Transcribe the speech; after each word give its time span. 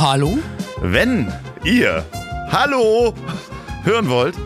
Hallo? 0.00 0.38
Wenn 0.80 1.32
ihr 1.64 2.04
Hallo 2.50 3.12
hören 3.82 4.08
wollt, 4.08 4.36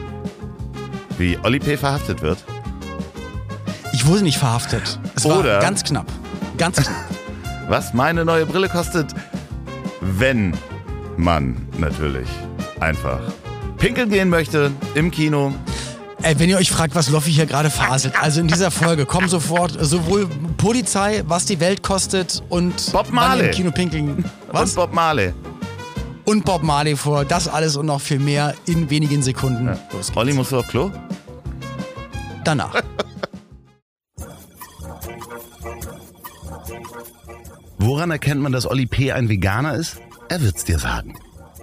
wie 1.18 1.38
Olli 1.42 1.58
P. 1.58 1.76
verhaftet 1.76 2.22
wird, 2.22 2.38
Ich 3.93 4.07
wurde 4.07 4.23
nicht 4.23 4.38
verhaftet. 4.38 4.99
Es 5.15 5.25
war 5.27 5.41
Oder- 5.41 5.61
ganz 5.61 5.85
knapp. 5.85 6.07
Ganz 6.59 6.77
knapp. 6.79 6.95
was 7.69 7.93
meine 7.95 8.25
neue 8.25 8.46
Brille 8.46 8.69
kostet, 8.69 9.12
wenn 10.01 10.57
man 11.16 11.69
natürlich 11.79 12.29
einfach 12.80 13.21
pinkeln 13.79 14.09
gehen 14.11 14.29
möchte 14.30 14.73
im 14.95 15.11
Kino. 15.11 15.53
Ey, 16.23 16.39
wenn 16.39 16.48
ihr 16.48 16.57
euch 16.57 16.71
fragt, 16.71 16.95
was 16.95 17.09
Loffi 17.11 17.32
hier 17.32 17.46
gerade 17.46 17.69
faselt, 17.69 18.14
also 18.21 18.41
in 18.41 18.46
dieser 18.48 18.71
Folge 18.71 19.07
kommen 19.07 19.29
sofort 19.29 19.77
sowohl 19.84 20.29
Polizei, 20.57 21.23
was 21.27 21.45
die 21.46 21.59
Welt 21.61 21.82
kostet 21.82 22.43
und 22.48 22.93
Bob 22.93 23.07
wann 23.09 23.14
Marley. 23.14 23.46
im 23.46 23.50
Kino 23.53 23.71
pinkeln. 23.73 24.25
Was? 24.53 24.71
Und 24.71 24.77
Bob 24.77 24.93
Marley. 24.95 25.32
Und 26.25 26.44
Bob 26.44 26.62
Marley 26.62 26.96
vor. 26.96 27.25
Das 27.25 27.49
alles 27.49 27.76
und 27.76 27.86
noch 27.86 28.00
viel 28.00 28.18
mehr 28.18 28.54
in 28.67 28.90
wenigen 28.90 29.22
Sekunden. 29.22 29.67
Los 29.67 30.07
geht's. 30.07 30.17
Olli, 30.17 30.32
musst 30.32 30.53
du 30.53 30.58
auf 30.58 30.68
Klo? 30.68 30.90
Danach. 32.45 32.75
Woran 37.78 38.12
erkennt 38.12 38.41
man, 38.41 38.53
dass 38.53 38.67
Olli 38.67 38.86
P. 38.86 39.11
ein 39.11 39.28
Veganer 39.28 39.75
ist? 39.75 39.97
Er 40.28 40.41
wird's 40.41 40.64
dir 40.64 40.78
sagen. 40.78 41.19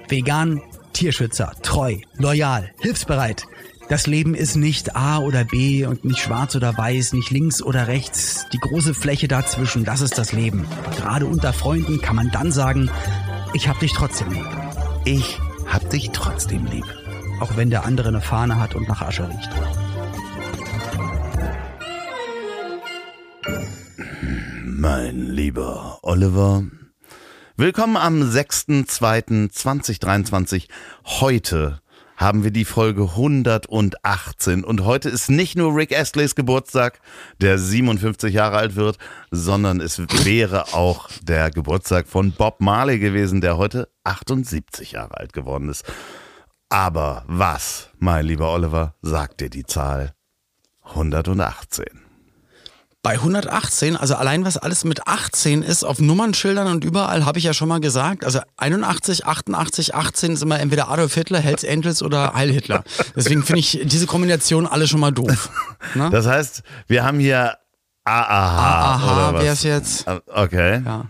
Vegan, 0.09 0.61
Tierschützer, 0.91 1.53
treu, 1.61 1.97
loyal, 2.17 2.71
hilfsbereit. 2.81 3.45
Das 3.87 4.05
Leben 4.05 4.35
ist 4.35 4.55
nicht 4.55 4.95
A 4.95 5.19
oder 5.19 5.45
B 5.45 5.85
und 5.85 6.05
nicht 6.05 6.19
schwarz 6.19 6.55
oder 6.55 6.77
weiß, 6.77 7.13
nicht 7.13 7.31
links 7.31 7.63
oder 7.63 7.87
rechts. 7.87 8.45
Die 8.53 8.59
große 8.59 8.93
Fläche 8.93 9.27
dazwischen, 9.27 9.85
das 9.85 10.01
ist 10.01 10.17
das 10.17 10.31
Leben. 10.31 10.67
Aber 10.83 10.95
gerade 10.95 11.25
unter 11.25 11.53
Freunden 11.53 12.01
kann 12.01 12.15
man 12.15 12.29
dann 12.29 12.51
sagen, 12.51 12.91
ich 13.53 13.67
hab 13.67 13.79
dich 13.79 13.93
trotzdem 13.93 14.31
lieb. 14.31 14.45
Ich 15.05 15.39
hab 15.65 15.89
dich 15.89 16.11
trotzdem 16.11 16.65
lieb. 16.65 16.85
Auch 17.39 17.57
wenn 17.57 17.69
der 17.69 17.85
andere 17.85 18.09
eine 18.09 18.21
Fahne 18.21 18.59
hat 18.59 18.75
und 18.75 18.87
nach 18.87 19.01
Asche 19.01 19.27
riecht. 19.27 19.49
Mein 24.63 25.25
lieber 25.27 25.97
Oliver. 26.03 26.63
Willkommen 27.57 27.97
am 27.97 28.21
6.2.2023. 28.21 30.67
Heute 31.05 31.81
haben 32.19 32.43
wir 32.43 32.51
die 32.51 32.65
Folge 32.65 33.03
118 33.03 34.65
und 34.65 34.83
heute 34.83 35.07
ist 35.07 35.29
nicht 35.29 35.55
nur 35.55 35.73
Rick 35.73 35.97
Astleys 35.97 36.35
Geburtstag, 36.35 36.99
der 37.39 37.57
57 37.57 38.33
Jahre 38.33 38.57
alt 38.57 38.75
wird, 38.75 38.97
sondern 39.31 39.79
es 39.79 39.99
wäre 40.25 40.73
auch 40.73 41.09
der 41.23 41.49
Geburtstag 41.49 42.07
von 42.07 42.33
Bob 42.33 42.59
Marley 42.59 42.99
gewesen, 42.99 43.39
der 43.39 43.57
heute 43.57 43.87
78 44.03 44.91
Jahre 44.91 45.17
alt 45.17 45.31
geworden 45.31 45.69
ist. 45.69 45.85
Aber 46.67 47.23
was, 47.25 47.89
mein 47.99 48.25
lieber 48.25 48.51
Oliver, 48.51 48.95
sagt 49.01 49.39
dir 49.39 49.49
die 49.49 49.65
Zahl 49.65 50.13
118? 50.83 52.08
Bei 53.09 53.15
118, 53.15 53.97
also 53.97 54.13
allein 54.13 54.45
was 54.45 54.57
alles 54.57 54.83
mit 54.83 55.07
18 55.07 55.63
ist, 55.63 55.83
auf 55.83 55.99
Nummernschildern 55.99 56.67
und 56.67 56.83
überall 56.85 57.25
habe 57.25 57.39
ich 57.39 57.43
ja 57.43 57.55
schon 57.55 57.67
mal 57.67 57.79
gesagt, 57.79 58.23
also 58.23 58.39
81, 58.57 59.25
88, 59.25 59.95
18 59.95 60.33
ist 60.33 60.43
immer 60.43 60.59
entweder 60.59 60.89
Adolf 60.89 61.15
Hitler, 61.15 61.39
Hells 61.39 61.65
Angels 61.65 62.03
oder 62.03 62.35
Heil 62.35 62.51
Hitler. 62.51 62.83
Deswegen 63.15 63.41
finde 63.41 63.61
ich 63.61 63.81
diese 63.83 64.05
Kombination 64.05 64.67
alle 64.67 64.87
schon 64.87 64.99
mal 64.99 65.09
doof. 65.09 65.49
Ne? 65.95 66.11
Das 66.11 66.27
heißt, 66.27 66.61
wir 66.85 67.03
haben 67.03 67.17
hier 67.19 67.57
AAH 68.03 69.33
was? 69.33 69.43
wer 69.43 69.53
ist 69.53 69.63
jetzt? 69.63 70.07
Ah, 70.07 70.19
Okay. 70.27 70.83
Ja. 70.85 71.05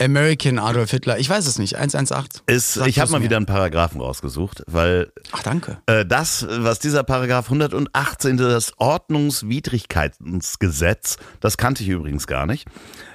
American 0.00 0.58
Adolf 0.58 0.90
Hitler, 0.90 1.18
ich 1.18 1.28
weiß 1.30 1.46
es 1.46 1.58
nicht, 1.58 1.76
118. 1.76 2.42
Ist, 2.46 2.76
ich 2.86 2.98
habe 2.98 3.10
mal 3.12 3.18
mir. 3.18 3.24
wieder 3.24 3.36
einen 3.38 3.46
Paragraphen 3.46 4.00
rausgesucht, 4.00 4.62
weil 4.66 5.10
Ach, 5.32 5.42
danke. 5.42 5.78
äh, 5.86 6.04
das, 6.04 6.46
was 6.48 6.78
dieser 6.78 7.02
Paragraph 7.02 7.46
118, 7.46 8.36
das 8.36 8.72
Ordnungswidrigkeitsgesetz, 8.78 11.16
das 11.40 11.56
kannte 11.56 11.82
ich 11.82 11.88
übrigens 11.88 12.26
gar 12.26 12.44
nicht, 12.46 12.66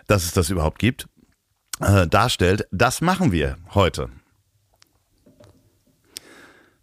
dass 0.07 0.23
es 0.23 0.31
das 0.33 0.49
überhaupt 0.49 0.79
gibt, 0.79 1.07
äh, 1.81 2.07
darstellt, 2.07 2.67
das 2.71 3.01
machen 3.01 3.31
wir 3.31 3.57
heute. 3.73 4.09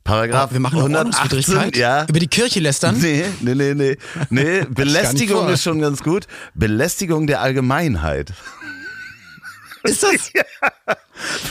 Paragraph 0.05 0.51
Ah, 0.51 0.55
Wir 0.55 0.61
machen 0.61 0.79
eine 0.81 0.99
118, 1.01 1.23
Ordnungswidrigkeit. 1.23 1.77
ja. 1.77 2.05
Über 2.09 2.19
die 2.19 2.29
Kirche 2.29 2.61
lästern. 2.61 2.97
Nee, 2.99 3.25
nee, 3.41 3.55
nee, 3.55 3.75
nee. 3.75 3.97
nee 4.31 4.65
Belästigung 4.65 5.49
ist 5.51 5.63
schon 5.63 5.81
ganz 5.81 6.03
gut. 6.03 6.27
Belästigung 6.55 7.27
der 7.27 7.43
Allgemeinheit. 7.43 8.33
Ist 9.89 10.03
das? 10.03 10.33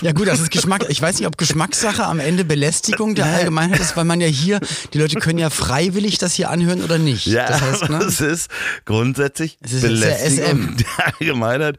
Ja 0.01 0.13
gut, 0.13 0.27
das 0.29 0.39
ist 0.39 0.49
Geschmack. 0.49 0.85
Ich 0.87 1.01
weiß 1.01 1.19
nicht, 1.19 1.27
ob 1.27 1.37
Geschmackssache 1.37 2.05
am 2.05 2.19
Ende 2.21 2.45
Belästigung 2.45 3.15
der 3.15 3.25
Allgemeinheit 3.25 3.81
ist, 3.81 3.97
weil 3.97 4.05
man 4.05 4.21
ja 4.21 4.27
hier, 4.27 4.61
die 4.93 4.97
Leute 4.97 5.19
können 5.19 5.39
ja 5.39 5.49
freiwillig 5.49 6.17
das 6.19 6.33
hier 6.33 6.49
anhören 6.49 6.81
oder 6.83 6.97
nicht. 6.97 7.25
Ja, 7.25 7.47
das 7.47 7.61
heißt, 7.61 7.89
ne? 7.89 7.97
es 7.97 8.21
ist 8.21 8.49
grundsätzlich 8.85 9.57
Es 9.61 9.73
ist 9.73 9.81
Belästigung 9.81 10.69
SM. 10.69 10.77
der 10.77 11.13
Allgemeinheit. 11.19 11.77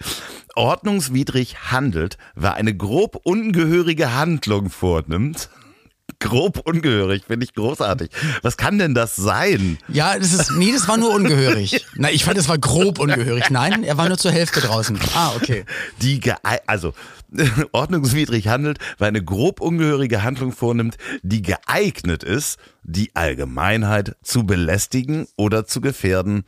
Ordnungswidrig 0.55 1.71
handelt, 1.71 2.19
wer 2.35 2.55
eine 2.55 2.77
grob 2.77 3.21
ungehörige 3.23 4.13
Handlung 4.15 4.69
vornimmt. 4.71 5.49
Grob 6.21 6.61
ungehörig, 6.65 7.25
finde 7.27 7.45
ich 7.45 7.55
großartig. 7.55 8.11
Was 8.43 8.56
kann 8.56 8.79
denn 8.79 8.95
das 8.95 9.15
sein? 9.15 9.79
Ja, 9.87 10.19
das 10.19 10.33
ist, 10.33 10.51
nee, 10.53 10.73
das 10.73 10.89
war 10.89 10.97
nur 10.97 11.15
ungehörig. 11.15 11.87
Na, 11.95 12.11
ich 12.11 12.25
fand, 12.25 12.37
es 12.39 12.49
war 12.49 12.59
grob 12.59 12.99
ungehörig. 12.99 13.51
Nein, 13.51 13.84
er 13.84 13.97
war 13.99 14.09
nur 14.09 14.19
zur 14.19 14.33
Hälfte 14.33 14.61
draußen. 14.61 14.99
Ah, 15.15 15.33
okay. 15.37 15.65
Die 16.03 16.21
also 16.67 16.93
ordnungswidrig 17.73 18.49
handelt, 18.49 18.79
wer 18.99 19.09
eine 19.09 19.23
grob 19.23 19.61
ungehörige 19.61 20.23
Handlung 20.23 20.53
vornimmt, 20.53 20.97
die 21.23 21.43
geeignet 21.43 22.25
ist, 22.25 22.59
die 22.83 23.15
Allgemeinheit 23.15 24.17
zu 24.23 24.45
belästigen 24.45 25.29
oder 25.37 25.67
zu 25.67 25.81
gefährden 25.81 26.45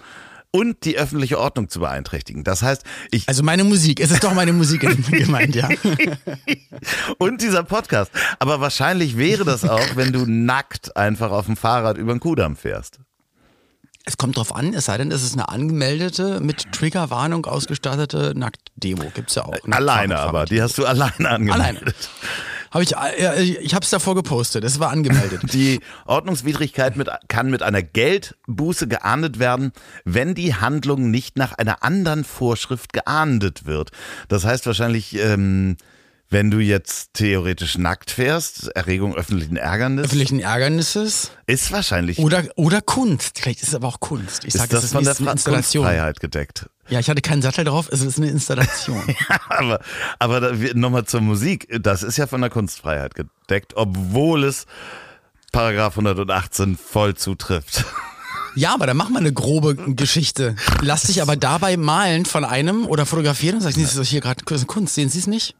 und 0.52 0.84
die 0.84 0.96
öffentliche 0.98 1.38
Ordnung 1.38 1.68
zu 1.68 1.80
beeinträchtigen. 1.80 2.44
Das 2.44 2.62
heißt, 2.62 2.82
ich 3.10 3.28
Also 3.28 3.42
meine 3.42 3.64
Musik. 3.64 4.00
Es 4.00 4.10
ist 4.10 4.24
doch 4.24 4.34
meine 4.34 4.52
Musik 4.52 4.80
gemeint, 5.10 5.54
ja. 5.54 5.68
und 7.18 7.40
dieser 7.42 7.62
Podcast. 7.62 8.10
Aber 8.38 8.60
wahrscheinlich 8.60 9.16
wäre 9.16 9.44
das 9.44 9.64
auch, 9.64 9.96
wenn 9.96 10.12
du 10.12 10.24
nackt 10.26 10.96
einfach 10.96 11.30
auf 11.30 11.46
dem 11.46 11.56
Fahrrad 11.56 11.98
über 11.98 12.12
den 12.12 12.20
Kudamm 12.20 12.56
fährst. 12.56 12.98
Es 14.06 14.16
kommt 14.16 14.38
drauf 14.38 14.54
an, 14.54 14.72
es 14.72 14.86
sei 14.86 14.96
denn, 14.96 15.12
es 15.12 15.22
ist 15.22 15.34
eine 15.34 15.50
angemeldete, 15.50 16.40
mit 16.40 16.72
Triggerwarnung 16.72 17.44
ausgestattete 17.46 18.32
Nacktdemo. 18.34 19.10
Gibt's 19.14 19.34
ja 19.34 19.44
auch. 19.44 19.52
ne? 19.66 19.76
Alleine 19.76 20.18
aber, 20.18 20.46
die 20.46 20.62
hast 20.62 20.78
du 20.78 20.86
alleine 20.86 21.28
angemeldet. 21.28 21.54
Alleine. 21.54 21.94
Habe 22.70 22.84
ich, 22.84 22.94
äh, 22.96 23.42
ich 23.42 23.74
habe 23.74 23.84
es 23.84 23.90
davor 23.90 24.14
gepostet. 24.14 24.62
Es 24.64 24.78
war 24.78 24.90
angemeldet. 24.90 25.40
Die 25.52 25.80
Ordnungswidrigkeit 26.06 26.96
mit, 26.96 27.08
kann 27.28 27.50
mit 27.50 27.62
einer 27.62 27.82
Geldbuße 27.82 28.86
geahndet 28.88 29.38
werden, 29.38 29.72
wenn 30.04 30.34
die 30.34 30.54
Handlung 30.54 31.10
nicht 31.10 31.36
nach 31.36 31.52
einer 31.52 31.82
anderen 31.82 32.24
Vorschrift 32.24 32.92
geahndet 32.92 33.66
wird. 33.66 33.90
Das 34.28 34.44
heißt 34.44 34.66
wahrscheinlich, 34.66 35.16
ähm, 35.18 35.76
wenn 36.32 36.52
du 36.52 36.58
jetzt 36.60 37.14
theoretisch 37.14 37.76
nackt 37.76 38.12
fährst, 38.12 38.68
Erregung 38.76 39.16
öffentlichen 39.16 39.56
Ärgernis, 39.56 40.04
Öffentlichen 40.04 40.38
Ärgernisses 40.38 41.32
ist 41.46 41.72
wahrscheinlich 41.72 42.20
oder, 42.20 42.44
oder 42.54 42.80
Kunst. 42.82 43.40
Vielleicht 43.40 43.62
ist 43.62 43.68
es 43.70 43.74
aber 43.74 43.88
auch 43.88 43.98
Kunst. 43.98 44.44
Ich 44.44 44.54
ist 44.54 44.58
sage, 44.60 44.70
das 44.70 44.84
ist 44.84 44.92
von 44.92 45.02
der 45.02 45.16
Fra- 45.16 45.32
Installation. 45.32 45.84
Kunstfreiheit 45.84 46.20
gedeckt. 46.20 46.70
Ja, 46.90 46.98
ich 47.00 47.08
hatte 47.08 47.22
keinen 47.22 47.40
Sattel 47.42 47.64
drauf, 47.64 47.88
es 47.90 48.02
ist 48.02 48.18
eine 48.18 48.28
Installation. 48.28 49.02
aber 49.48 49.80
aber 50.18 50.60
wir- 50.60 50.74
nochmal 50.74 51.04
zur 51.04 51.20
Musik. 51.20 51.68
Das 51.80 52.02
ist 52.02 52.16
ja 52.18 52.26
von 52.26 52.40
der 52.40 52.50
Kunstfreiheit 52.50 53.14
gedeckt, 53.14 53.74
obwohl 53.76 54.44
es 54.44 54.66
Paragraph 55.52 55.94
118 55.96 56.76
voll 56.76 57.14
zutrifft. 57.14 57.84
ja, 58.54 58.74
aber 58.74 58.86
dann 58.86 58.96
mach 58.96 59.08
mal 59.08 59.20
eine 59.20 59.32
grobe 59.32 59.74
Geschichte. 59.94 60.56
Lass 60.80 61.02
dich 61.02 61.22
aber 61.22 61.36
dabei 61.36 61.76
malen 61.76 62.24
von 62.26 62.44
einem 62.44 62.86
oder 62.86 63.06
fotografieren 63.06 63.56
und 63.56 63.62
sagst, 63.62 63.76
das 63.78 63.84
ist 63.90 63.98
doch 63.98 64.04
hier 64.04 64.20
gerade 64.20 64.44
Kunst, 64.44 64.94
sehen 64.94 65.08
Sie 65.08 65.18
es 65.20 65.26
nicht? 65.26 65.54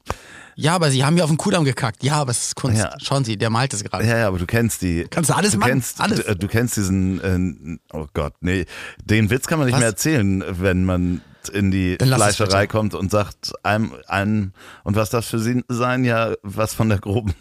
Ja, 0.60 0.74
aber 0.74 0.90
Sie 0.90 1.04
haben 1.04 1.14
hier 1.14 1.24
auf 1.24 1.30
den 1.30 1.38
Kudamm 1.38 1.64
gekackt. 1.64 2.02
Ja, 2.02 2.16
aber 2.16 2.32
es 2.32 2.48
ist 2.48 2.54
Kunst. 2.54 2.78
Ja. 2.78 2.94
Schauen 3.02 3.24
Sie, 3.24 3.38
der 3.38 3.48
malt 3.48 3.72
es 3.72 3.82
gerade. 3.82 4.06
Ja, 4.06 4.18
ja, 4.18 4.28
aber 4.28 4.38
du 4.38 4.44
kennst 4.44 4.82
die. 4.82 5.06
Kannst 5.08 5.30
du 5.30 5.34
alles 5.34 5.56
machen? 5.56 5.70
Kennst, 5.70 6.00
Alles. 6.00 6.24
Du, 6.24 6.36
du 6.36 6.48
kennst 6.48 6.76
diesen, 6.76 7.80
äh, 7.92 7.96
oh 7.96 8.06
Gott, 8.12 8.34
nee, 8.40 8.66
den 9.02 9.30
Witz 9.30 9.46
kann 9.46 9.58
man 9.58 9.66
nicht 9.66 9.74
Was? 9.74 9.80
mehr 9.80 9.88
erzählen, 9.88 10.44
wenn 10.48 10.84
man 10.84 11.22
in 11.52 11.70
die 11.70 11.96
Fleischerei 12.00 12.66
kommt 12.66 12.94
und 12.94 13.10
sagt, 13.10 13.52
einem, 13.62 13.94
einem, 14.06 14.52
und 14.84 14.96
was 14.96 15.08
das 15.08 15.26
für 15.28 15.38
sie 15.38 15.64
sein? 15.68 16.04
Ja, 16.04 16.34
was 16.42 16.74
von 16.74 16.90
der 16.90 16.98
groben, 16.98 17.34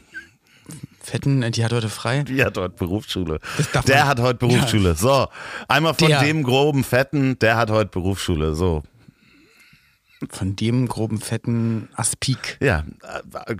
Fetten, 1.02 1.44
äh, 1.44 1.52
die 1.52 1.66
hat 1.66 1.74
heute 1.74 1.90
frei. 1.90 2.24
die 2.24 2.44
hat 2.44 2.58
heute 2.58 2.76
Berufsschule. 2.76 3.40
Der 3.88 4.08
hat 4.08 4.22
heute 4.22 4.38
Berufsschule. 4.40 4.96
So, 4.96 5.28
einmal 5.68 5.94
von 5.94 6.08
Der. 6.08 6.22
dem 6.22 6.44
groben 6.44 6.86
Fetten, 6.86 7.38
der 7.40 7.58
hat 7.58 7.70
heute 7.70 7.90
Berufsschule. 7.90 8.56
So, 8.56 8.84
Von 10.30 10.56
dem 10.56 10.88
groben, 10.88 11.22
fetten 11.22 11.88
Aspik. 11.96 12.58
ja. 12.60 12.84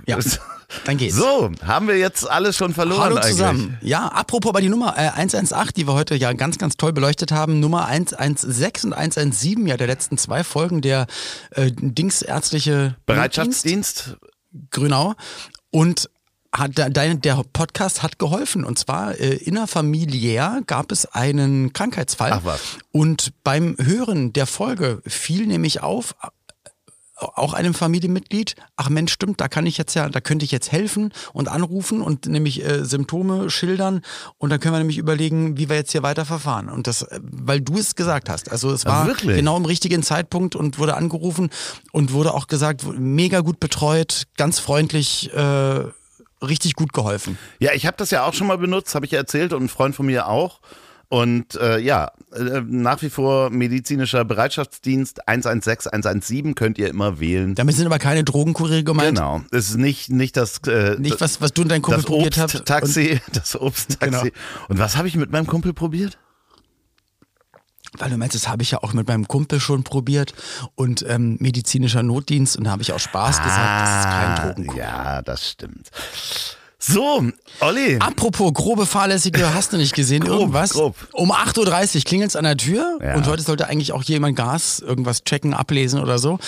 Ja, 0.06 0.20
dann 0.86 0.98
geht's. 0.98 1.16
So, 1.16 1.52
haben 1.66 1.88
wir 1.88 1.98
jetzt 1.98 2.30
alles 2.30 2.58
schon 2.58 2.74
verloren 2.74 3.02
Hallo 3.02 3.16
eigentlich? 3.16 3.32
zusammen. 3.32 3.78
Ja, 3.82 4.08
apropos 4.08 4.50
aber 4.50 4.62
die 4.62 4.70
Nummer 4.70 4.96
äh, 4.98 5.10
118, 5.10 5.74
die 5.76 5.88
wir 5.88 5.94
heute 5.94 6.16
ja 6.16 6.34
ganz, 6.34 6.58
ganz 6.58 6.76
toll 6.76 6.92
beleuchtet 6.92 7.32
haben. 7.32 7.60
Nummer 7.60 7.86
116 7.86 8.92
und 8.92 8.98
117, 8.98 9.68
ja, 9.68 9.78
der 9.78 9.88
letzten 9.88 10.18
zwei 10.18 10.44
Folgen 10.44 10.82
der 10.82 11.08
äh, 11.52 11.72
Dingsärztliche. 11.72 12.96
Bereitschaftsdienst 13.06 14.18
Grünau. 14.70 15.16
Und 15.72 16.10
hat, 16.52 16.72
dein, 16.76 17.22
der 17.22 17.44
Podcast 17.54 18.02
hat 18.04 18.20
geholfen. 18.20 18.64
Und 18.64 18.80
zwar 18.80 19.20
äh, 19.20 19.36
innerfamiliär 19.36 20.62
gab 20.66 20.92
es 20.92 21.06
einen 21.06 21.74
Krankheitsfall. 21.74 22.32
Ach 22.34 22.44
was. 22.44 22.62
Und 22.92 23.34
beim 23.44 23.76
Hören 23.80 24.34
der 24.34 24.48
Folge 24.48 25.02
fiel 25.06 25.46
nämlich 25.46 25.82
auf, 25.82 26.16
auch 27.20 27.54
einem 27.54 27.74
Familienmitglied, 27.74 28.56
ach 28.78 28.90
Mensch, 28.90 29.12
stimmt, 29.12 29.42
da 29.42 29.48
kann 29.48 29.66
ich 29.66 29.78
jetzt 29.78 29.94
ja, 29.94 30.08
da 30.10 30.22
könnte 30.22 30.46
ich 30.46 30.52
jetzt 30.52 30.72
helfen 30.72 31.14
und 31.34 31.50
anrufen 31.50 32.02
und 32.02 32.26
nämlich 32.28 32.66
äh, 32.66 32.86
Symptome 32.86 33.50
schildern 33.50 34.02
und 34.38 34.50
dann 34.50 34.60
können 34.60 34.74
wir 34.74 34.80
nämlich 34.80 34.98
überlegen, 34.98 35.58
wie 35.58 35.70
wir 35.70 35.76
jetzt 35.76 35.92
hier 35.92 36.04
weiter 36.04 36.26
verfahren. 36.26 36.70
Und 36.70 36.88
das, 36.88 37.02
äh, 37.02 37.20
weil 37.22 37.62
du 37.62 37.78
es 37.78 37.96
gesagt 37.96 38.30
hast. 38.30 38.52
Also 38.52 38.72
es 38.72 38.86
war 38.86 39.06
wirklich? 39.08 39.36
genau 39.36 39.58
im 39.58 39.66
richtigen 39.66 40.04
Zeitpunkt 40.04 40.56
und 40.56 40.80
wurde 40.80 40.96
angerufen 40.96 41.50
und 41.92 42.14
wurde 42.14 42.34
auch 42.34 42.48
gesagt, 42.48 42.84
mega 42.98 43.42
gut 43.42 43.60
betreut, 43.60 44.24
ganz 44.38 44.60
freundlich, 44.60 45.34
äh, 45.34 45.84
richtig 46.42 46.76
gut 46.76 46.94
geholfen. 46.94 47.38
Ja, 47.60 47.74
ich 47.74 47.86
habe 47.86 47.98
das 47.98 48.12
ja 48.12 48.26
auch 48.26 48.34
schon 48.34 48.48
mal 48.48 48.58
benutzt, 48.58 48.96
habe 48.96 49.06
ich 49.06 49.12
ja 49.12 49.20
erzählt 49.20 49.52
und 49.54 49.64
ein 49.64 49.70
Freund 49.70 49.96
von 49.96 50.06
mir 50.06 50.28
auch. 50.28 50.62
Und 51.10 51.56
äh, 51.56 51.80
ja, 51.80 52.12
äh, 52.34 52.62
nach 52.66 53.02
wie 53.02 53.10
vor 53.10 53.50
medizinischer 53.50 54.24
Bereitschaftsdienst 54.26 55.28
116, 55.28 55.92
117 55.92 56.56
könnt 56.56 56.78
ihr 56.78 56.90
immer 56.90 57.20
wählen. 57.20 57.56
Damit 57.56 57.76
sind 57.76 57.86
aber 57.86 58.00
keine 58.00 58.24
Drogenkuriere 58.24 58.84
gemeint. 58.84 59.18
Genau, 59.18 59.42
es 59.52 59.70
ist 59.70 59.78
nicht, 59.78 60.10
nicht 60.10 60.38
das, 60.38 60.60
äh, 60.68 60.96
Nicht 61.00 61.22
was, 61.22 61.42
was 61.42 61.54
du 61.54 61.64
und 61.64 61.70
dein 61.70 61.82
Kumpel 61.82 62.04
probiert 62.04 62.38
habt. 62.38 62.56
Obsttaxi, 62.56 63.20
das 63.34 63.60
Obsttaxi. 63.60 64.10
Genau. 64.30 64.36
Und 64.68 64.80
was 64.80 64.98
habe 64.98 65.08
ich 65.08 65.16
mit 65.16 65.32
meinem 65.32 65.48
Kumpel 65.48 65.74
probiert? 65.74 66.18
Weil 67.98 68.12
du 68.12 68.18
meinst, 68.18 68.36
das 68.36 68.48
habe 68.48 68.62
ich 68.62 68.72
ja 68.72 68.84
auch 68.84 68.94
mit 68.94 69.08
meinem 69.08 69.28
Kumpel 69.28 69.60
schon 69.60 69.84
probiert 69.84 70.34
und 70.76 71.04
ähm, 71.08 71.38
medizinischer 71.40 72.04
Notdienst 72.04 72.56
und 72.56 72.66
da 72.66 72.72
habe 72.72 72.84
ich 72.84 72.94
auch 72.94 73.00
Spaß 73.00 73.42
gesagt, 73.42 73.82
das 73.82 74.00
ist 74.00 74.06
kein 74.06 74.36
Drogenkurier. 74.36 74.84
Ah, 74.88 75.14
Ja, 75.16 75.22
das 75.24 75.50
stimmt. 75.50 75.90
So, 76.82 77.28
Olli. 77.60 77.98
Apropos 78.00 78.54
grobe 78.54 78.86
fahrlässige, 78.86 79.54
hast 79.54 79.74
du 79.74 79.78
nicht 79.78 79.94
gesehen 79.94 80.24
Grob, 80.24 80.40
irgendwas? 80.40 80.70
grob. 80.72 80.96
Um 81.12 81.30
8.30 81.34 81.96
Uhr 81.98 82.02
klingelt 82.04 82.30
es 82.30 82.36
an 82.38 82.46
der 82.46 82.56
Tür 82.56 82.98
Ja. 83.04 83.16
und 83.16 83.28
heute 83.28 83.44
sollte 83.44 83.68
eigentlich 83.68 83.92
auch 83.92 84.02
jemand 84.04 84.38
Gas 84.38 84.80
irgendwas 84.80 85.26
checken, 85.26 85.54
ablesen 85.54 86.00
oder 86.02 86.20
so. 86.20 86.40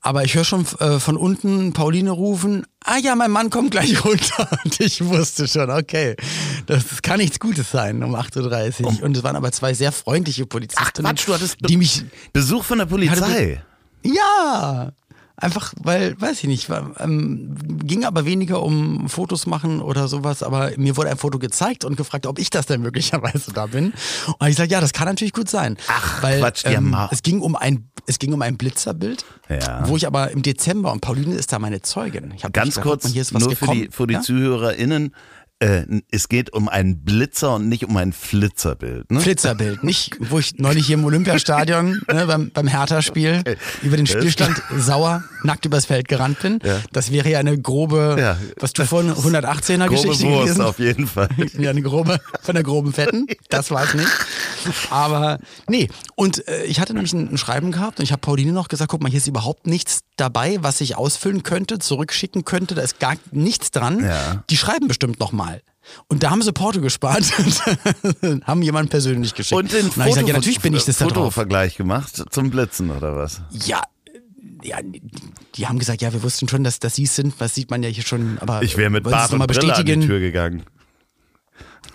Aber 0.00 0.24
ich 0.24 0.34
höre 0.34 0.44
schon 0.44 0.66
äh, 0.80 0.98
von 0.98 1.16
unten 1.16 1.72
Pauline 1.72 2.10
rufen, 2.10 2.66
ah 2.84 2.96
ja, 2.98 3.14
mein 3.14 3.30
Mann 3.30 3.48
kommt 3.50 3.70
gleich 3.70 4.04
runter. 4.04 4.48
Und 4.64 4.80
ich 4.80 5.04
wusste 5.04 5.46
schon, 5.46 5.70
okay, 5.70 6.16
das 6.66 7.00
kann 7.02 7.18
nichts 7.18 7.38
Gutes 7.38 7.70
sein 7.70 8.02
um 8.02 8.16
8.30 8.16 8.82
Uhr. 8.82 9.02
Und 9.04 9.16
es 9.16 9.22
waren 9.22 9.36
aber 9.36 9.52
zwei 9.52 9.72
sehr 9.72 9.92
freundliche 9.92 10.46
Polizistinnen, 10.46 11.12
Quatsch, 11.14 11.28
du 11.28 11.34
hattest 11.34 11.58
die 11.60 11.76
mich 11.76 12.04
Besuch 12.32 12.64
von 12.64 12.78
der 12.78 12.86
Polizei. 12.86 13.62
ja, 14.02 14.90
einfach, 15.36 15.74
weil, 15.82 16.20
weiß 16.20 16.38
ich 16.42 16.48
nicht, 16.48 16.70
war, 16.70 16.92
ähm, 16.98 17.54
ging 17.84 18.04
aber 18.04 18.24
weniger 18.24 18.62
um 18.62 19.08
Fotos 19.08 19.46
machen 19.46 19.80
oder 19.82 20.08
sowas, 20.08 20.42
aber 20.42 20.72
mir 20.76 20.96
wurde 20.96 21.10
ein 21.10 21.18
Foto 21.18 21.38
gezeigt 21.38 21.84
und 21.84 21.96
gefragt, 21.96 22.26
ob 22.26 22.38
ich 22.38 22.50
das 22.50 22.66
denn 22.66 22.80
möglicherweise 22.82 23.52
da 23.52 23.66
bin. 23.66 23.92
Und 24.38 24.48
ich 24.48 24.56
sage, 24.56 24.70
ja, 24.70 24.80
das 24.80 24.92
kann 24.92 25.06
natürlich 25.08 25.32
gut 25.34 25.48
sein. 25.50 25.76
Ach, 25.88 26.22
weil, 26.22 26.40
Quatsch, 26.40 26.62
ähm, 26.64 26.90
mal- 26.90 27.08
es 27.12 27.22
ging 27.22 27.40
um 27.40 27.54
ein 27.56 27.88
es 28.08 28.20
ging 28.20 28.32
um 28.32 28.40
ein 28.40 28.56
Blitzerbild, 28.56 29.24
Ja. 29.48 29.88
wo 29.88 29.96
ich 29.96 30.06
aber 30.06 30.30
im 30.30 30.42
Dezember, 30.42 30.92
und 30.92 31.00
Pauline 31.00 31.34
ist 31.34 31.52
da 31.52 31.58
meine 31.58 31.82
Zeugin. 31.82 32.32
Ich 32.36 32.44
hab 32.44 32.52
Ganz 32.52 32.80
kurz, 32.80 33.08
hier 33.08 33.20
ist 33.22 33.34
was 33.34 33.42
nur 33.42 33.50
für 33.50 33.58
gekommen. 33.58 33.80
die, 33.82 33.88
für 33.90 34.06
die 34.06 34.14
ja? 34.14 34.20
ZuhörerInnen. 34.22 35.12
Äh, 35.58 35.84
es 36.10 36.28
geht 36.28 36.52
um 36.52 36.68
einen 36.68 37.02
Blitzer 37.02 37.54
und 37.54 37.68
nicht 37.70 37.84
um 37.86 37.96
ein 37.96 38.12
Flitzerbild. 38.12 39.10
Ne? 39.10 39.20
Flitzerbild, 39.20 39.84
nicht, 39.84 40.14
wo 40.30 40.38
ich 40.38 40.58
neulich 40.58 40.86
hier 40.86 40.98
im 40.98 41.04
Olympiastadion 41.04 42.02
ne, 42.12 42.26
beim, 42.26 42.50
beim 42.50 42.66
Hertha-Spiel 42.66 43.42
über 43.82 43.96
den 43.96 44.06
Spielstand 44.06 44.60
sauer 44.76 45.24
nackt 45.44 45.64
übers 45.64 45.86
Feld 45.86 46.08
gerannt 46.08 46.40
bin. 46.40 46.58
Ja. 46.62 46.80
Das 46.92 47.10
wäre 47.10 47.30
ja 47.30 47.38
eine 47.38 47.58
grobe, 47.58 48.16
Ja. 48.18 48.36
was 48.60 48.74
du 48.74 48.84
vorhin 48.84 49.12
118er 49.12 49.78
Grobe 49.86 49.90
Geschichte 49.90 50.26
Wurst 50.26 50.42
gewesen. 50.44 50.60
auf 50.62 50.78
jeden 50.78 51.06
Fall. 51.06 51.28
Ja, 51.58 51.70
eine 51.70 51.80
grobe, 51.80 52.20
von 52.42 52.54
der 52.54 52.62
groben 52.64 52.92
Fetten. 52.92 53.26
Das 53.48 53.70
war 53.70 53.84
es 53.84 53.94
nicht. 53.94 54.08
Aber 54.90 55.38
nee. 55.68 55.88
Und 56.16 56.46
äh, 56.48 56.64
ich 56.64 56.80
hatte 56.80 56.92
nämlich 56.92 57.12
ein, 57.12 57.32
ein 57.32 57.38
Schreiben 57.38 57.72
gehabt 57.72 57.98
und 57.98 58.02
ich 58.04 58.12
habe 58.12 58.20
Pauline 58.20 58.52
noch 58.52 58.68
gesagt, 58.68 58.90
guck 58.90 59.02
mal, 59.02 59.08
hier 59.08 59.18
ist 59.18 59.26
überhaupt 59.26 59.66
nichts 59.66 60.00
dabei, 60.16 60.58
was 60.60 60.80
ich 60.80 60.96
ausfüllen 60.96 61.42
könnte, 61.44 61.78
zurückschicken 61.78 62.44
könnte. 62.44 62.74
Da 62.74 62.82
ist 62.82 62.98
gar 63.00 63.14
nichts 63.30 63.70
dran. 63.70 64.04
Ja. 64.04 64.44
Die 64.50 64.56
schreiben 64.56 64.88
bestimmt 64.88 65.18
noch 65.20 65.32
mal. 65.46 65.62
Und 66.08 66.22
da 66.22 66.30
haben 66.30 66.42
sie 66.42 66.52
Porto 66.52 66.80
gespart 66.80 67.24
und 67.38 68.44
haben 68.46 68.62
jemanden 68.62 68.90
persönlich 68.90 69.34
geschickt. 69.34 69.58
Und 69.58 69.72
den 69.72 69.86
hab 69.90 69.98
ich 69.98 70.04
gesagt, 70.06 70.28
ja, 70.28 70.34
natürlich 70.34 70.60
bin 70.60 70.74
ich 70.74 70.84
das. 70.84 70.96
Fotovergleich 70.98 71.76
gemacht 71.76 72.24
zum 72.30 72.50
Blitzen 72.50 72.90
oder 72.90 73.16
was? 73.16 73.40
Ja, 73.64 73.82
ja, 74.62 74.78
die 75.54 75.66
haben 75.66 75.78
gesagt, 75.78 76.02
ja, 76.02 76.12
wir 76.12 76.22
wussten 76.22 76.48
schon, 76.48 76.64
dass, 76.64 76.80
dass 76.80 76.96
sie 76.96 77.04
es 77.04 77.14
sind. 77.14 77.34
Was 77.38 77.54
sieht 77.54 77.70
man 77.70 77.82
ja 77.82 77.88
hier 77.88 78.02
schon. 78.02 78.38
Aber 78.40 78.62
Ich 78.62 78.76
wäre 78.76 78.90
mit 78.90 79.06
es 79.06 79.12
Bart 79.12 79.32
und 79.32 79.46
Brille 79.46 79.60
an 79.60 79.84
die 79.84 79.92
bestätigen? 79.92 80.00
Tür 80.06 80.20
gegangen. 80.20 80.62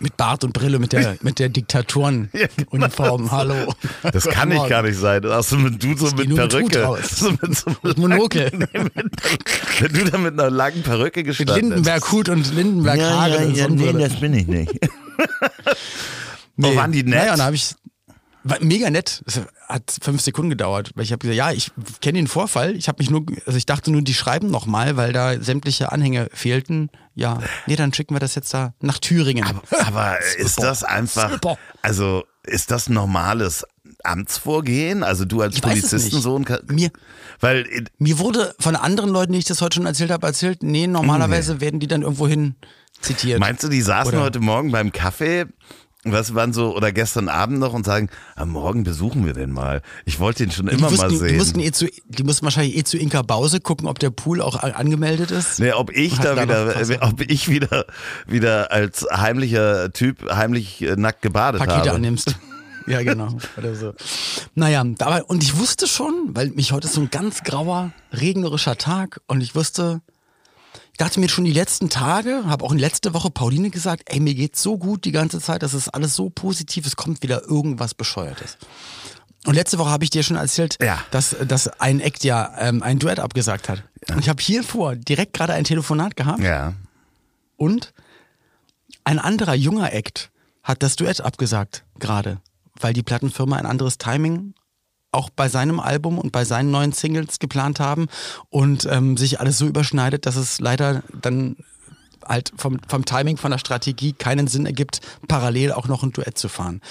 Mit 0.01 0.17
Bart 0.17 0.43
und 0.43 0.53
Brille, 0.53 0.79
mit 0.79 0.93
der, 0.93 1.17
mit 1.21 1.37
der 1.39 1.49
Diktatoren-Uniform. 1.49 3.31
Hallo. 3.31 3.73
Das 4.11 4.25
kann 4.27 4.51
ich 4.51 4.67
gar 4.67 4.81
nicht 4.81 4.97
sein. 4.97 5.23
Also 5.25 5.57
mit, 5.57 5.83
du 5.83 5.95
so 5.95 6.07
mit 6.15 6.27
mit 6.29 6.35
Perücke. 6.35 6.83
raus. 6.83 7.09
So 7.17 7.31
mit, 7.31 7.55
so 7.55 7.71
Mit 7.83 7.97
Monokel. 7.97 8.51
Wenn 9.79 9.93
du 9.93 10.05
da 10.09 10.17
mit 10.17 10.39
einer 10.39 10.49
langen 10.49 10.81
Perücke 10.81 11.19
Mit 11.19 11.27
gestanden 11.27 11.69
Lindenberg-Hut 11.69 12.29
und 12.29 12.53
Lindenberg-Haare. 12.53 13.43
in 13.43 13.55
Sonnenbrille. 13.55 14.09
bin 14.19 14.33
ich 14.33 14.47
nicht. 14.47 14.79
Oh, 16.63 16.75
waren 16.75 16.91
die 16.91 17.03
nett? 17.03 17.13
Naja, 17.15 17.31
und 17.33 17.39
dann 17.39 17.45
habe 17.45 17.55
ich 17.55 17.75
war 18.43 18.57
mega 18.61 18.89
nett. 18.89 19.23
Es 19.25 19.41
hat 19.67 19.95
fünf 20.01 20.21
Sekunden 20.21 20.49
gedauert, 20.49 20.91
weil 20.95 21.03
ich 21.03 21.11
habe 21.11 21.19
gesagt, 21.19 21.37
ja, 21.37 21.51
ich 21.51 21.71
kenne 22.01 22.19
den 22.19 22.27
Vorfall. 22.27 22.75
Ich 22.75 22.87
habe 22.87 22.97
mich 23.01 23.09
nur, 23.09 23.25
also 23.45 23.57
ich 23.57 23.65
dachte 23.65 23.91
nur, 23.91 24.01
die 24.01 24.13
schreiben 24.13 24.49
noch 24.49 24.65
mal, 24.65 24.97
weil 24.97 25.13
da 25.13 25.41
sämtliche 25.41 25.91
Anhänge 25.91 26.29
fehlten. 26.33 26.89
Ja, 27.13 27.39
nee, 27.67 27.75
dann 27.75 27.93
schicken 27.93 28.15
wir 28.15 28.19
das 28.19 28.35
jetzt 28.35 28.53
da 28.53 28.73
nach 28.81 28.99
Thüringen. 28.99 29.45
Aber 29.85 30.19
ist 30.37 30.55
Super. 30.55 30.67
das 30.67 30.83
einfach, 30.83 31.37
also 31.81 32.23
ist 32.43 32.71
das 32.71 32.89
normales 32.89 33.65
Amtsvorgehen? 34.03 35.03
Also 35.03 35.25
du 35.25 35.41
als 35.41 35.59
Polizistensohn? 35.59 36.45
Mir, 36.67 36.89
Weil 37.39 37.65
mir 37.97 38.19
wurde 38.19 38.55
von 38.59 38.75
anderen 38.75 39.09
Leuten, 39.11 39.33
die 39.33 39.39
ich 39.39 39.45
das 39.45 39.61
heute 39.61 39.75
schon 39.75 39.85
erzählt 39.85 40.11
habe, 40.11 40.25
erzählt, 40.25 40.63
nee, 40.63 40.87
normalerweise 40.87 41.61
werden 41.61 41.79
die 41.79 41.87
dann 41.87 42.01
irgendwo 42.01 42.27
hin 42.27 42.55
zitiert. 43.01 43.39
Meinst 43.39 43.63
du, 43.63 43.67
die 43.69 43.81
saßen 43.81 44.13
Oder- 44.13 44.23
heute 44.23 44.39
Morgen 44.39 44.71
beim 44.71 44.91
Kaffee, 44.91 45.45
was 46.03 46.33
waren 46.33 46.51
so, 46.51 46.75
oder 46.75 46.91
gestern 46.91 47.29
Abend 47.29 47.59
noch 47.59 47.73
und 47.73 47.85
sagen, 47.85 48.09
am 48.35 48.49
Morgen 48.49 48.83
besuchen 48.83 49.25
wir 49.25 49.33
den 49.33 49.51
mal. 49.51 49.81
Ich 50.05 50.19
wollte 50.19 50.43
den 50.43 50.51
schon 50.51 50.65
die, 50.65 50.73
immer 50.73 50.89
wussten, 50.89 51.01
mal 51.01 51.09
die, 51.09 51.17
sehen. 51.17 51.37
mussten 51.37 51.59
eh 51.59 51.71
zu, 51.71 51.87
die 52.05 52.23
mussten 52.23 52.43
wahrscheinlich 52.43 52.75
eh 52.75 52.83
zu 52.83 52.97
Inka 52.97 53.21
Bause 53.21 53.59
gucken, 53.59 53.87
ob 53.87 53.99
der 53.99 54.09
Pool 54.09 54.41
auch 54.41 54.63
angemeldet 54.63 55.29
ist. 55.29 55.59
Nee, 55.59 55.73
ob 55.73 55.91
ich 55.91 56.17
da 56.17 56.41
wieder, 56.41 56.73
ob 57.01 57.21
ich 57.21 57.49
wieder, 57.49 57.85
wieder 58.25 58.71
als 58.71 59.05
heimlicher 59.11 59.91
Typ 59.93 60.27
heimlich 60.31 60.81
äh, 60.81 60.95
nackt 60.95 61.21
gebadet 61.21 61.59
Pakete 61.59 61.79
habe. 61.79 61.91
annimmst. 61.91 62.35
Ja, 62.87 63.03
genau. 63.03 63.29
Oder 63.57 63.75
so. 63.75 63.93
Naja, 64.55 64.83
aber, 64.99 65.29
und 65.29 65.43
ich 65.43 65.57
wusste 65.57 65.87
schon, 65.87 66.29
weil 66.29 66.49
mich 66.49 66.71
heute 66.71 66.87
ist 66.87 66.93
so 66.93 67.01
ein 67.01 67.11
ganz 67.11 67.43
grauer, 67.43 67.91
regnerischer 68.11 68.75
Tag 68.77 69.21
und 69.27 69.41
ich 69.41 69.53
wusste, 69.53 70.01
dachte 71.01 71.19
mir 71.19 71.29
schon 71.29 71.43
die 71.45 71.51
letzten 71.53 71.89
Tage, 71.89 72.43
habe 72.45 72.63
auch 72.63 72.71
in 72.71 72.77
letzte 72.79 73.13
Woche 73.13 73.29
Pauline 73.29 73.69
gesagt, 73.71 74.03
ey, 74.05 74.19
mir 74.19 74.35
geht's 74.35 74.61
so 74.61 74.77
gut 74.77 75.03
die 75.05 75.11
ganze 75.11 75.39
Zeit, 75.39 75.63
das 75.63 75.73
ist 75.73 75.89
alles 75.89 76.15
so 76.15 76.29
positiv, 76.29 76.85
es 76.85 76.95
kommt 76.95 77.23
wieder 77.23 77.43
irgendwas 77.43 77.93
Bescheuertes. 77.93 78.57
Und 79.45 79.55
letzte 79.55 79.79
Woche 79.79 79.89
habe 79.89 80.03
ich 80.03 80.11
dir 80.11 80.21
schon 80.23 80.37
erzählt, 80.37 80.77
Ja. 80.81 81.03
dass, 81.11 81.35
dass 81.47 81.67
ein 81.79 81.99
Act 81.99 82.23
ja 82.23 82.53
ähm, 82.59 82.83
ein 82.83 82.99
Duett 82.99 83.19
abgesagt 83.19 83.67
hat. 83.69 83.83
Und 84.09 84.19
ich 84.19 84.29
habe 84.29 84.41
hier 84.41 84.63
vor 84.63 84.95
direkt 84.95 85.33
gerade 85.33 85.53
ein 85.53 85.63
Telefonat 85.63 86.15
gehabt 86.15 86.41
Ja. 86.43 86.73
und 87.57 87.93
ein 89.03 89.17
anderer 89.19 89.55
junger 89.55 89.91
Act 89.93 90.29
hat 90.63 90.83
das 90.83 90.95
Duett 90.95 91.21
abgesagt 91.21 91.83
gerade, 91.99 92.39
weil 92.79 92.93
die 92.93 93.01
Plattenfirma 93.03 93.55
ein 93.57 93.65
anderes 93.65 93.97
Timing 93.97 94.53
auch 95.11 95.29
bei 95.29 95.49
seinem 95.49 95.79
Album 95.79 96.17
und 96.17 96.31
bei 96.31 96.45
seinen 96.45 96.71
neuen 96.71 96.91
Singles 96.93 97.39
geplant 97.39 97.79
haben 97.79 98.07
und 98.49 98.85
ähm, 98.89 99.17
sich 99.17 99.39
alles 99.39 99.57
so 99.57 99.65
überschneidet, 99.67 100.25
dass 100.25 100.35
es 100.35 100.59
leider 100.59 101.03
dann 101.21 101.57
halt 102.27 102.51
vom, 102.55 102.79
vom 102.87 103.03
Timing, 103.03 103.37
von 103.37 103.51
der 103.51 103.57
Strategie 103.57 104.13
keinen 104.13 104.47
Sinn 104.47 104.65
ergibt, 104.65 105.01
parallel 105.27 105.71
auch 105.73 105.87
noch 105.87 106.03
ein 106.03 106.11
Duett 106.13 106.37
zu 106.37 106.47
fahren. 106.49 106.81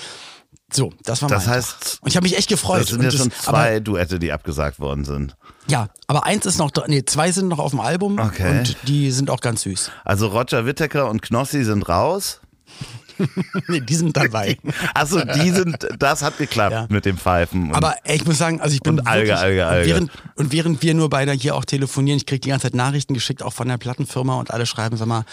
So, 0.72 0.92
das 1.04 1.22
war 1.22 1.28
Das 1.28 1.46
mein 1.46 1.54
heißt, 1.56 1.70
Tag. 1.80 1.98
Und 2.02 2.08
ich 2.08 2.16
habe 2.16 2.24
mich 2.24 2.36
echt 2.36 2.48
gefreut. 2.48 2.82
Das 2.82 2.90
sind 2.90 3.02
ja 3.02 3.10
schon 3.10 3.22
aber, 3.28 3.34
zwei 3.58 3.80
Duette, 3.80 4.18
die 4.18 4.30
abgesagt 4.32 4.78
worden 4.78 5.04
sind. 5.04 5.36
ja, 5.66 5.88
aber 6.06 6.26
eins 6.26 6.46
ist 6.46 6.58
noch, 6.58 6.70
nee, 6.86 7.04
zwei 7.04 7.32
sind 7.32 7.48
noch 7.48 7.58
auf 7.58 7.70
dem 7.70 7.80
Album 7.80 8.18
Okay. 8.20 8.58
und 8.58 8.76
die 8.86 9.10
sind 9.10 9.30
auch 9.30 9.40
ganz 9.40 9.62
süß. 9.62 9.90
Also 10.04 10.28
Roger 10.28 10.66
Whittaker 10.66 11.08
und 11.08 11.22
Knossi 11.22 11.64
sind 11.64 11.88
raus. 11.88 12.40
Nee, 13.68 13.80
die 13.80 13.94
sind 13.94 14.16
dabei. 14.16 14.56
Also 14.94 15.20
die 15.24 15.50
sind, 15.50 15.86
das 15.98 16.22
hat 16.22 16.38
geklappt 16.38 16.72
Ja. 16.72 16.86
mit 16.88 17.04
dem 17.04 17.16
Pfeifen. 17.18 17.72
Aber 17.74 17.94
ey, 18.04 18.16
ich 18.16 18.26
muss 18.26 18.38
sagen, 18.38 18.60
also 18.60 18.74
ich 18.74 18.80
bin 18.82 18.98
Und 19.00 19.06
Alge, 19.06 19.28
wirklich, 19.28 19.38
Alge, 19.42 19.66
Alge. 19.66 19.80
Und 19.82 19.88
während, 19.88 20.10
und 20.36 20.52
während 20.52 20.82
wir 20.82 20.94
nur 20.94 21.10
beide 21.10 21.32
hier 21.32 21.54
auch 21.54 21.64
telefonieren, 21.64 22.16
ich 22.18 22.26
kriege 22.26 22.40
die 22.40 22.48
ganze 22.50 22.64
Zeit 22.68 22.74
Nachrichten 22.74 23.14
geschickt, 23.14 23.42
auch 23.42 23.52
von 23.52 23.68
der 23.68 23.78
Plattenfirma 23.78 24.38
und 24.38 24.50
alle 24.50 24.66
schreiben, 24.66 24.96
sag 24.96 25.06
mal, 25.08 25.24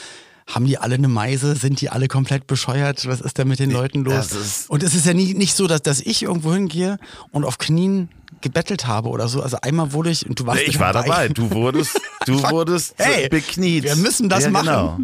haben 0.50 0.66
die 0.66 0.78
alle 0.78 0.96
eine 0.96 1.10
Meise? 1.10 1.56
Sind 1.58 1.82
die 1.82 1.90
alle 1.90 2.08
komplett 2.08 2.48
bescheuert? 2.48 3.06
Was 3.06 3.20
ist 3.20 3.38
da 3.38 3.44
mit 3.44 3.60
den 3.60 3.70
Leuten 3.70 4.06
los? 4.06 4.66
Und 4.70 4.82
es 4.82 4.96
ist 4.96 5.06
ja 5.06 5.14
nie, 5.14 5.34
nicht 5.34 5.54
so, 5.56 5.68
dass, 5.68 5.82
dass 5.82 6.00
ich 6.00 6.24
irgendwo 6.24 6.54
hingehe 6.54 7.00
und 7.32 7.44
auf 7.44 7.58
Knien 7.58 8.08
gebettelt 8.40 8.88
habe 8.88 9.10
oder 9.10 9.28
so. 9.28 9.42
Also 9.42 9.58
einmal 9.62 9.92
wurde 9.92 10.10
ich 10.10 10.26
und 10.26 10.40
du 10.40 10.46
warst 10.46 10.62
Ich 10.62 10.80
war 10.80 10.94
dabei. 10.94 11.08
dabei. 11.08 11.28
Du 11.30 11.52
wurdest, 11.52 12.00
du 12.26 12.42
wurdest 12.50 12.94
Hey, 12.98 13.28
bekniet. 13.28 13.84
wir 13.84 13.98
müssen 13.98 14.30
das 14.30 14.46
ja, 14.46 14.50
machen. 14.50 14.66
Genau. 14.68 15.00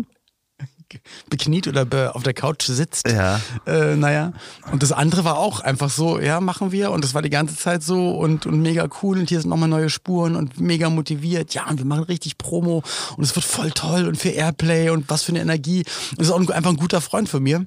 Bekniet 1.29 1.67
oder 1.67 2.15
auf 2.15 2.23
der 2.23 2.33
Couch 2.33 2.63
sitzt. 2.63 3.09
Ja. 3.09 3.39
Äh, 3.65 3.95
naja. 3.95 4.33
Und 4.71 4.83
das 4.83 4.91
andere 4.91 5.23
war 5.23 5.38
auch 5.38 5.59
einfach 5.59 5.89
so, 5.89 6.19
ja, 6.19 6.39
machen 6.39 6.71
wir. 6.71 6.91
Und 6.91 7.03
das 7.03 7.13
war 7.13 7.21
die 7.21 7.29
ganze 7.29 7.55
Zeit 7.55 7.83
so 7.83 8.12
und, 8.12 8.45
und 8.45 8.62
mega 8.62 8.88
cool. 9.01 9.19
Und 9.19 9.29
hier 9.29 9.41
sind 9.41 9.50
nochmal 9.50 9.69
neue 9.69 9.89
Spuren 9.89 10.35
und 10.35 10.59
mega 10.59 10.89
motiviert. 10.89 11.53
Ja, 11.53 11.69
und 11.69 11.77
wir 11.77 11.85
machen 11.85 12.03
richtig 12.03 12.38
Promo 12.38 12.83
und 13.17 13.23
es 13.23 13.35
wird 13.35 13.45
voll 13.45 13.71
toll 13.71 14.07
und 14.07 14.17
für 14.17 14.29
Airplay 14.29 14.89
und 14.89 15.09
was 15.09 15.23
für 15.23 15.31
eine 15.31 15.41
Energie. 15.41 15.83
Und 16.12 16.19
das 16.19 16.27
ist 16.27 16.33
auch 16.33 16.39
ein, 16.39 16.50
einfach 16.51 16.71
ein 16.71 16.77
guter 16.77 17.01
Freund 17.01 17.29
von 17.29 17.43
mir. 17.43 17.65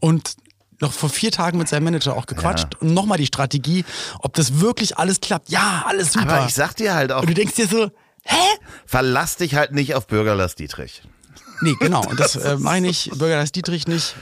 Und 0.00 0.36
noch 0.82 0.92
vor 0.92 1.08
vier 1.08 1.30
Tagen 1.30 1.56
mit 1.58 1.68
seinem 1.68 1.84
Manager 1.84 2.16
auch 2.16 2.26
gequatscht 2.26 2.74
und 2.80 2.92
nochmal 2.92 3.16
die 3.16 3.26
Strategie, 3.26 3.84
ob 4.18 4.34
das 4.34 4.60
wirklich 4.60 4.98
alles 4.98 5.20
klappt. 5.20 5.48
Ja, 5.48 5.84
alles 5.86 6.12
super. 6.12 6.28
Aber 6.28 6.46
ich 6.46 6.54
sag 6.54 6.74
dir 6.74 6.94
halt 6.94 7.12
auch, 7.12 7.22
und 7.22 7.30
du 7.30 7.34
denkst 7.34 7.54
dir 7.54 7.68
so, 7.68 7.90
hä? 8.24 8.36
verlass 8.84 9.36
dich 9.36 9.54
halt 9.54 9.72
nicht 9.72 9.94
auf 9.94 10.06
Bürgerlass 10.08 10.56
Dietrich. 10.56 11.02
Nee, 11.62 11.74
genau. 11.80 12.04
Und 12.06 12.18
das 12.20 12.36
äh, 12.36 12.56
meine 12.58 12.88
ich, 12.88 13.10
Bürgermeister 13.14 13.52
Dietrich 13.52 13.86
nicht, 13.88 14.14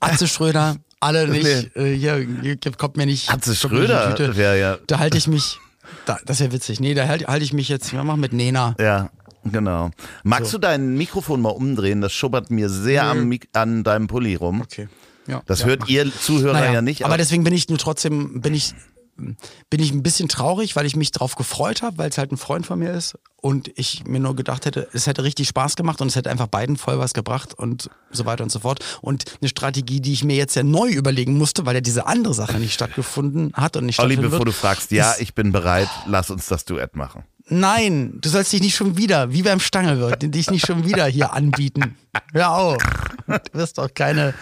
Atze 0.00 0.26
Schröder, 0.26 0.76
alle 1.00 1.28
nicht. 1.28 1.76
Äh, 1.76 1.94
hier, 1.96 2.26
hier 2.42 2.56
kommt 2.76 2.96
mir 2.96 3.06
nicht. 3.06 3.30
Atze 3.30 3.54
Schröder 3.54 4.36
wäre 4.36 4.58
ja, 4.58 4.78
Da 4.86 4.98
halte 4.98 5.18
ich 5.18 5.26
mich, 5.28 5.58
da, 6.06 6.18
das 6.24 6.40
ist 6.40 6.46
ja 6.46 6.52
witzig. 6.52 6.80
Nee, 6.80 6.94
da 6.94 7.06
halte 7.08 7.26
halte 7.26 7.44
ich 7.44 7.52
mich 7.52 7.68
jetzt, 7.68 7.92
wir 7.92 8.02
machen 8.02 8.20
mit 8.20 8.32
Nena. 8.32 8.74
ja, 8.80 9.10
genau. 9.44 9.90
Magst 10.24 10.52
du 10.52 10.58
dein 10.58 10.96
Mikrofon 10.96 11.40
mal 11.42 11.50
umdrehen? 11.50 12.00
Das 12.00 12.12
schubbert 12.12 12.50
mir 12.50 12.68
sehr 12.68 13.04
am 13.04 13.28
Mik 13.28 13.48
an 13.52 13.84
deinem 13.84 14.06
Pulli 14.06 14.34
rum. 14.34 14.62
Okay. 14.62 14.88
Ja, 15.28 15.42
Das 15.46 15.60
ja, 15.60 15.66
hört 15.66 15.80
mach. 15.80 15.88
ihr 15.88 16.12
Zuhörer 16.12 16.52
Naja, 16.52 16.74
ja 16.74 16.82
nicht. 16.82 17.04
Aber 17.04 17.16
deswegen 17.18 17.42
bin 17.44 17.52
ich 17.52 17.68
nur 17.68 17.78
trotzdem, 17.78 18.40
bin 18.40 18.54
ich, 18.54 18.74
bin 19.16 19.80
ich 19.80 19.92
ein 19.92 20.02
bisschen 20.02 20.28
traurig, 20.28 20.76
weil 20.76 20.86
ich 20.86 20.96
mich 20.96 21.10
drauf 21.10 21.34
gefreut 21.34 21.82
habe, 21.82 21.98
weil 21.98 22.10
es 22.10 22.18
halt 22.18 22.32
ein 22.32 22.36
Freund 22.36 22.66
von 22.66 22.78
mir 22.78 22.92
ist 22.92 23.16
und 23.36 23.70
ich 23.76 24.04
mir 24.06 24.18
nur 24.18 24.34
gedacht 24.34 24.66
hätte, 24.66 24.88
es 24.92 25.06
hätte 25.06 25.22
richtig 25.22 25.48
Spaß 25.48 25.76
gemacht 25.76 26.00
und 26.00 26.08
es 26.08 26.16
hätte 26.16 26.30
einfach 26.30 26.48
beiden 26.48 26.76
voll 26.76 26.98
was 26.98 27.14
gebracht 27.14 27.54
und 27.54 27.90
so 28.10 28.26
weiter 28.26 28.42
und 28.42 28.50
so 28.50 28.60
fort. 28.60 28.84
Und 29.02 29.24
eine 29.40 29.48
Strategie, 29.48 30.00
die 30.00 30.12
ich 30.12 30.24
mir 30.24 30.36
jetzt 30.36 30.56
ja 30.56 30.62
neu 30.62 30.88
überlegen 30.88 31.38
musste, 31.38 31.64
weil 31.64 31.74
ja 31.74 31.80
diese 31.80 32.06
andere 32.06 32.34
Sache 32.34 32.58
nicht 32.58 32.74
stattgefunden 32.74 33.52
hat 33.54 33.76
und 33.76 33.86
nicht 33.86 34.00
Olli, 34.00 34.16
bevor 34.16 34.44
du 34.44 34.52
fragst, 34.52 34.90
ja, 34.90 35.14
ich 35.18 35.34
bin 35.34 35.52
bereit, 35.52 35.88
lass 36.06 36.30
uns 36.30 36.46
das 36.46 36.64
Duett 36.64 36.96
machen. 36.96 37.24
Nein, 37.48 38.18
du 38.20 38.28
sollst 38.28 38.52
dich 38.52 38.60
nicht 38.60 38.74
schon 38.74 38.96
wieder, 38.96 39.32
wie 39.32 39.42
beim 39.42 39.60
Stangelwirt, 39.60 40.34
dich 40.34 40.50
nicht 40.50 40.66
schon 40.66 40.84
wieder 40.84 41.06
hier 41.06 41.32
anbieten. 41.32 41.96
Hör 42.32 42.50
auf. 42.50 42.82
Du 43.28 43.58
wirst 43.58 43.78
doch 43.78 43.92
keine 43.94 44.34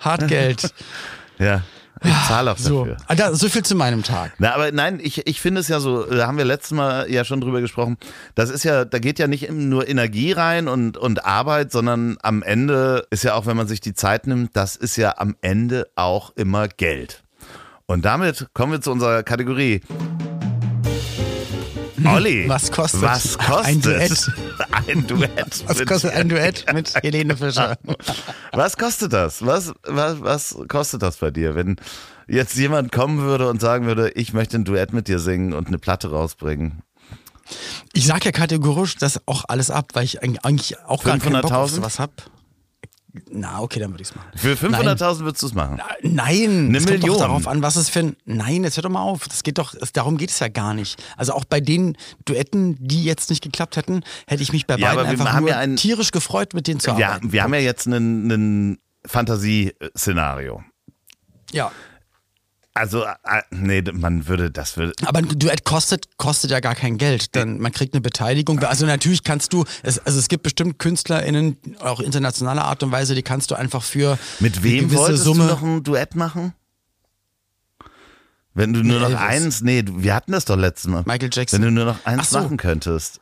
Hartgeld. 0.00 0.72
Ja, 1.38 1.62
ich 2.02 2.28
zahle 2.28 2.52
auch 2.52 2.58
So, 2.58 2.80
dafür. 2.84 2.96
Ah, 3.06 3.14
da, 3.14 3.34
so 3.34 3.48
viel 3.48 3.62
zu 3.64 3.74
meinem 3.74 4.02
Tag. 4.02 4.32
Na, 4.38 4.54
aber 4.54 4.72
nein, 4.72 5.00
ich, 5.02 5.26
ich 5.26 5.40
finde 5.40 5.60
es 5.60 5.68
ja 5.68 5.80
so, 5.80 6.04
da 6.04 6.26
haben 6.26 6.38
wir 6.38 6.44
letztes 6.44 6.72
Mal 6.72 7.10
ja 7.10 7.24
schon 7.24 7.40
drüber 7.40 7.60
gesprochen, 7.60 7.96
das 8.34 8.50
ist 8.50 8.64
ja, 8.64 8.84
da 8.84 8.98
geht 8.98 9.18
ja 9.18 9.26
nicht 9.26 9.50
nur 9.50 9.88
Energie 9.88 10.32
rein 10.32 10.68
und, 10.68 10.96
und 10.98 11.24
Arbeit, 11.24 11.72
sondern 11.72 12.16
am 12.22 12.42
Ende 12.42 13.06
ist 13.10 13.24
ja 13.24 13.34
auch, 13.34 13.46
wenn 13.46 13.56
man 13.56 13.68
sich 13.68 13.80
die 13.80 13.94
Zeit 13.94 14.26
nimmt, 14.26 14.56
das 14.56 14.76
ist 14.76 14.96
ja 14.96 15.14
am 15.18 15.36
Ende 15.40 15.88
auch 15.94 16.32
immer 16.36 16.68
Geld. 16.68 17.22
Und 17.86 18.04
damit 18.04 18.48
kommen 18.52 18.72
wir 18.72 18.80
zu 18.80 18.90
unserer 18.90 19.22
Kategorie. 19.22 19.80
Olli, 22.08 22.44
Was 22.48 22.70
kostet 22.70 23.02
was 23.02 23.36
kostet 23.38 23.66
ein 23.66 23.80
Duett? 23.80 24.26
Ein 24.86 25.06
Duett. 25.06 25.64
Was 25.66 25.84
kostet 25.86 26.12
ein 26.12 26.28
Duett 26.28 26.64
mit 26.72 26.92
Helene 27.02 27.36
Fischer? 27.36 27.76
Was 28.52 28.76
kostet 28.76 29.12
das? 29.12 29.44
Was, 29.44 29.72
was, 29.84 30.20
was 30.22 30.56
kostet 30.68 31.02
das 31.02 31.16
bei 31.18 31.30
dir, 31.30 31.54
wenn 31.54 31.76
jetzt 32.28 32.56
jemand 32.56 32.92
kommen 32.92 33.18
würde 33.20 33.48
und 33.48 33.60
sagen 33.60 33.86
würde, 33.86 34.10
ich 34.10 34.32
möchte 34.32 34.56
ein 34.58 34.64
Duett 34.64 34.92
mit 34.92 35.08
dir 35.08 35.18
singen 35.18 35.52
und 35.52 35.68
eine 35.68 35.78
Platte 35.78 36.10
rausbringen? 36.10 36.82
Ich 37.92 38.06
sag 38.06 38.24
ja 38.24 38.32
kategorisch 38.32 38.96
das 38.96 39.20
auch 39.26 39.44
alles 39.48 39.70
ab, 39.70 39.90
weil 39.94 40.04
ich 40.04 40.22
eigentlich- 40.22 40.76
auch 40.86 41.04
gar 41.04 41.18
keinen 41.18 41.40
Bock 41.42 41.52
auf 41.52 41.70
500.000? 41.70 41.74
sowas 41.76 41.98
hab. 41.98 42.10
Na, 43.30 43.60
okay, 43.60 43.80
dann 43.80 43.90
würde 43.90 44.02
ich's 44.02 44.14
machen. 44.14 44.28
Für 44.36 44.54
500.000 44.54 45.20
würdest 45.20 45.42
du 45.42 45.46
es 45.46 45.54
machen? 45.54 45.80
Nein, 46.02 46.68
Eine 46.68 46.78
es 46.78 46.86
kommt 46.86 46.98
Million. 47.00 47.16
doch 47.18 47.24
darauf 47.26 47.46
an, 47.48 47.62
was 47.62 47.76
es 47.76 47.88
für 47.88 48.00
ein. 48.00 48.16
Nein, 48.24 48.64
jetzt 48.64 48.76
hör 48.76 48.82
doch 48.82 48.90
mal 48.90 49.02
auf. 49.02 49.28
Das 49.28 49.42
geht 49.42 49.58
doch, 49.58 49.74
es, 49.74 49.92
darum 49.92 50.16
geht 50.16 50.30
es 50.30 50.38
ja 50.38 50.48
gar 50.48 50.74
nicht. 50.74 51.02
Also 51.16 51.32
auch 51.32 51.44
bei 51.44 51.60
den 51.60 51.96
Duetten, 52.24 52.76
die 52.80 53.04
jetzt 53.04 53.30
nicht 53.30 53.42
geklappt 53.42 53.76
hätten, 53.76 54.02
hätte 54.26 54.42
ich 54.42 54.52
mich 54.52 54.66
bei 54.66 54.76
Ja, 54.76 54.94
beiden 54.94 55.10
einfach 55.10 55.40
nur 55.40 55.48
ja 55.50 55.58
ein- 55.58 55.76
tierisch 55.76 56.10
gefreut, 56.10 56.54
mit 56.54 56.66
denen 56.66 56.80
zu 56.80 56.90
arbeiten. 56.92 57.32
wir 57.32 57.42
haben 57.42 57.54
ja 57.54 57.60
jetzt 57.60 57.86
einen 57.86 58.78
Fantasieszenario. 59.06 60.62
ja. 61.52 61.70
Also, 62.76 63.04
äh, 63.04 63.42
nee, 63.50 63.82
man 63.92 64.28
würde, 64.28 64.50
das 64.50 64.76
würde, 64.76 64.92
Aber 65.06 65.20
ein 65.20 65.28
Duett 65.38 65.64
kostet, 65.64 66.18
kostet 66.18 66.50
ja 66.50 66.60
gar 66.60 66.74
kein 66.74 66.98
Geld. 66.98 67.34
Dann, 67.34 67.58
man 67.58 67.72
kriegt 67.72 67.94
eine 67.94 68.02
Beteiligung. 68.02 68.62
Also 68.62 68.84
natürlich 68.84 69.24
kannst 69.24 69.54
du, 69.54 69.64
es, 69.82 69.98
also 69.98 70.18
es 70.18 70.28
gibt 70.28 70.42
bestimmt 70.42 70.78
KünstlerInnen, 70.78 71.56
auch 71.80 72.00
internationaler 72.00 72.66
Art 72.66 72.82
und 72.82 72.92
Weise, 72.92 73.14
die 73.14 73.22
kannst 73.22 73.50
du 73.50 73.54
einfach 73.54 73.82
für 73.82 74.18
mit 74.40 74.62
wem 74.62 74.92
wolltest 74.92 75.24
Summe. 75.24 75.44
du 75.44 75.50
noch 75.50 75.62
ein 75.62 75.82
Duett 75.84 76.14
machen? 76.16 76.52
Wenn 78.52 78.72
du 78.72 78.82
nur 78.82 79.00
Mit 79.00 79.10
noch 79.10 79.20
eins, 79.20 79.62
nee, 79.62 79.82
wir 79.86 80.14
hatten 80.14 80.32
das 80.32 80.44
doch 80.44 80.56
letztes 80.56 80.90
Mal. 80.90 81.02
Michael 81.06 81.30
Jackson. 81.32 81.60
Wenn 81.60 81.68
du 81.68 81.72
nur 81.72 81.84
noch 81.92 82.04
eins 82.04 82.30
so. 82.30 82.40
machen 82.40 82.58
könntest. 82.58 83.20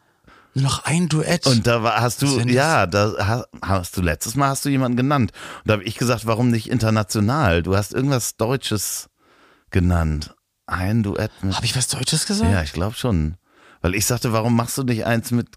Nur 0.54 0.64
noch 0.64 0.84
ein 0.84 1.08
Duett. 1.08 1.46
Und 1.46 1.66
da 1.66 1.82
war, 1.82 2.00
hast 2.00 2.22
du, 2.22 2.38
denn 2.38 2.48
ja, 2.48 2.86
da 2.86 3.14
ha- 3.18 3.46
hast 3.62 3.96
du 3.96 4.00
letztes 4.02 4.36
Mal 4.36 4.48
hast 4.48 4.64
du 4.64 4.68
jemanden 4.68 4.96
genannt. 4.96 5.32
Und 5.58 5.68
da 5.68 5.72
habe 5.74 5.84
ich 5.84 5.96
gesagt, 5.96 6.26
warum 6.26 6.50
nicht 6.50 6.68
international? 6.70 7.62
Du 7.64 7.76
hast 7.76 7.92
irgendwas 7.92 8.36
Deutsches 8.36 9.08
genannt. 9.74 10.34
Ein 10.66 11.02
Duett 11.02 11.30
mit. 11.42 11.54
Habe 11.54 11.66
ich 11.66 11.76
was 11.76 11.88
Deutsches 11.88 12.24
gesagt? 12.24 12.50
Ja, 12.50 12.62
ich 12.62 12.72
glaube 12.72 12.94
schon. 12.96 13.34
Weil 13.82 13.94
ich 13.94 14.06
sagte, 14.06 14.32
warum 14.32 14.56
machst 14.56 14.78
du 14.78 14.82
nicht 14.82 15.04
eins 15.04 15.30
mit 15.30 15.48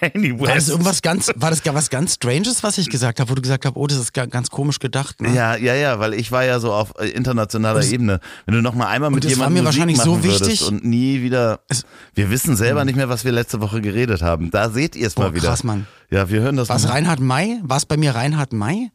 Kanye 0.00 0.38
War 0.38 0.46
das 0.48 0.56
West? 0.56 0.68
irgendwas 0.70 1.02
ganz, 1.02 1.30
war 1.36 1.50
das 1.50 1.62
gar 1.62 1.74
was 1.74 1.90
ganz 1.90 2.14
Stranges, 2.14 2.62
was 2.62 2.78
ich 2.78 2.88
gesagt 2.88 3.20
habe, 3.20 3.28
wo 3.30 3.34
du 3.34 3.42
gesagt 3.42 3.66
hast, 3.66 3.76
oh, 3.76 3.86
das 3.86 3.98
ist 3.98 4.14
ga- 4.14 4.24
ganz 4.26 4.48
komisch 4.48 4.78
gedacht. 4.78 5.20
Ne? 5.20 5.34
Ja, 5.34 5.56
ja, 5.56 5.74
ja, 5.74 5.98
weil 5.98 6.14
ich 6.14 6.32
war 6.32 6.44
ja 6.44 6.58
so 6.60 6.72
auf 6.72 6.94
äh, 6.98 7.08
internationaler 7.08 7.80
Und- 7.80 7.92
Ebene. 7.92 8.20
Wenn 8.46 8.54
du 8.54 8.62
noch 8.62 8.74
mal 8.74 8.86
einmal 8.86 9.10
mit 9.10 9.24
das 9.24 9.32
war 9.32 9.48
jemandem 9.48 9.54
mir 9.54 9.62
Musik 9.68 9.78
wahrscheinlich 9.80 9.98
machen 9.98 10.14
so 10.14 10.24
würdest 10.24 10.46
wichtig. 10.50 10.68
und 10.68 10.84
nie 10.84 11.20
wieder. 11.22 11.60
Es- 11.68 11.84
wir 12.14 12.30
wissen 12.30 12.56
selber 12.56 12.84
nicht 12.86 12.96
mehr, 12.96 13.08
was 13.10 13.24
wir 13.26 13.32
letzte 13.32 13.60
Woche 13.60 13.82
geredet 13.82 14.22
haben. 14.22 14.50
Da 14.50 14.70
seht 14.70 14.96
ihr 14.96 15.06
es 15.08 15.16
mal 15.16 15.28
Boah, 15.30 15.34
wieder. 15.34 15.48
krass, 15.48 15.64
Mann. 15.64 15.86
Ja, 16.10 16.30
wir 16.30 16.40
hören 16.40 16.56
das. 16.56 16.68
War 16.70 16.76
es. 16.76 16.88
Reinhard 16.88 17.20
May? 17.20 17.58
War 17.62 17.76
es 17.76 17.84
bei 17.86 17.96
mir 17.98 18.14
Reinhard 18.14 18.52
May? 18.54 18.90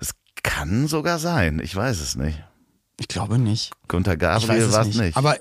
Es 0.00 0.10
kann 0.42 0.88
sogar 0.88 1.18
sein. 1.18 1.60
Ich 1.62 1.74
weiß 1.76 2.00
es 2.00 2.16
nicht. 2.16 2.42
Ich 3.02 3.08
glaube 3.08 3.36
nicht. 3.36 3.72
Gunter 3.88 4.16
Gabriel 4.16 4.70
war 4.72 4.82
es 4.82 4.86
nicht. 4.86 5.00
nicht. 5.00 5.16
Aber 5.16 5.36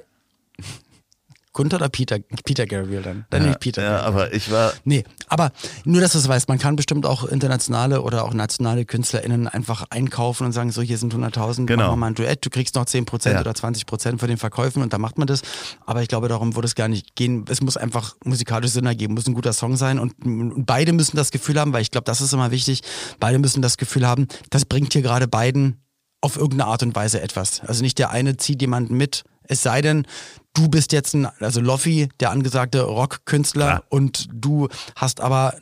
Gunther 1.53 1.75
oder 1.77 1.89
Peter? 1.89 2.17
Peter 2.45 2.65
Gabriel 2.65 3.01
dann. 3.03 3.25
Dann 3.29 3.41
ja, 3.43 3.49
nicht 3.49 3.59
Peter. 3.59 3.83
ja, 3.83 3.99
aber 4.01 4.33
ich 4.33 4.49
war. 4.51 4.71
Nee, 4.85 5.03
aber 5.27 5.51
nur, 5.83 6.01
dass 6.01 6.13
du 6.13 6.17
es 6.17 6.27
weißt, 6.27 6.47
man 6.47 6.57
kann 6.57 6.75
bestimmt 6.77 7.05
auch 7.05 7.23
internationale 7.25 8.01
oder 8.01 8.23
auch 8.23 8.33
nationale 8.33 8.85
KünstlerInnen 8.85 9.47
einfach 9.49 9.85
einkaufen 9.91 10.45
und 10.45 10.53
sagen, 10.53 10.71
so, 10.71 10.81
hier 10.81 10.97
sind 10.97 11.13
100.000, 11.13 11.65
Genau. 11.67 11.83
machen 11.83 11.91
wir 11.91 11.97
mal 11.97 12.07
ein 12.07 12.15
Duett, 12.15 12.43
du 12.45 12.49
kriegst 12.49 12.73
noch 12.75 12.85
10% 12.85 13.33
Ja. 13.33 13.41
oder 13.41 13.51
20% 13.51 14.17
von 14.17 14.27
den 14.29 14.37
Verkäufen 14.37 14.81
und 14.81 14.91
dann 14.93 15.01
macht 15.01 15.17
man 15.19 15.27
das. 15.27 15.41
Aber 15.85 16.01
ich 16.01 16.07
glaube, 16.07 16.29
darum 16.29 16.55
würde 16.55 16.65
es 16.67 16.73
gar 16.75 16.87
nicht 16.87 17.15
gehen. 17.15 17.45
Es 17.47 17.61
muss 17.61 17.75
einfach 17.77 18.15
musikalisch 18.23 18.71
Sinn 18.71 18.87
ergeben, 18.87 19.13
muss 19.13 19.27
ein 19.27 19.33
guter 19.35 19.53
Song 19.53 19.75
sein 19.75 19.99
und 19.99 20.15
beide 20.65 20.93
müssen 20.93 21.17
das 21.17 21.31
Gefühl 21.31 21.59
haben, 21.59 21.73
weil 21.73 21.81
ich 21.83 21.91
glaube, 21.91 22.05
das 22.05 22.21
ist 22.21 22.31
immer 22.33 22.49
wichtig, 22.51 22.81
beide 23.19 23.37
müssen 23.39 23.61
das 23.61 23.75
Gefühl 23.77 24.07
haben, 24.07 24.29
das 24.49 24.63
bringt 24.63 24.93
hier 24.93 25.01
gerade 25.01 25.27
beiden 25.27 25.81
auf 26.21 26.37
irgendeine 26.37 26.67
Art 26.67 26.83
und 26.83 26.95
Weise 26.95 27.21
etwas. 27.21 27.61
Also 27.61 27.83
nicht 27.83 27.97
der 27.99 28.11
eine 28.11 28.37
zieht 28.37 28.61
jemanden 28.61 28.95
mit, 28.95 29.23
es 29.43 29.63
sei 29.63 29.81
denn, 29.81 30.05
du 30.53 30.69
bist 30.69 30.93
jetzt 30.93 31.13
ein, 31.13 31.25
also 31.39 31.61
Loffi, 31.61 32.09
der 32.19 32.31
angesagte 32.31 32.83
Rockkünstler 32.83 33.65
Klar. 33.65 33.83
und 33.89 34.27
du 34.31 34.69
hast 34.95 35.19
aber 35.19 35.55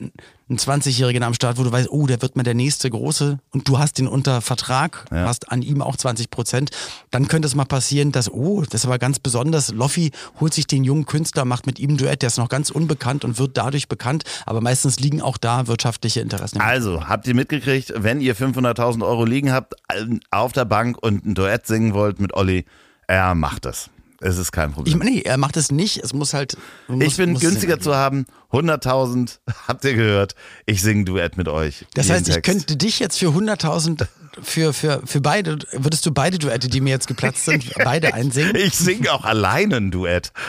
einen 0.49 0.57
20-Jährigen 0.57 1.21
am 1.23 1.33
Start, 1.33 1.57
wo 1.57 1.63
du 1.63 1.71
weißt, 1.71 1.89
oh, 1.91 2.07
der 2.07 2.21
wird 2.21 2.35
mal 2.35 2.43
der 2.43 2.55
nächste 2.55 2.89
große 2.89 3.39
und 3.51 3.67
du 3.67 3.77
hast 3.77 3.99
den 3.99 4.07
unter 4.07 4.41
Vertrag, 4.41 5.05
Ja. 5.11 5.27
hast 5.27 5.51
an 5.51 5.61
ihm 5.61 5.81
auch 5.81 5.95
20 5.95 6.29
Prozent, 6.31 6.71
dann 7.11 7.27
könnte 7.27 7.47
es 7.47 7.53
mal 7.55 7.65
passieren, 7.65 8.11
dass, 8.11 8.31
oh, 8.31 8.61
das 8.63 8.81
ist 8.81 8.85
aber 8.85 8.97
ganz 8.97 9.19
besonders, 9.19 9.71
Loffi 9.71 10.11
holt 10.39 10.53
sich 10.53 10.65
den 10.67 10.83
jungen 10.83 11.05
Künstler, 11.05 11.45
macht 11.45 11.65
mit 11.67 11.77
ihm 11.79 11.91
ein 11.91 11.97
Duett, 11.97 12.21
der 12.23 12.27
ist 12.27 12.37
noch 12.37 12.49
ganz 12.49 12.71
unbekannt 12.71 13.23
und 13.23 13.37
wird 13.37 13.57
dadurch 13.57 13.87
bekannt, 13.87 14.23
aber 14.45 14.59
meistens 14.61 14.99
liegen 14.99 15.21
auch 15.21 15.37
da 15.37 15.67
wirtschaftliche 15.67 16.21
Interessen. 16.21 16.59
Also, 16.59 17.07
habt 17.07 17.27
ihr 17.27 17.35
mitgekriegt, 17.35 17.93
wenn 17.95 18.19
ihr 18.19 18.35
500.000 18.35 19.05
Euro 19.05 19.25
liegen 19.25 19.51
habt, 19.51 19.75
äh, 19.89 20.05
auf 20.31 20.51
der 20.51 20.65
Bank 20.65 20.97
und 21.01 21.25
ein 21.25 21.35
Duett 21.35 21.67
singen 21.67 21.93
wollt 21.93 22.19
mit 22.19 22.33
Olli, 22.33 22.65
er 23.07 23.35
macht 23.35 23.65
es. 23.65 23.89
Es 24.21 24.37
ist 24.37 24.51
kein 24.51 24.69
Ich 24.69 24.75
Problem. 24.75 24.97
meine, 24.99 25.11
nee, 25.11 25.21
er 25.21 25.37
macht 25.37 25.55
es 25.57 25.71
nicht, 25.71 25.97
es 26.03 26.13
muss 26.13 26.33
halt. 26.33 26.57
Muss, 26.87 27.03
Ich 27.05 27.17
bin 27.17 27.37
günstiger 27.39 27.79
zu 27.79 27.95
haben. 27.95 28.25
100.000, 28.51 29.39
habt 29.67 29.85
ihr 29.85 29.93
gehört. 29.93 30.35
Ich 30.65 30.81
singe 30.81 31.05
Duett 31.05 31.37
mit 31.37 31.47
euch. 31.47 31.85
Das 31.93 32.09
heißt, 32.09 32.27
ich 32.27 32.35
Text. 32.35 32.51
könnte 32.51 32.75
dich 32.77 32.99
jetzt 32.99 33.17
für 33.19 33.27
100.000 33.27 34.05
für, 34.41 34.73
für, 34.73 35.01
für 35.05 35.21
beide, 35.21 35.57
würdest 35.71 36.05
du 36.05 36.11
beide 36.11 36.37
Duette, 36.37 36.67
die 36.69 36.81
mir 36.81 36.91
jetzt 36.91 37.07
geplatzt 37.07 37.45
sind, 37.45 37.73
beide 37.83 38.13
einsingen? 38.13 38.55
Ich 38.55 38.73
singe 38.75 39.11
auch 39.11 39.23
alleine 39.25 39.77
ein 39.77 39.91
Duett. 39.91 40.31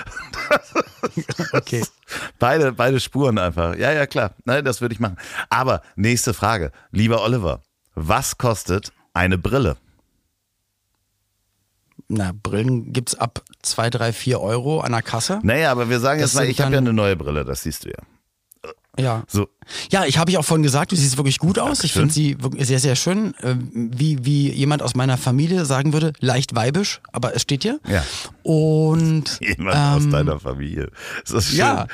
Okay. 1.52 1.82
Beide, 2.38 2.72
beide 2.72 3.00
Spuren 3.00 3.38
einfach. 3.38 3.74
Ja, 3.76 3.92
ja, 3.92 4.06
klar. 4.06 4.34
Nein, 4.44 4.64
das 4.64 4.80
würde 4.80 4.92
ich 4.94 5.00
machen. 5.00 5.16
Aber 5.48 5.82
nächste 5.96 6.34
Frage. 6.34 6.72
Lieber 6.92 7.22
Oliver, 7.22 7.62
was 7.94 8.36
kostet 8.38 8.92
eine 9.14 9.38
Brille? 9.38 9.76
Na, 12.12 12.32
Brillen 12.32 12.92
gibt's 12.92 13.14
ab 13.14 13.44
2, 13.62 13.88
3, 13.88 14.12
4 14.12 14.40
Euro 14.40 14.80
an 14.80 14.90
der 14.90 15.00
Kasse. 15.02 15.38
Naja, 15.44 15.70
aber 15.70 15.88
wir 15.88 16.00
sagen 16.00 16.20
Das 16.20 16.32
jetzt 16.32 16.40
mal, 16.40 16.48
ich 16.48 16.60
habe 16.60 16.72
ja 16.72 16.78
eine 16.78 16.92
neue 16.92 17.14
Brille, 17.14 17.44
das 17.44 17.62
siehst 17.62 17.84
du 17.84 17.90
ja. 17.90 18.72
Ja. 18.98 19.22
So, 19.28 19.48
Ja, 19.90 20.04
ich 20.04 20.18
habe 20.18 20.30
ich 20.30 20.38
auch 20.38 20.44
vorhin 20.44 20.62
gesagt, 20.62 20.92
du 20.92 20.96
siehst 20.96 21.16
wirklich 21.16 21.38
gut 21.38 21.58
aus. 21.58 21.84
Ich 21.84 21.92
Dankeschön. 21.94 22.36
finde 22.38 22.58
sie 22.58 22.64
sehr, 22.64 22.78
sehr 22.78 22.96
schön. 22.96 23.34
Ähm, 23.42 23.68
Wie, 23.72 24.24
wie 24.24 24.50
jemand 24.50 24.82
aus 24.82 24.94
meiner 24.94 25.16
Familie 25.16 25.64
sagen 25.64 25.92
würde, 25.92 26.12
leicht 26.20 26.54
weibisch, 26.54 27.00
aber 27.12 27.34
es 27.34 27.42
steht 27.42 27.62
hier. 27.62 27.80
Ja. 27.88 28.04
Und 28.42 29.38
jemand 29.40 29.76
aus 29.76 30.04
ähm, 30.04 30.10
deiner 30.10 30.40
Familie. 30.40 30.90
Ist 31.24 31.34
das 31.34 31.46
schön? 31.48 31.58
ja, 31.58 31.86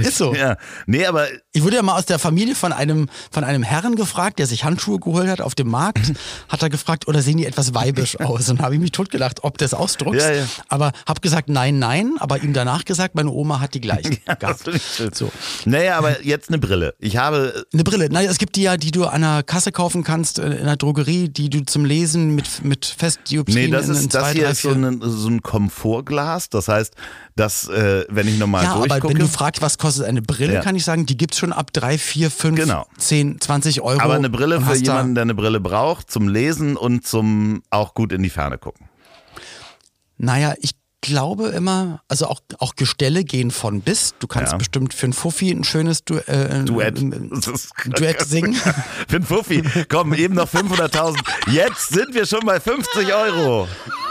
ist 0.00 0.16
so. 0.16 0.34
Ja. 0.34 0.56
Nee, 0.86 1.06
aber 1.06 1.26
Ich 1.52 1.62
wurde 1.62 1.76
ja 1.76 1.82
mal 1.82 1.96
aus 1.98 2.06
der 2.06 2.18
Familie 2.18 2.54
von 2.54 2.72
einem, 2.72 3.08
von 3.30 3.44
einem 3.44 3.62
Herrn 3.62 3.96
gefragt, 3.96 4.38
der 4.38 4.46
sich 4.46 4.64
Handschuhe 4.64 4.98
geholt 4.98 5.28
hat 5.28 5.40
auf 5.40 5.54
dem 5.54 5.68
Markt. 5.68 6.12
hat 6.48 6.62
er 6.62 6.70
gefragt, 6.70 7.08
oder 7.08 7.22
sehen 7.22 7.38
die 7.38 7.46
etwas 7.46 7.74
weibisch 7.74 8.18
aus? 8.20 8.48
Und 8.48 8.60
habe 8.60 8.74
ich 8.74 8.80
mich 8.80 8.92
totgelacht, 8.92 9.44
ob 9.44 9.58
des 9.58 9.74
Ausdrucks. 9.74 10.18
Ja, 10.18 10.32
ja. 10.32 10.46
Aber 10.68 10.92
habe 11.06 11.20
gesagt, 11.20 11.48
nein, 11.48 11.78
nein. 11.78 12.14
Aber 12.18 12.42
ihm 12.42 12.52
danach 12.52 12.84
gesagt, 12.84 13.14
meine 13.14 13.30
Oma 13.30 13.60
hat 13.60 13.74
die 13.74 13.80
gleichen 13.80 14.18
gehabt. 14.24 14.68
ich 14.68 14.82
schön. 14.82 15.12
So. 15.12 15.30
Naja, 15.64 15.98
aber 15.98 16.24
jetzt 16.24 16.48
eine 16.48 16.58
Brille. 16.58 16.89
Ich 16.98 17.16
habe 17.16 17.64
Eine 17.72 17.84
Brille. 17.84 18.08
Nein, 18.10 18.26
es 18.28 18.38
gibt 18.38 18.56
die 18.56 18.62
ja, 18.62 18.76
die 18.76 18.90
du 18.90 19.04
an 19.06 19.22
der 19.22 19.42
Kasse 19.42 19.72
kaufen 19.72 20.02
kannst, 20.04 20.38
äh, 20.38 20.56
in 20.58 20.64
der 20.66 20.76
Drogerie, 20.76 21.28
die 21.28 21.48
du 21.50 21.64
zum 21.64 21.84
Lesen 21.84 22.34
mit, 22.34 22.64
mit 22.64 22.84
Festdioptrien 22.86 23.66
Nee, 23.66 23.70
das 23.70 23.86
in, 23.88 23.94
in 23.94 24.00
ist 24.00 24.14
das 24.14 24.22
zwei, 24.22 24.32
hier 24.32 24.42
drei, 24.44 24.50
ist 24.52 24.62
so 24.62 24.70
ein, 24.70 25.00
so 25.02 25.28
ein 25.28 25.42
Komfortglas. 25.42 26.48
Das 26.50 26.68
heißt, 26.68 26.94
dass 27.36 27.68
äh, 27.68 28.04
wenn 28.08 28.28
ich 28.28 28.38
nochmal 28.38 28.64
Ja, 28.64 28.74
aber 28.74 28.86
durchgucke. 28.88 29.14
wenn 29.14 29.20
du 29.20 29.28
fragst, 29.28 29.62
was 29.62 29.78
kostet 29.78 30.06
eine 30.06 30.22
Brille, 30.22 30.54
Ja. 30.54 30.60
kann 30.62 30.76
ich 30.76 30.84
sagen, 30.84 31.06
die 31.06 31.16
gibt's 31.16 31.38
schon 31.38 31.52
ab 31.52 31.72
drei, 31.72 31.98
vier, 31.98 32.30
fünf, 32.30 32.56
Genau. 32.58 32.86
zehn, 32.98 33.40
20 33.40 33.80
Euro. 33.80 34.00
aber 34.00 34.14
eine 34.14 34.30
Brille 34.30 34.60
für 34.60 34.74
jemanden, 34.74 35.14
der 35.14 35.22
eine 35.22 35.34
Brille 35.34 35.60
braucht, 35.60 36.10
zum 36.10 36.28
Lesen 36.28 36.76
und 36.76 37.06
zum 37.06 37.62
auch 37.70 37.94
gut 37.94 38.12
in 38.12 38.22
die 38.22 38.30
Ferne 38.30 38.58
gucken. 38.58 38.86
Naja, 40.18 40.54
ich 40.60 40.72
glaube 41.00 41.48
immer, 41.48 42.02
also 42.08 42.26
auch, 42.26 42.40
auch 42.58 42.76
Gestelle 42.76 43.24
gehen 43.24 43.50
von 43.50 43.80
bis. 43.80 44.14
Du 44.18 44.26
kannst 44.26 44.52
Ja. 44.52 44.58
bestimmt 44.58 44.92
für 44.94 45.06
ein 45.06 45.12
Fuffi 45.12 45.50
ein 45.50 45.64
schönes 45.64 46.04
du 46.04 46.16
äh, 46.18 46.62
Duett. 46.64 46.98
ein- 46.98 47.30
Das 47.30 47.46
ist- 47.46 47.72
Duett 47.86 48.20
singen. 48.26 48.54
Für 49.08 49.16
einen 49.16 49.24
Fuffi. 49.24 49.62
Komm, 49.88 50.12
eben 50.14 50.34
noch 50.34 50.48
500.000. 50.48 51.16
Jetzt 51.50 51.88
sind 51.88 52.14
wir 52.14 52.26
schon 52.26 52.40
bei 52.44 52.60
50 52.60 53.12
Euro. 53.14 53.66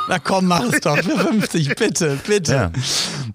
Na 0.08 0.18
komm, 0.18 0.48
mach 0.48 0.64
es 0.64 0.82
doch 0.82 0.98
für 0.98 1.20
50, 1.20 1.76
bitte, 1.76 2.18
bitte. 2.26 2.52
Ja. 2.54 2.72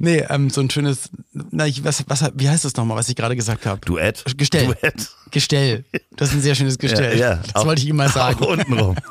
Nee, 0.01 0.25
ähm, 0.29 0.51
so 0.51 0.61
ein 0.61 0.69
schönes, 0.71 1.09
na, 1.33 1.67
ich, 1.69 1.85
was, 1.85 2.03
was, 2.09 2.25
wie 2.35 2.49
heißt 2.49 2.65
das 2.65 2.75
nochmal, 2.75 2.97
was 2.97 3.09
ich 3.09 3.15
gerade 3.15 3.37
gesagt 3.37 3.65
habe? 3.67 3.81
Duett. 3.87 4.25
Gestell. 4.37 4.67
Duett. 4.67 5.09
Gestell. 5.35 5.85
Das 6.17 6.29
ist 6.31 6.37
ein 6.37 6.41
sehr 6.43 6.55
schönes 6.55 6.79
Gestell. 6.79 7.19
Ja, 7.19 7.31
ja. 7.33 7.37
das 7.37 7.55
Auch- 7.57 7.67
wollte 7.67 7.83
ich 7.83 7.89
ihm 7.89 7.97
mal 7.97 8.09
sagen. 8.09 8.43
Auch 8.43 8.49
untenrum. 8.53 8.97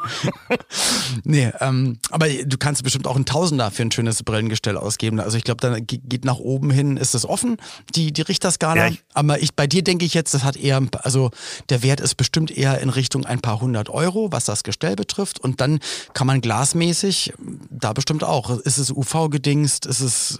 Nee, 1.24 1.52
ähm, 1.60 1.98
aber 2.10 2.28
du 2.30 2.58
kannst 2.58 2.84
bestimmt 2.84 3.08
auch 3.08 3.16
einen 3.16 3.26
Tausender 3.26 3.72
für 3.72 3.84
ein 3.84 3.92
schönes 3.92 4.24
Brillengestell 4.24 4.78
ausgeben. 4.78 5.20
Also 5.20 5.38
ich 5.38 5.44
glaube, 5.44 5.62
dann 5.62 5.86
ge- 5.86 6.00
geht 6.04 6.26
nach 6.26 6.38
oben 6.38 6.70
hin, 6.72 6.98
ist 6.98 7.14
es 7.16 7.26
offen, 7.28 7.58
die, 7.96 8.12
die 8.12 8.22
Richterskala. 8.24 8.88
Ja, 8.88 8.96
aber 9.14 9.42
ich, 9.42 9.54
bei 9.56 9.68
dir 9.68 9.84
denke 9.84 10.06
ich 10.06 10.14
jetzt, 10.14 10.34
das 10.34 10.44
hat 10.44 10.58
eher, 10.58 10.78
ein 10.78 10.90
also 11.02 11.32
der 11.70 11.84
Wert 11.84 12.00
ist 12.02 12.16
bestimmt 12.16 12.52
eher 12.56 12.80
in 12.82 12.90
Richtung 12.90 13.26
ein 13.26 13.40
paar 13.42 13.62
hundert 13.62 13.90
Euro, 13.90 14.32
was 14.32 14.46
das 14.46 14.64
Gestell 14.64 14.96
betrifft. 14.96 15.40
Und 15.40 15.62
dann 15.62 15.80
kann 16.14 16.28
man 16.28 16.42
glasmäßig, 16.42 17.34
da 17.70 17.94
bestimmt 17.94 18.24
auch, 18.24 18.50
ist 18.60 18.78
es 18.78 18.92
UV-gedingst, 18.92 19.86
ist 19.86 20.00
es 20.02 20.40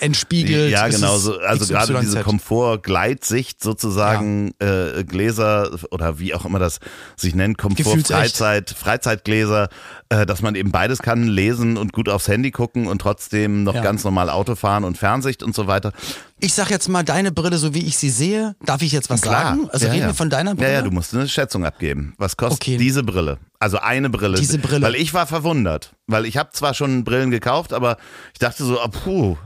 äh, 0.00 0.04
entspiegelt. 0.04 0.70
Ja, 0.72 0.88
genau. 0.88 1.12
also 1.12 1.66
gerade 1.66 1.98
diese 2.00 2.22
Komfort-Gleitsicht 2.22 3.62
sozusagen, 3.62 4.52
äh, 4.60 4.95
Gläser 5.04 5.70
oder 5.90 6.18
wie 6.18 6.34
auch 6.34 6.44
immer 6.44 6.58
das 6.58 6.78
sich 7.16 7.34
nennt, 7.34 7.58
Komfort. 7.58 8.06
Freizeit, 8.06 8.70
Freizeitgläser, 8.70 9.68
äh, 10.08 10.26
dass 10.26 10.42
man 10.42 10.54
eben 10.54 10.70
beides 10.72 11.00
kann, 11.02 11.24
lesen 11.24 11.76
und 11.76 11.92
gut 11.92 12.08
aufs 12.08 12.28
Handy 12.28 12.50
gucken 12.50 12.86
und 12.86 13.00
trotzdem 13.00 13.64
noch 13.64 13.74
Ja. 13.74 13.82
ganz 13.82 14.04
normal 14.04 14.30
Auto 14.30 14.54
fahren 14.54 14.84
und 14.84 14.96
Fernsicht 14.98 15.42
und 15.42 15.54
so 15.54 15.66
weiter. 15.66 15.92
Ich 16.38 16.52
sag 16.54 16.70
jetzt 16.70 16.88
mal, 16.88 17.02
deine 17.02 17.32
Brille, 17.32 17.56
so 17.58 17.72
wie 17.74 17.84
ich 17.86 17.96
sie 17.96 18.10
sehe, 18.10 18.56
darf 18.64 18.82
ich 18.82 18.92
jetzt 18.92 19.08
was 19.10 19.22
sagen? 19.22 19.68
Also 19.72 19.86
ja, 19.86 19.92
reden 19.92 20.02
ja. 20.02 20.08
wir 20.08 20.14
von 20.14 20.28
deiner 20.30 20.54
Brille? 20.54 20.68
Ja, 20.68 20.74
ja, 20.76 20.82
du 20.82 20.90
musst 20.90 21.14
eine 21.14 21.28
Schätzung 21.28 21.64
abgeben. 21.64 22.14
Was 22.18 22.36
kostet 22.36 22.60
Okay. 22.62 22.76
diese 22.76 23.02
Brille? 23.02 23.38
Also 23.58 23.78
eine 23.78 24.10
Brille. 24.10 24.36
Diese 24.38 24.58
Brille. 24.58 24.82
Weil 24.82 24.96
ich 24.96 25.14
war 25.14 25.26
verwundert. 25.26 25.92
Weil 26.06 26.26
ich 26.26 26.36
habe 26.36 26.50
zwar 26.52 26.74
schon 26.74 27.04
Brillen 27.04 27.30
gekauft, 27.30 27.72
aber 27.72 27.96
ich 28.34 28.38
dachte 28.38 28.64
so, 28.64 28.78
ah, 28.80 28.88
puh. 28.88 29.36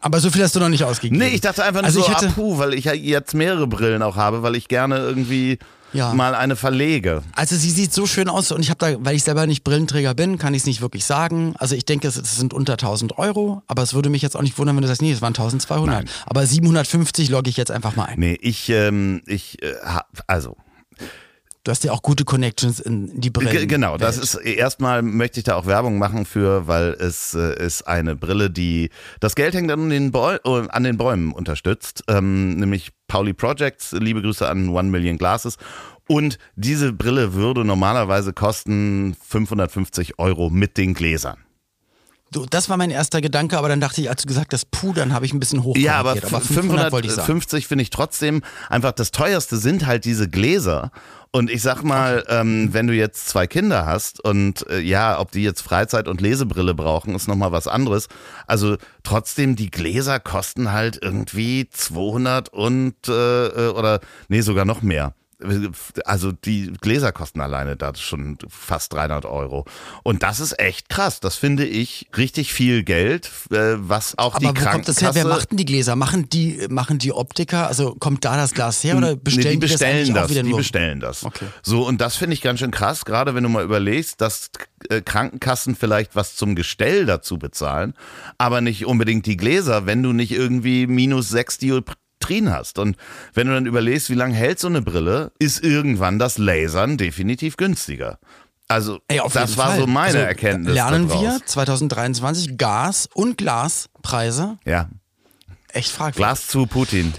Aber 0.00 0.20
so 0.20 0.30
viel 0.30 0.42
hast 0.42 0.54
du 0.54 0.60
noch 0.60 0.68
nicht 0.68 0.84
ausgegeben. 0.84 1.18
Nee, 1.18 1.28
ich 1.34 1.40
dachte 1.40 1.64
einfach 1.64 1.80
nur 1.80 1.86
Also 1.86 2.00
so, 2.00 2.06
ich 2.06 2.12
hätte- 2.14 2.28
ah, 2.28 2.32
puh, 2.34 2.58
weil 2.58 2.74
ich 2.74 2.84
jetzt 2.84 3.34
mehrere 3.34 3.66
Brillen 3.66 4.02
auch 4.02 4.16
habe, 4.16 4.42
weil 4.42 4.54
ich 4.54 4.68
gerne 4.68 4.98
irgendwie 4.98 5.58
Ja. 5.92 6.12
mal 6.12 6.34
eine 6.34 6.54
verlege. 6.56 7.22
Also 7.34 7.56
sie 7.56 7.70
sieht 7.70 7.92
so 7.92 8.06
schön 8.06 8.28
aus 8.28 8.52
und 8.52 8.60
ich 8.60 8.70
habe 8.70 8.78
da, 8.78 9.04
weil 9.04 9.16
ich 9.16 9.22
selber 9.24 9.46
nicht 9.46 9.64
Brillenträger 9.64 10.14
bin, 10.14 10.36
kann 10.38 10.52
ich 10.54 10.62
es 10.62 10.66
nicht 10.66 10.80
wirklich 10.80 11.04
sagen. 11.04 11.54
Also 11.58 11.74
ich 11.74 11.84
denke, 11.86 12.08
es, 12.08 12.14
sind 12.14 12.52
unter 12.52 12.74
1000 12.76 13.18
Euro, 13.18 13.62
aber 13.66 13.82
es 13.82 13.94
würde 13.94 14.10
mich 14.10 14.22
jetzt 14.22 14.36
auch 14.36 14.42
nicht 14.42 14.58
wundern, 14.58 14.76
wenn 14.76 14.82
du 14.82 14.88
sagst, 14.88 15.02
nee, 15.02 15.12
es 15.12 15.22
waren 15.22 15.34
1200. 15.34 16.04
Nein. 16.04 16.10
Aber 16.26 16.46
750 16.46 17.30
logge 17.30 17.48
ich 17.50 17.56
jetzt 17.56 17.70
einfach 17.70 17.96
mal 17.96 18.04
ein. 18.04 18.18
Nee, 18.20 18.38
ich, 18.40 18.68
ähm, 18.68 19.22
ich, 19.26 19.62
äh, 19.62 19.74
also, 20.26 20.56
Du 21.66 21.72
hast 21.72 21.82
ja 21.82 21.90
auch 21.90 22.02
gute 22.02 22.24
Connections 22.24 22.78
in 22.78 23.20
die 23.20 23.28
Brillen. 23.28 23.50
G 23.50 23.66
genau, 23.66 23.96
das 23.96 24.18
ist 24.18 24.36
erstmal 24.36 25.02
möchte 25.02 25.40
ich 25.40 25.44
da 25.44 25.56
auch 25.56 25.66
Werbung 25.66 25.98
machen 25.98 26.24
für, 26.24 26.68
weil 26.68 26.90
es 26.90 27.34
äh, 27.34 27.60
ist 27.60 27.88
eine 27.88 28.14
Brille, 28.14 28.50
die 28.50 28.90
das 29.18 29.34
Geld 29.34 29.52
hängt 29.52 29.72
an 29.72 29.90
den, 29.90 30.12
Bäu 30.12 30.36
äh, 30.44 30.68
an 30.68 30.84
den 30.84 30.96
Bäumen 30.96 31.32
unterstützt, 31.32 32.04
ähm, 32.06 32.54
nämlich 32.54 32.92
Pauli 33.08 33.32
Projects, 33.32 33.90
liebe 33.90 34.22
Grüße 34.22 34.48
an 34.48 34.68
One 34.68 34.90
Million 34.90 35.18
Glasses. 35.18 35.56
Und 36.06 36.38
diese 36.54 36.92
Brille 36.92 37.34
würde 37.34 37.64
normalerweise 37.64 38.32
kosten 38.32 39.16
550 39.28 40.20
Euro 40.20 40.50
mit 40.50 40.76
den 40.76 40.94
Gläsern. 40.94 41.45
Du, 42.32 42.44
das 42.44 42.68
war 42.68 42.76
mein 42.76 42.90
erster 42.90 43.20
Gedanke, 43.20 43.56
aber 43.56 43.68
dann 43.68 43.80
dachte 43.80 44.00
ich, 44.00 44.10
als 44.10 44.22
du 44.22 44.28
gesagt 44.28 44.52
hast, 44.52 44.70
puh, 44.72 44.92
dann 44.92 45.12
habe 45.12 45.24
ich 45.26 45.32
ein 45.32 45.38
bisschen 45.38 45.62
hoch 45.62 45.76
Ja, 45.76 45.94
aber, 45.94 46.12
aber 46.12 46.40
500 46.40 46.90
wollte 46.90 47.06
ich 47.06 47.14
sagen. 47.14 47.26
550 47.26 47.66
finde 47.68 47.82
ich 47.82 47.90
trotzdem 47.90 48.42
einfach 48.68 48.92
das 48.92 49.12
teuerste 49.12 49.56
sind 49.56 49.86
halt 49.86 50.04
diese 50.04 50.28
Gläser. 50.28 50.90
Und 51.30 51.50
ich 51.50 51.62
sag 51.62 51.82
mal, 51.82 52.24
ähm, 52.28 52.72
wenn 52.72 52.86
du 52.86 52.94
jetzt 52.94 53.28
zwei 53.28 53.46
Kinder 53.46 53.86
hast 53.86 54.24
und 54.24 54.66
äh, 54.70 54.80
ja, 54.80 55.20
ob 55.20 55.30
die 55.32 55.42
jetzt 55.42 55.60
Freizeit- 55.60 56.08
und 56.08 56.20
Lesebrille 56.20 56.74
brauchen, 56.74 57.14
ist 57.14 57.28
nochmal 57.28 57.52
was 57.52 57.68
anderes. 57.68 58.08
Also 58.46 58.76
trotzdem, 59.02 59.54
die 59.54 59.70
Gläser 59.70 60.18
kosten 60.18 60.72
halt 60.72 60.98
irgendwie 61.00 61.68
200 61.68 62.48
und, 62.48 62.94
äh, 63.08 63.46
äh, 63.46 63.68
oder, 63.68 64.00
nee, 64.28 64.40
sogar 64.40 64.64
noch 64.64 64.82
mehr. 64.82 65.14
Also 66.04 66.32
die 66.32 66.72
Gläser 66.80 67.12
kosten 67.12 67.42
alleine 67.42 67.76
da 67.76 67.94
schon 67.94 68.38
fast 68.48 68.92
300 68.94 69.26
Euro. 69.26 69.66
Und 70.02 70.22
das 70.22 70.40
ist 70.40 70.58
echt 70.58 70.88
krass. 70.88 71.20
Das 71.20 71.36
finde 71.36 71.66
ich 71.66 72.08
richtig 72.16 72.54
viel 72.54 72.84
Geld, 72.84 73.30
äh, 73.50 73.74
was 73.76 74.16
auch 74.16 74.38
die 74.38 74.46
aber 74.46 74.58
wo 74.58 74.64
kommt 74.64 74.88
das 74.88 74.96
her? 74.96 75.10
Krankenkasse... 75.10 75.14
Wer 75.14 75.36
macht 75.36 75.50
denn 75.50 75.58
die 75.58 75.66
Gläser? 75.66 75.94
Machen 75.94 76.30
die, 76.30 76.66
machen 76.70 76.98
die 76.98 77.12
Optiker? 77.12 77.66
Also 77.66 77.94
kommt 77.96 78.24
da 78.24 78.36
das 78.36 78.54
Glas 78.54 78.82
her 78.82 78.96
oder 78.96 79.14
bestellen 79.14 79.46
nee, 79.46 79.50
die 79.52 79.58
bestellen 79.58 80.14
das, 80.14 80.28
das, 80.28 80.36
die 80.36 80.42
nur? 80.42 80.58
bestellen 80.58 81.00
das. 81.00 81.24
Okay. 81.24 81.46
So 81.62 81.86
und 81.86 82.00
das 82.00 82.16
finde 82.16 82.32
ich 82.32 82.40
ganz 82.40 82.60
schön 82.60 82.70
krass, 82.70 83.04
gerade 83.04 83.34
wenn 83.34 83.42
du 83.42 83.50
mal 83.50 83.64
überlegst, 83.64 84.20
dass 84.20 84.50
äh, 84.88 85.02
Krankenkassen 85.02 85.76
vielleicht 85.76 86.16
was 86.16 86.36
zum 86.36 86.54
Gestell 86.54 87.04
dazu 87.04 87.38
bezahlen, 87.38 87.94
aber 88.38 88.62
nicht 88.62 88.86
unbedingt 88.86 89.26
die 89.26 89.36
Gläser, 89.36 89.84
wenn 89.84 90.02
du 90.02 90.12
nicht 90.12 90.32
irgendwie 90.32 90.86
minus 90.86 91.28
sechs 91.28 91.58
Dioptrien 91.58 92.05
hast. 92.50 92.78
Und 92.78 92.96
wenn 93.34 93.46
du 93.46 93.54
dann 93.54 93.66
überlegst, 93.66 94.10
wie 94.10 94.14
lange 94.14 94.34
hält 94.34 94.58
so 94.58 94.66
eine 94.68 94.82
Brille, 94.82 95.32
ist 95.38 95.62
irgendwann 95.62 96.18
das 96.18 96.38
Lasern 96.38 96.96
definitiv 96.96 97.56
günstiger. 97.56 98.18
Also 98.68 98.98
Ey, 99.06 99.20
das 99.32 99.56
war 99.56 99.68
Fall. 99.68 99.78
so 99.80 99.86
meine 99.86 100.06
also, 100.06 100.18
Erkenntnis. 100.18 100.74
Lernen 100.74 101.08
daraus. 101.08 101.22
wir 101.22 101.46
2023 101.46 102.58
Gas- 102.58 103.08
und 103.14 103.38
Glaspreise 103.38 104.58
Ja, 104.64 104.88
echt 105.68 105.90
fragwürdig. 105.92 106.16
Glas 106.16 106.46
zu 106.48 106.66
Putin. 106.66 107.14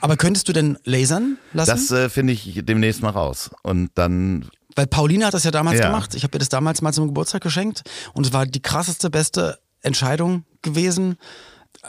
Aber 0.00 0.16
könntest 0.16 0.48
du 0.48 0.52
denn 0.52 0.78
lasern 0.84 1.36
lassen? 1.52 1.70
Das 1.70 1.90
äh, 1.90 2.08
finde 2.08 2.32
ich 2.32 2.60
demnächst 2.64 3.02
mal 3.02 3.10
raus. 3.10 3.50
Und 3.62 3.90
dann 3.94 4.48
Weil 4.74 4.86
Pauline 4.86 5.26
hat 5.26 5.34
das 5.34 5.44
ja 5.44 5.50
damals 5.50 5.78
Ja. 5.80 5.86
gemacht. 5.86 6.14
Ich 6.14 6.24
habe 6.24 6.36
ihr 6.36 6.38
das 6.38 6.48
damals 6.48 6.80
mal 6.82 6.92
zum 6.92 7.06
Geburtstag 7.08 7.42
geschenkt 7.42 7.82
und 8.14 8.26
es 8.26 8.32
war 8.32 8.46
die 8.46 8.60
krasseste, 8.62 9.10
beste 9.10 9.58
Entscheidung 9.82 10.44
gewesen. 10.62 11.16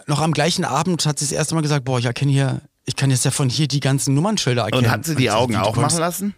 Noch 0.07 0.21
am 0.21 0.33
gleichen 0.33 0.65
Abend 0.65 1.05
hat 1.05 1.19
sie 1.19 1.25
das 1.25 1.31
erste 1.31 1.55
Mal 1.55 1.61
gesagt, 1.61 1.85
boah, 1.85 1.99
ich 1.99 2.05
erkenne 2.05 2.31
hier, 2.31 2.61
ich 2.85 2.95
kann 2.95 3.09
jetzt 3.11 3.25
ja 3.25 3.31
von 3.31 3.49
hier 3.49 3.67
die 3.67 3.79
ganzen 3.79 4.13
Nummernschilder 4.13 4.63
erkennen. 4.65 4.85
und 4.85 4.91
hat 4.91 5.05
sie 5.05 5.15
die 5.15 5.25
ich, 5.25 5.31
Augen 5.31 5.55
auch 5.55 5.75
machen 5.75 5.97
lassen? 5.99 6.35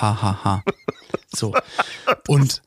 Ha, 0.00 0.22
ha, 0.22 0.44
ha. 0.44 0.62
So. 1.34 1.52
Und 2.28 2.62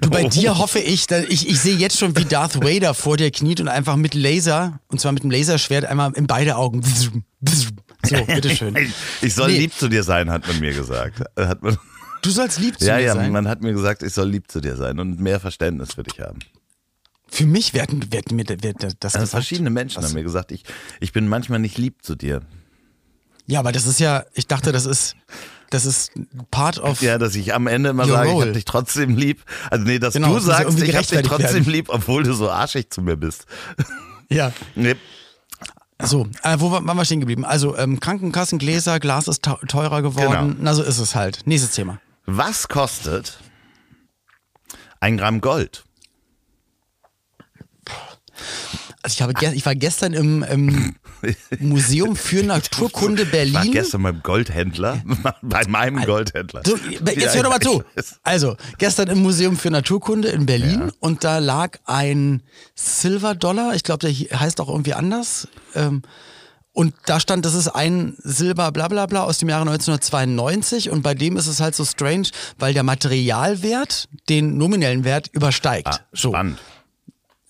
du, 0.00 0.10
bei 0.10 0.24
dir 0.24 0.58
hoffe 0.58 0.78
ich, 0.78 1.06
da- 1.06 1.20
ich, 1.20 1.48
ich 1.48 1.60
sehe 1.60 1.76
jetzt 1.76 1.98
schon, 1.98 2.16
wie 2.16 2.24
Darth 2.24 2.56
Vader 2.62 2.94
vor 2.94 3.16
dir 3.16 3.30
kniet 3.30 3.60
und 3.60 3.68
einfach 3.68 3.96
mit 3.96 4.14
Laser, 4.14 4.80
und 4.88 5.00
zwar 5.00 5.12
mit 5.12 5.22
dem 5.22 5.30
Laserschwert, 5.30 5.84
einmal 5.84 6.12
in 6.14 6.26
beide 6.26 6.56
Augen. 6.56 6.82
So, 6.82 8.24
bitteschön. 8.26 8.76
Ich 9.22 9.34
soll 9.34 9.50
Nee. 9.52 9.58
lieb 9.58 9.74
zu 9.74 9.88
dir 9.88 10.02
sein, 10.02 10.30
hat 10.30 10.46
man 10.48 10.58
mir 10.60 10.72
gesagt. 10.74 11.20
Hat 11.36 11.62
man, 11.62 11.76
Du 12.22 12.30
sollst 12.30 12.58
lieb 12.58 12.76
zu 12.78 12.86
ja, 12.86 12.96
mir 12.96 13.02
ja, 13.02 13.14
sein. 13.14 13.32
man 13.32 13.48
hat 13.48 13.60
mir 13.62 13.72
gesagt, 13.72 14.02
ich 14.02 14.12
soll 14.12 14.28
lieb 14.28 14.50
zu 14.50 14.60
dir 14.60 14.76
sein 14.76 14.98
und 14.98 15.20
mehr 15.20 15.40
Verständnis 15.40 15.94
für 15.94 16.02
dich 16.02 16.20
haben. 16.20 16.38
Für 17.34 17.46
mich 17.46 17.72
werden, 17.72 18.12
werden 18.12 18.36
mir 18.36 18.46
wird 18.46 18.94
das 19.00 19.14
Also 19.14 19.26
verschiedene 19.26 19.70
Menschen 19.70 20.02
Was? 20.02 20.10
haben 20.10 20.14
mir 20.14 20.22
gesagt, 20.22 20.52
ich, 20.52 20.64
ich 21.00 21.12
bin 21.14 21.28
manchmal 21.28 21.60
nicht 21.60 21.78
lieb 21.78 22.02
zu 22.04 22.14
dir. 22.14 22.42
Ja, 23.46 23.60
aber 23.60 23.72
das 23.72 23.86
ist 23.86 24.00
ja, 24.00 24.24
ich 24.34 24.46
dachte, 24.48 24.70
das 24.70 24.84
ist, 24.84 25.16
das 25.70 25.86
ist 25.86 26.12
part 26.50 26.78
of. 26.78 27.00
Ja, 27.00 27.16
dass 27.16 27.34
ich 27.34 27.54
am 27.54 27.66
Ende 27.68 27.88
immer 27.88 28.06
sage, 28.06 28.28
ich 28.28 28.34
role. 28.34 28.44
habe 28.46 28.52
dich 28.52 28.66
trotzdem 28.66 29.16
lieb. 29.16 29.42
Also 29.70 29.82
nee, 29.86 29.98
dass 29.98 30.12
Genau, 30.12 30.34
du 30.34 30.40
sagst, 30.40 30.78
ich 30.82 30.94
habe 30.94 31.06
dich 31.06 31.22
trotzdem 31.22 31.54
werden. 31.54 31.72
lieb, 31.72 31.86
obwohl 31.88 32.22
du 32.22 32.34
so 32.34 32.50
arschig 32.50 32.90
zu 32.90 33.00
mir 33.00 33.16
bist. 33.16 33.46
ja. 34.28 34.52
Nee. 34.74 34.96
So, 36.02 36.28
äh, 36.42 36.56
wo 36.58 36.70
waren 36.70 36.84
wir 36.84 37.04
stehen 37.06 37.20
geblieben? 37.20 37.46
Also 37.46 37.78
ähm, 37.78 37.98
Krankenkassengläser, 37.98 39.00
Glas 39.00 39.26
ist 39.26 39.42
teu- 39.42 39.64
teurer 39.68 40.02
geworden. 40.02 40.50
Genau. 40.50 40.60
Na, 40.60 40.74
so 40.74 40.82
ist 40.82 40.98
es 40.98 41.14
halt. 41.14 41.46
Nächstes 41.46 41.70
Thema. 41.74 41.98
Was 42.26 42.68
kostet 42.68 43.38
ein 45.00 45.16
Gramm 45.16 45.40
Gold? 45.40 45.84
Also 49.02 49.14
ich, 49.14 49.22
habe 49.22 49.54
ich 49.56 49.66
war 49.66 49.74
gestern 49.74 50.12
im, 50.12 50.44
im 50.44 50.94
Museum 51.58 52.14
für 52.14 52.44
Naturkunde 52.44 53.22
Ich 53.22 53.32
war 53.32 53.32
Berlin. 53.32 53.72
gestern 53.72 54.02
beim 54.04 54.22
Goldhändler, 54.22 55.02
bei 55.42 55.66
meinem 55.66 56.04
Goldhändler. 56.04 56.62
So, 56.64 56.76
jetzt 56.76 57.34
hör 57.34 57.42
doch 57.42 57.50
mal 57.50 57.60
zu. 57.60 57.82
Ja. 57.96 58.02
Also, 58.22 58.56
gestern 58.78 59.08
im 59.08 59.22
Museum 59.22 59.56
für 59.56 59.70
Naturkunde 59.70 60.28
in 60.28 60.46
Berlin 60.46 60.92
und 61.00 61.24
da 61.24 61.38
lag 61.38 61.78
ein 61.84 62.42
Silver 62.76 63.34
Dollar, 63.34 63.74
ich 63.74 63.82
glaube, 63.82 64.06
der 64.08 64.40
heißt 64.40 64.60
auch 64.60 64.68
irgendwie 64.68 64.94
anders. 64.94 65.48
Ähm, 65.74 66.02
und 66.74 66.94
da 67.04 67.20
stand, 67.20 67.44
das 67.44 67.54
ist 67.54 67.68
ein 67.68 68.14
Silber 68.18 68.72
bla 68.72 68.88
bla 68.88 69.06
bla 69.06 69.24
aus 69.24 69.38
dem 69.38 69.48
Jahre 69.48 69.62
1992 69.62 70.90
und 70.90 71.02
bei 71.02 71.14
dem 71.14 71.36
ist 71.36 71.46
es 71.46 71.60
halt 71.60 71.74
so 71.74 71.84
strange, 71.84 72.28
weil 72.58 72.72
der 72.72 72.82
Materialwert 72.82 74.08
den 74.28 74.56
nominellen 74.56 75.04
Wert 75.04 75.28
übersteigt. 75.32 75.88
Ah, 75.88 75.98
so. 76.12 76.34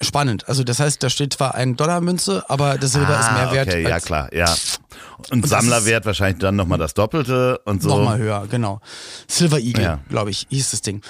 Spannend. 0.03 0.49
Also 0.49 0.65
das 0.65 0.81
heißt, 0.81 1.03
da 1.03 1.11
steht 1.11 1.35
zwar 1.35 1.55
ein 1.55 1.77
Dollarmünze, 1.77 2.45
aber 2.49 2.79
das 2.79 2.93
Silber 2.93 3.19
ist 3.19 3.33
mehr 3.33 3.53
wert 3.53 3.69
Ah, 3.69 3.73
okay, 3.73 3.89
ja 3.89 4.01
klar, 4.01 4.33
ja. 4.35 4.55
Und, 5.31 5.43
das 5.43 5.51
Sammlerwert 5.51 6.05
wahrscheinlich 6.05 6.41
dann 6.41 6.57
nochmal 6.57 6.79
das 6.79 6.95
Doppelte 6.95 7.59
und 7.65 7.83
so. 7.83 7.91
Nochmal 7.91 8.19
höher, 8.19 8.47
genau. 8.51 8.81
Silver 9.29 9.59
Eagle, 9.59 9.85
Ja. 9.85 10.01
glaube 10.09 10.31
ich, 10.31 10.47
hieß 10.51 10.73
das 10.73 10.83
Ding. 10.83 11.03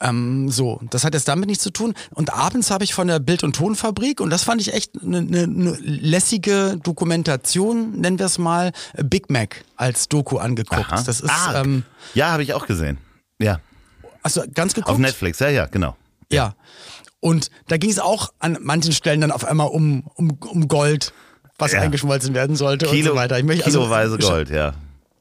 Ähm, 0.00 0.50
so, 0.50 0.80
das 0.90 1.04
hat 1.04 1.14
jetzt 1.14 1.28
damit 1.28 1.48
nichts 1.48 1.62
zu 1.62 1.70
tun. 1.70 1.94
Und 2.10 2.32
abends 2.34 2.70
habe 2.70 2.84
ich 2.84 2.94
von 2.94 3.06
der 3.08 3.20
Bild- 3.20 3.42
und 3.42 3.56
Tonfabrik, 3.56 4.20
und 4.20 4.30
das 4.30 4.42
fand 4.42 4.60
ich 4.60 4.74
echt 4.74 5.02
eine 5.02 5.22
ne, 5.22 5.46
ne 5.46 5.78
lässige 5.80 6.78
Dokumentation, 6.82 7.92
nennen 7.98 8.18
wir 8.18 8.26
es 8.26 8.38
mal, 8.38 8.72
Big 9.02 9.30
Mac 9.30 9.64
als 9.76 10.08
Doku 10.08 10.36
angeguckt. 10.38 10.92
Aha. 10.92 11.02
Das 11.02 11.20
ist, 11.20 11.30
ah, 11.30 11.62
ähm, 11.62 11.84
ja, 12.12 12.32
habe 12.32 12.42
ich 12.42 12.52
auch 12.52 12.66
gesehen. 12.66 12.98
Ja, 13.40 13.60
du 14.22 14.42
ganz 14.52 14.74
geguckt? 14.74 14.90
auf 14.90 14.98
Netflix, 14.98 15.38
ja, 15.38 15.48
ja, 15.48 15.66
genau. 15.66 15.96
Ja. 16.30 16.54
Und 17.24 17.50
da 17.68 17.78
ging 17.78 17.88
es 17.88 17.98
auch 17.98 18.34
an 18.38 18.58
manchen 18.60 18.92
Stellen 18.92 19.22
dann 19.22 19.30
auf 19.30 19.46
einmal 19.46 19.68
um, 19.68 20.04
um, 20.14 20.36
um 20.46 20.68
Gold, 20.68 21.14
was 21.56 21.72
Ja. 21.72 21.80
eingeschmolzen 21.80 22.34
werden 22.34 22.54
sollte 22.54 22.86
und 22.86 23.02
so 23.02 23.14
weiter. 23.14 23.38
Ich 23.38 23.44
möchte, 23.44 23.64
also- 23.64 23.78
kiloweise 23.80 24.18
Gold, 24.18 24.50
ja. 24.50 24.74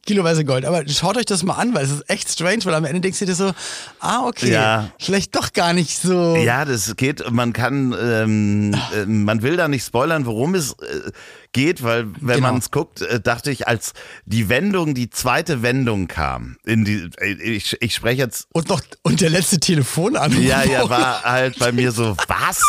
Kiloweise 0.05 0.43
Gold. 0.43 0.65
Aber 0.65 0.85
schaut 0.89 1.15
euch 1.15 1.23
das 1.23 1.43
mal 1.43 1.53
an, 1.53 1.73
weil 1.73 1.85
es 1.85 1.91
ist 1.91 2.09
echt 2.09 2.29
strange, 2.29 2.65
weil 2.65 2.73
am 2.73 2.83
Ende 2.83 2.99
denkst 2.99 3.19
du 3.19 3.25
dir 3.25 3.35
so, 3.35 3.53
ah, 4.01 4.25
okay, 4.27 4.51
Ja. 4.51 4.89
vielleicht 4.99 5.33
doch 5.33 5.53
gar 5.53 5.71
nicht 5.71 5.97
so. 5.97 6.35
Ja, 6.35 6.65
das 6.65 6.93
geht, 6.97 7.31
man 7.31 7.53
kann, 7.53 7.95
ähm, 7.97 8.75
äh, 8.93 9.05
man 9.05 9.41
will 9.41 9.55
da 9.55 9.69
nicht 9.69 9.85
spoilern, 9.85 10.25
worum 10.25 10.55
es 10.55 10.73
äh, 10.73 11.09
geht, 11.53 11.83
weil 11.83 12.07
wenn 12.19 12.35
Genau. 12.37 12.51
man 12.51 12.57
es 12.57 12.71
guckt, 12.71 13.01
äh, 13.01 13.19
dachte 13.21 13.51
ich, 13.51 13.67
als 13.67 13.93
die 14.25 14.49
Wendung, 14.49 14.93
die 14.93 15.09
zweite 15.09 15.61
Wendung 15.61 16.07
kam, 16.07 16.57
in 16.65 16.83
die, 16.83 17.09
äh, 17.19 17.31
ich, 17.33 17.77
ich 17.81 17.95
spreche 17.95 18.17
jetzt, 18.23 18.47
Und 18.51 18.69
noch, 18.69 18.81
und 19.03 19.21
der 19.21 19.29
letzte 19.29 19.59
Telefonanruf. 19.59 20.43
ja, 20.43 20.63
ja, 20.63 20.89
war 20.89 21.23
halt 21.23 21.57
bei 21.59 21.71
mir 21.71 21.91
so, 21.91 22.17
was? 22.27 22.61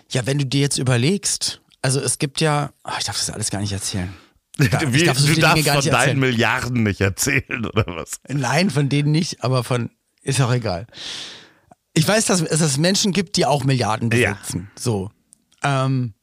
Ja, 0.10 0.26
wenn 0.26 0.38
du 0.38 0.46
dir 0.46 0.62
jetzt 0.62 0.78
überlegst, 0.78 1.62
also 1.82 2.00
es 2.00 2.18
gibt 2.20 2.42
ja, 2.42 2.72
ah, 2.84 2.96
ich 3.00 3.06
darf 3.06 3.18
das 3.18 3.30
alles 3.30 3.50
gar 3.50 3.62
nicht 3.62 3.72
erzählen. 3.74 4.14
Da- 4.58 4.82
ich 4.82 4.94
Wie, 4.94 5.04
darf 5.06 5.18
so 5.18 5.34
du 5.34 5.40
darfst 5.40 5.66
von 5.66 5.76
nicht 5.76 5.88
deinen 5.88 5.94
erzählen. 5.94 6.20
Milliarden 6.20 6.84
nicht 6.84 7.02
erzählen, 7.02 7.66
oder 7.66 7.86
was? 7.88 8.20
Nein, 8.28 8.70
von 8.70 8.90
denen 8.90 9.12
nicht, 9.12 9.44
aber 9.44 9.64
von, 9.64 9.90
ist 10.22 10.42
auch 10.42 10.52
egal. 10.52 10.88
Ich 11.94 12.08
weiß, 12.08 12.26
dass 12.26 12.42
es 12.42 12.60
dass 12.60 12.78
Menschen 12.78 13.12
gibt, 13.14 13.38
die 13.38 13.46
auch 13.46 13.64
Milliarden 13.64 14.12
Ja. 14.12 14.34
besitzen. 14.34 14.70
So. 14.78 15.10
Ähm, 15.64 16.14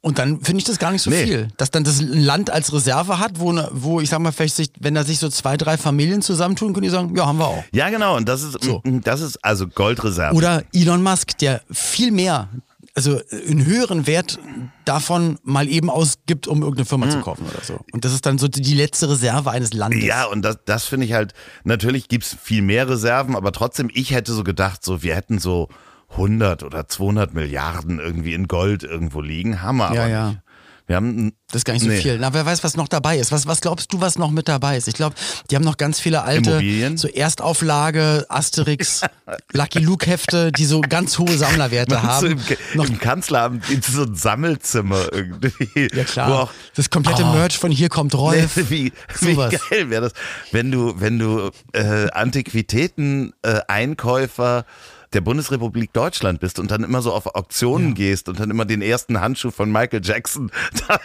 und 0.00 0.18
dann 0.18 0.40
finde 0.42 0.58
ich 0.58 0.64
das 0.64 0.78
gar 0.78 0.92
nicht 0.92 1.02
so 1.02 1.10
Nee. 1.10 1.24
viel. 1.24 1.48
Dass 1.56 1.70
dann 1.70 1.82
das 1.84 1.98
ein 2.00 2.12
Land 2.22 2.50
als 2.50 2.72
Reserve 2.72 3.18
hat, 3.18 3.40
wo, 3.40 3.52
ne, 3.52 3.68
wo 3.72 4.00
ich 4.00 4.08
sag 4.10 4.20
mal, 4.20 4.32
vielleicht 4.32 4.56
sich, 4.56 4.70
wenn 4.78 4.94
da 4.94 5.04
sich 5.04 5.18
so 5.18 5.28
zwei, 5.28 5.56
drei 5.56 5.76
Familien 5.76 6.22
zusammentun, 6.22 6.72
können 6.72 6.84
die 6.84 6.88
sagen, 6.90 7.14
ja, 7.16 7.26
haben 7.26 7.38
wir 7.38 7.48
auch. 7.48 7.64
Ja, 7.72 7.90
genau. 7.90 8.16
Und 8.16 8.28
das 8.28 8.42
ist, 8.42 8.62
So. 8.62 8.80
das 8.84 9.20
ist 9.20 9.44
also 9.44 9.66
Goldreserven. 9.66 10.36
Oder 10.36 10.62
Elon 10.72 11.02
Musk, 11.02 11.36
der 11.38 11.62
viel 11.70 12.12
mehr, 12.12 12.48
also 12.94 13.20
einen 13.48 13.64
höheren 13.66 14.06
Wert 14.06 14.38
davon 14.84 15.38
mal 15.42 15.68
eben 15.68 15.90
ausgibt, 15.90 16.46
um 16.48 16.62
irgendeine 16.62 16.86
Firma 16.86 17.06
Hm. 17.06 17.12
zu 17.12 17.20
kaufen 17.20 17.44
oder 17.52 17.62
so. 17.64 17.78
Und 17.92 18.04
das 18.04 18.12
ist 18.12 18.24
dann 18.24 18.38
so 18.38 18.46
die 18.48 18.74
letzte 18.74 19.08
Reserve 19.10 19.50
eines 19.50 19.72
Landes. 19.72 20.04
Ja, 20.04 20.26
und 20.26 20.42
das, 20.42 20.58
das 20.64 20.84
finde 20.84 21.06
ich 21.06 21.12
halt, 21.12 21.34
natürlich 21.64 22.08
gibt's 22.08 22.36
viel 22.40 22.62
mehr 22.62 22.88
Reserven, 22.88 23.34
aber 23.36 23.50
trotzdem, 23.52 23.90
ich 23.92 24.12
hätte 24.12 24.32
so 24.32 24.44
gedacht, 24.44 24.84
so 24.84 25.02
wir 25.02 25.14
hätten 25.16 25.38
so 25.38 25.68
100 26.10 26.62
oder 26.62 26.88
200 26.88 27.34
Milliarden 27.34 27.98
irgendwie 27.98 28.32
in 28.34 28.48
Gold 28.48 28.82
irgendwo 28.82 29.20
liegen. 29.20 29.60
Haben 29.62 29.76
wir 29.78 29.86
aber 29.88 29.96
Ja, 29.96 30.06
ja. 30.08 30.28
nicht. 30.30 30.40
Wir 30.86 30.96
haben, 30.96 31.32
Das 31.48 31.56
ist 31.56 31.64
gar 31.66 31.74
nicht 31.74 31.82
so 31.82 31.88
Nee. 31.90 32.00
viel. 32.00 32.18
Na, 32.18 32.32
wer 32.32 32.46
weiß, 32.46 32.64
was 32.64 32.74
noch 32.74 32.88
dabei 32.88 33.18
ist. 33.18 33.30
Was, 33.30 33.46
was 33.46 33.60
glaubst 33.60 33.92
du, 33.92 34.00
was 34.00 34.16
noch 34.16 34.30
mit 34.30 34.48
dabei 34.48 34.78
ist? 34.78 34.88
Ich 34.88 34.94
glaube, 34.94 35.14
die 35.50 35.54
haben 35.54 35.62
noch 35.62 35.76
ganz 35.76 36.00
viele 36.00 36.22
alte, 36.22 36.48
Immobilien? 36.52 36.96
so 36.96 37.08
Erstauflage, 37.08 38.24
Asterix, 38.30 39.02
Lucky 39.52 39.80
Luke 39.80 40.06
Hefte, 40.06 40.50
die 40.50 40.64
so 40.64 40.80
ganz 40.80 41.18
hohe 41.18 41.36
Sammlerwerte 41.36 41.96
so 41.96 42.02
haben. 42.02 42.26
im, 42.30 42.40
noch, 42.72 42.88
im 42.88 42.98
Kanzleramt 42.98 43.68
in 43.68 43.82
so 43.82 44.04
ein 44.04 44.14
Sammelzimmer 44.14 45.12
irgendwie. 45.12 45.88
ja 45.92 45.98
Wo 45.98 46.04
klar. 46.04 46.42
auch, 46.44 46.50
das 46.74 46.88
komplette 46.88 47.24
Oh. 47.24 47.32
Merch 47.34 47.58
von 47.58 47.70
Hier 47.70 47.90
kommt 47.90 48.14
Rolf. 48.14 48.56
wie, 48.70 48.90
wie 49.20 49.32
sowas. 49.34 49.54
geil 49.68 49.90
wäre 49.90 50.04
das, 50.04 50.12
wenn 50.52 50.70
du, 50.70 50.98
wenn 50.98 51.18
du 51.18 51.50
äh, 51.74 52.08
Antiquitäten-Einkäufer 52.12 54.64
der 55.12 55.20
Bundesrepublik 55.20 55.92
Deutschland 55.92 56.40
bist 56.40 56.58
und 56.58 56.70
dann 56.70 56.84
immer 56.84 57.02
so 57.02 57.12
auf 57.12 57.34
Auktionen 57.34 57.94
gehst 57.94 58.28
und 58.28 58.40
dann 58.40 58.50
immer 58.50 58.64
den 58.64 58.82
ersten 58.82 59.20
Handschuh 59.20 59.50
von 59.50 59.72
Michael 59.72 60.00
Jackson 60.04 60.50
da 60.88 61.00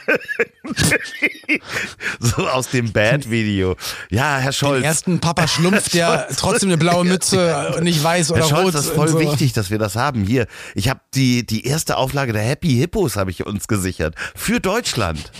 so 2.19 2.47
aus 2.47 2.69
dem 2.69 2.91
Bad-Video. 2.91 3.75
Ja, 4.09 4.37
Herr 4.37 4.51
Scholz. 4.51 4.81
Den 4.81 4.85
ersten 4.85 5.19
Papa 5.19 5.47
Schlumpf, 5.47 5.89
der 5.89 6.27
trotzdem 6.37 6.69
eine 6.69 6.77
blaue 6.77 7.05
Mütze 7.05 7.73
und 7.77 7.83
nicht 7.83 8.03
weiß 8.03 8.31
oder 8.31 8.41
Herr 8.41 8.49
Scholz, 8.49 8.65
rot. 8.65 8.73
das 8.75 8.85
ist 8.85 8.93
voll 8.95 9.09
so. 9.09 9.19
wichtig, 9.19 9.53
dass 9.53 9.69
wir 9.69 9.79
das 9.79 9.95
haben. 9.95 10.23
Hier, 10.23 10.47
ich 10.75 10.89
habe 10.89 10.99
die, 11.13 11.45
die 11.45 11.65
erste 11.65 11.97
Auflage 11.97 12.33
der 12.33 12.43
Happy 12.43 12.75
Hippos 12.75 13.15
habe 13.15 13.31
ich 13.31 13.45
uns 13.45 13.67
gesichert. 13.67 14.15
Für 14.35 14.59
Deutschland. 14.59 15.31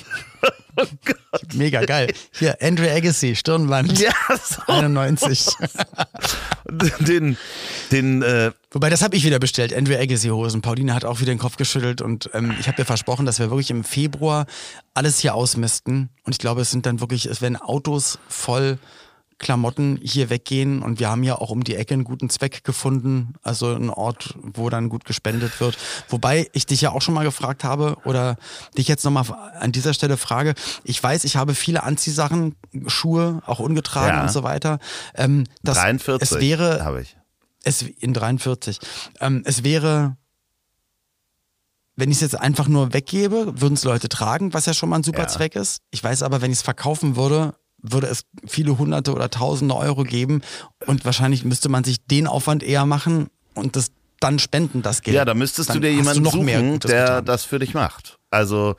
Mega 1.54 1.84
geil. 1.86 2.14
Hier, 2.32 2.58
Andre 2.62 2.92
Agassi, 2.92 3.36
Stirnband. 3.36 4.00
Ja, 4.00 4.14
so. 4.44 4.62
91. 4.68 5.48
Den, 7.00 7.38
den, 7.92 8.22
äh, 8.24 8.52
Wobei, 8.72 8.90
das 8.90 9.04
habe 9.04 9.16
ich 9.16 9.24
wieder 9.24 9.38
bestellt, 9.38 9.74
Andre 9.74 10.00
Agassi 10.00 10.30
Hosen. 10.30 10.62
Pauline 10.62 10.96
hat 10.96 11.06
auch 11.06 11.20
wieder 11.20 11.32
den 11.32 11.38
Kopf 11.38 11.58
geschüttelt 11.58 12.02
und 12.02 12.30
ähm, 12.34 12.56
ich 12.60 12.68
habe 12.68 12.82
ihr 12.82 12.86
versprochen, 12.86 13.26
dass 13.26 13.38
wir 13.38 13.52
wirklich 13.52 13.70
im 13.70 13.84
Februar 13.84 14.48
alles 14.94 15.20
hier 15.20 15.36
ausmisten. 15.36 16.10
Und 16.24 16.34
ich 16.34 16.40
glaube, 16.40 16.62
es 16.62 16.72
sind 16.72 16.86
dann 16.86 17.00
wirklich, 17.00 17.28
es 17.28 17.42
werden 17.42 17.58
Autos 17.58 18.18
voll 18.28 18.80
Klamotten 19.40 20.00
hier 20.02 20.30
weggehen 20.30 20.82
und 20.82 21.00
wir 21.00 21.10
haben 21.10 21.24
ja 21.24 21.36
auch 21.36 21.50
um 21.50 21.64
die 21.64 21.76
Ecke 21.76 21.94
einen 21.94 22.04
guten 22.04 22.30
Zweck 22.30 22.64
gefunden, 22.64 23.34
also 23.42 23.74
einen 23.74 23.90
Ort, 23.90 24.36
wo 24.42 24.70
dann 24.70 24.90
gut 24.90 25.06
gespendet 25.06 25.60
wird. 25.60 25.78
Wobei 26.10 26.48
ich 26.54 26.66
dich 26.66 26.82
ja 26.82 26.92
auch 26.92 27.02
schon 27.02 27.14
mal 27.14 27.24
gefragt 27.24 27.64
habe 27.64 27.98
oder 28.06 28.38
dich 28.78 28.88
jetzt 28.88 29.04
nochmal 29.06 29.26
an 29.60 29.72
dieser 29.72 29.94
Stelle 29.94 30.18
frage, 30.18 30.54
ich 30.84 31.02
weiß, 31.02 31.24
ich 31.24 31.36
habe 31.36 31.56
viele 31.56 31.84
Anziehsachen, 31.84 32.56
Schuhe, 32.88 33.42
auch 33.46 33.60
ungetragen 33.60 34.18
Ja. 34.18 34.22
und 34.24 34.32
so 34.32 34.44
weiter. 34.44 34.80
Ähm, 35.16 35.46
das, 35.64 35.78
43 35.78 36.32
es 36.32 36.40
wäre, 36.40 36.84
habe 36.86 37.02
ich. 37.02 37.16
es 37.64 37.82
in 37.82 38.14
43. 38.14 38.80
Ähm, 39.20 39.42
es 39.46 39.64
wäre, 39.64 40.16
wenn 41.96 42.10
ich 42.10 42.18
es 42.18 42.22
jetzt 42.22 42.40
einfach 42.40 42.68
nur 42.68 42.94
weggebe, 42.94 43.60
würden 43.62 43.76
es 43.76 43.84
Leute 43.84 44.10
tragen, 44.10 44.54
was 44.54 44.66
ja 44.66 44.74
schon 44.74 44.90
mal 44.90 44.98
ein 44.98 45.04
super 45.04 45.22
Ja. 45.24 45.28
Zweck 45.28 45.56
ist. 45.56 45.82
Ich 45.92 46.04
weiß 46.04 46.24
aber, 46.24 46.42
wenn 46.42 46.52
ich 46.52 46.58
es 46.58 46.64
verkaufen 46.64 47.16
würde, 47.16 47.54
würde 47.84 48.08
es 48.08 48.24
viele 48.48 48.78
hunderte 48.78 49.14
oder 49.14 49.30
tausende 49.30 49.76
Euro 49.76 50.04
geben 50.04 50.42
und 50.88 51.06
wahrscheinlich 51.06 51.44
müsste 51.46 51.70
man 51.70 51.84
sich 51.84 52.06
den 52.06 52.28
Aufwand 52.28 52.64
eher 52.64 52.86
machen 52.86 53.28
und 53.54 53.76
das 53.76 53.92
dann 54.20 54.40
spenden, 54.40 54.82
das 54.82 55.02
Geld. 55.02 55.16
Ja, 55.16 55.26
da 55.26 55.34
müsstest 55.34 55.70
Dann 55.70 55.82
du 55.82 55.82
dir 55.82 55.94
jemanden 55.94 56.24
noch 56.24 56.34
mehr 56.36 56.60
suchen, 56.60 56.80
der 56.80 57.04
getan. 57.06 57.26
das 57.26 57.44
für 57.44 57.60
dich 57.60 57.74
macht. 57.74 58.18
Also 58.32 58.76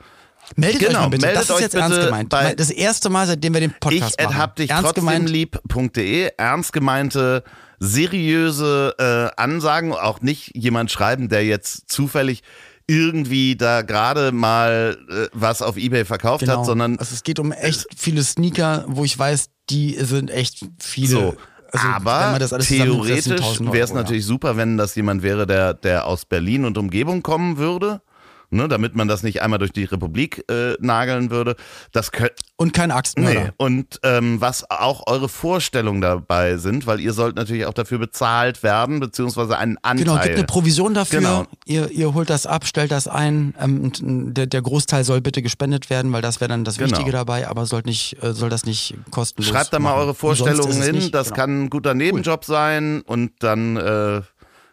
Meldet 0.55 0.81
euch 0.81 0.87
genau, 0.89 1.01
mal 1.01 1.09
bitte, 1.09 1.25
meldet 1.25 1.41
das 1.41 1.49
ist 1.49 1.55
euch 1.55 1.61
jetzt 1.61 1.75
ernst 1.75 2.01
gemeint. 2.01 2.33
das 2.33 2.69
erste 2.69 3.09
Mal, 3.09 3.27
seitdem 3.27 3.53
wir 3.53 3.61
den 3.61 3.73
Podcast 3.79 4.15
ich 4.19 4.25
machen. 4.25 4.37
hab 4.37 4.55
dich 4.55 4.69
ernst 4.69 4.95
gemeint. 4.95 5.29
lieb.de, 5.29 6.31
ernst 6.37 6.73
gemeinte, 6.73 7.43
seriöse 7.79 8.95
äh, 9.37 9.41
Ansagen, 9.41 9.93
auch 9.93 10.21
nicht 10.21 10.51
jemand 10.55 10.91
schreiben, 10.91 11.29
der 11.29 11.45
jetzt 11.45 11.89
zufällig 11.89 12.43
irgendwie 12.87 13.55
da 13.55 13.81
gerade 13.81 14.31
mal 14.31 14.97
äh, 15.09 15.27
was 15.33 15.61
auf 15.61 15.77
Ebay 15.77 16.05
verkauft 16.05 16.41
Genau. 16.41 16.59
hat, 16.59 16.65
sondern 16.65 16.99
also 16.99 17.13
es 17.13 17.23
geht 17.23 17.39
um 17.39 17.51
echt 17.51 17.87
viele 17.95 18.23
Sneaker, 18.23 18.85
wo 18.87 19.03
ich 19.03 19.17
weiß, 19.17 19.49
die 19.69 19.95
sind 19.99 20.29
echt 20.29 20.65
viele. 20.79 21.07
so. 21.07 21.35
Also, 21.71 21.87
Aber 21.87 22.39
theoretisch 22.59 23.31
1000 23.33 23.73
wäre 23.73 23.83
es 23.83 23.93
natürlich 23.93 24.25
super, 24.25 24.55
wenn 24.55 24.77
das 24.77 24.95
jemand 24.95 25.23
wäre, 25.23 25.45
der, 25.45 25.73
der 25.73 26.05
aus 26.05 26.23
Berlin 26.25 26.63
und 26.63 26.77
Umgebung 26.77 27.21
kommen 27.21 27.57
würde. 27.57 28.01
Ne, 28.51 28.67
damit 28.67 28.95
man 28.95 29.07
das 29.07 29.23
nicht 29.23 29.41
einmal 29.41 29.59
durch 29.59 29.71
die 29.71 29.83
Republik 29.85 30.43
äh, 30.49 30.73
nageln 30.79 31.31
würde. 31.31 31.55
Das 31.91 32.11
Und 32.57 32.73
kein 32.73 32.91
Axtmörder. 32.91 33.43
Nee. 33.45 33.49
Und 33.57 33.99
ähm, 34.03 34.39
was 34.39 34.69
auch 34.69 35.07
eure 35.07 35.27
Vorstellungen 35.29 35.99
dabei 36.01 36.57
sind, 36.57 36.85
weil 36.87 36.99
ihr 36.99 37.11
sollt 37.13 37.35
natürlich 37.35 37.65
auch 37.65 37.73
dafür 37.73 37.97
bezahlt 37.97 38.61
werden, 38.63 38.99
beziehungsweise 38.99 39.57
einen 39.57 39.77
Anteil. 39.81 40.05
Genau, 40.05 40.21
gibt 40.21 40.35
eine 40.35 40.43
Provision 40.45 40.93
dafür. 40.93 41.19
Genau. 41.19 41.45
Ihr, 41.65 41.89
ihr 41.91 42.13
holt 42.13 42.29
das 42.29 42.45
ab, 42.45 42.65
stellt 42.65 42.91
das 42.91 43.07
ein. 43.07 43.53
Ähm, 43.59 43.81
und, 43.81 44.01
äh, 44.01 44.33
der, 44.33 44.45
der 44.47 44.61
Großteil 44.61 45.03
soll 45.03 45.21
bitte 45.21 45.41
gespendet 45.41 45.89
werden, 45.89 46.11
weil 46.13 46.21
das 46.21 46.39
wäre 46.39 46.49
dann 46.49 46.63
das 46.63 46.77
Genau. 46.77 46.91
Wichtige 46.91 47.11
dabei, 47.11 47.47
aber 47.47 47.65
soll, 47.65 47.81
nicht, 47.85 48.21
äh, 48.23 48.33
soll 48.33 48.49
das 48.49 48.65
nicht 48.65 48.95
kostenlos 49.11 49.49
Schreibt 49.49 49.73
da 49.73 49.79
mal 49.79 49.89
machen. 49.89 49.99
eure 50.01 50.13
Vorstellungen 50.15 50.81
hin. 50.81 51.09
Das 51.11 51.27
Genau. 51.27 51.35
kann 51.35 51.63
ein 51.63 51.69
guter 51.69 51.93
Nebenjob 51.93 52.45
sein 52.45 53.01
und 53.01 53.31
dann 53.39 53.77
äh, 53.77 54.21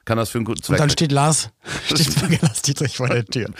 kann 0.04 0.16
das 0.18 0.30
für 0.30 0.38
einen 0.38 0.44
guten 0.44 0.62
Zweck. 0.62 0.74
Und 0.74 0.80
dann 0.80 0.90
steht 0.90 1.12
Lars, 1.12 1.50
steht 1.86 2.12
sogar 2.12 2.30
Lars 2.42 2.62
Dietrich 2.62 2.96
vor 2.96 3.08
der 3.08 3.24
Tür. 3.24 3.50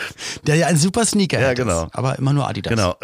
Der 0.47 0.57
ja 0.57 0.67
ein 0.67 0.77
super 0.77 1.05
Sneaker 1.07 1.41
Ja, 1.41 1.55
genau. 1.55 1.85
ist, 1.87 1.95
aber 1.95 2.19
immer 2.19 2.33
nur 2.33 2.49
Adidas. 2.49 2.71
genau. 2.71 2.97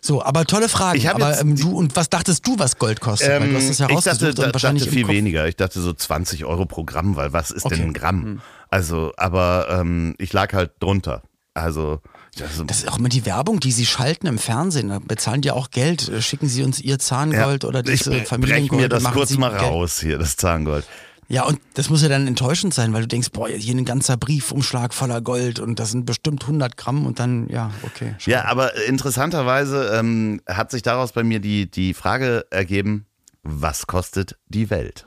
So, 0.00 0.22
aber 0.22 0.44
tolle 0.44 0.68
Frage. 0.68 0.98
Ich 0.98 1.10
aber 1.10 1.40
ähm, 1.40 1.56
du, 1.56 1.76
und 1.76 1.96
was 1.96 2.08
dachtest 2.10 2.46
du, 2.46 2.58
was 2.58 2.78
Gold 2.78 3.00
kostet? 3.00 3.40
weil 3.40 3.48
du 3.50 3.56
hast 3.56 3.68
es 3.68 3.78
ja 3.78 3.88
ich 3.88 3.94
rausgesucht 3.96 4.22
dachte, 4.38 4.46
da, 4.48 4.52
wahrscheinlich 4.54 4.84
dachte 4.84 4.94
viel 4.96 5.08
weniger. 5.08 5.48
Ich 5.48 5.56
dachte 5.56 5.80
so 5.80 5.92
20 5.92 6.44
Euro 6.44 6.64
pro 6.66 6.84
Gramm, 6.84 7.16
weil 7.16 7.32
was 7.32 7.50
ist 7.50 7.64
Okay. 7.66 7.76
denn 7.76 7.88
ein 7.88 7.92
Gramm? 7.92 8.40
Also, 8.68 9.12
aber 9.16 9.66
ähm, 9.70 10.14
ich 10.18 10.32
lag 10.32 10.52
halt 10.52 10.72
drunter. 10.80 11.22
Also, 11.54 12.00
ich 12.34 12.42
Das 12.66 12.78
ist 12.78 12.88
auch 12.88 12.98
immer 12.98 13.08
die 13.08 13.24
Werbung, 13.26 13.58
die 13.60 13.72
sie 13.72 13.86
schalten 13.86 14.26
im 14.26 14.38
Fernsehen. 14.38 14.90
Da 14.90 14.98
bezahlen 15.00 15.40
die 15.40 15.50
auch 15.50 15.70
Geld. 15.70 16.08
Äh, 16.08 16.20
Schicken 16.22 16.48
sie 16.48 16.62
uns 16.62 16.78
ihr 16.80 16.98
Zahngold 16.98 17.64
oder 17.64 17.80
ich 17.80 17.86
diese 18.00 18.10
brech 18.10 18.28
Familiengold. 18.28 18.82
mir 18.82 18.88
das 18.88 19.02
kurz 19.04 19.30
sie 19.30 19.38
mal 19.38 19.50
Geld. 19.50 19.62
raus 19.62 19.98
hier, 20.00 20.18
das 20.18 20.36
Zahngold. 20.36 20.84
Ja, 21.28 21.44
und 21.44 21.60
das 21.74 21.90
muss 21.90 22.02
ja 22.02 22.08
dann 22.08 22.26
enttäuschend 22.26 22.72
sein, 22.72 22.92
weil 22.92 23.02
du 23.02 23.08
denkst, 23.08 23.30
boah, 23.32 23.48
hier 23.48 23.74
ein 23.74 23.84
ganzer 23.84 24.16
Briefumschlag 24.16 24.94
voller 24.94 25.20
Gold 25.20 25.58
und 25.58 25.80
das 25.80 25.90
sind 25.90 26.06
bestimmt 26.06 26.42
100 26.42 26.76
Gramm 26.76 27.04
und 27.04 27.18
dann, 27.18 27.48
ja, 27.48 27.72
okay. 27.82 28.14
schade. 28.18 28.30
Ja, 28.30 28.44
aber 28.44 28.74
interessanterweise 28.86 29.96
ähm, 29.98 30.40
hat 30.46 30.70
sich 30.70 30.82
daraus 30.82 31.12
bei 31.12 31.24
mir 31.24 31.40
die, 31.40 31.70
die 31.70 31.94
Frage 31.94 32.46
ergeben, 32.50 33.06
was 33.42 33.86
kostet 33.86 34.36
die 34.48 34.70
Welt? 34.70 35.05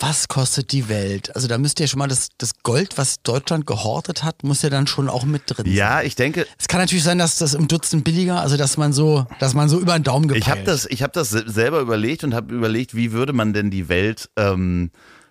Was 0.00 0.28
kostet 0.28 0.72
die 0.72 0.88
Welt? 0.88 1.34
Also 1.36 1.46
da 1.46 1.58
müsst 1.58 1.78
ihr 1.78 1.86
schon 1.86 1.98
mal 1.98 2.08
das, 2.08 2.30
das 2.38 2.52
Gold, 2.62 2.96
was 2.96 3.22
Deutschland 3.22 3.66
gehortet 3.66 4.24
hat, 4.24 4.42
muss 4.44 4.62
ja 4.62 4.70
dann 4.70 4.86
schon 4.86 5.08
auch 5.10 5.24
mit 5.24 5.42
drin 5.46 5.66
sein. 5.66 5.74
Ja, 5.74 6.00
ich 6.02 6.16
denke, 6.16 6.46
Es 6.58 6.68
kann 6.68 6.80
natürlich 6.80 7.04
sein, 7.04 7.18
dass 7.18 7.36
das 7.38 7.52
im 7.54 7.68
Dutzend 7.68 8.02
billiger, 8.02 8.40
also 8.40 8.56
dass 8.56 8.76
man 8.78 8.92
so, 8.94 9.26
dass 9.40 9.52
man 9.54 9.68
so 9.68 9.78
über 9.78 9.92
den 9.98 10.02
Daumen 10.02 10.26
gepeilt. 10.28 10.42
ich 10.44 10.50
habe 10.50 10.62
das, 10.64 10.86
ich 10.86 11.02
hab 11.02 11.12
das 11.12 11.28
se- 11.30 11.44
selber 11.50 11.80
überlegt 11.80 12.24
und 12.24 12.34
habe 12.34 12.54
überlegt, 12.54 12.94
wie 12.96 13.12
würde 13.12 13.32
man 13.34 13.52
denn 13.52 13.70
die 13.70 13.88
Welt 13.90 14.30
ähm, 14.36 14.90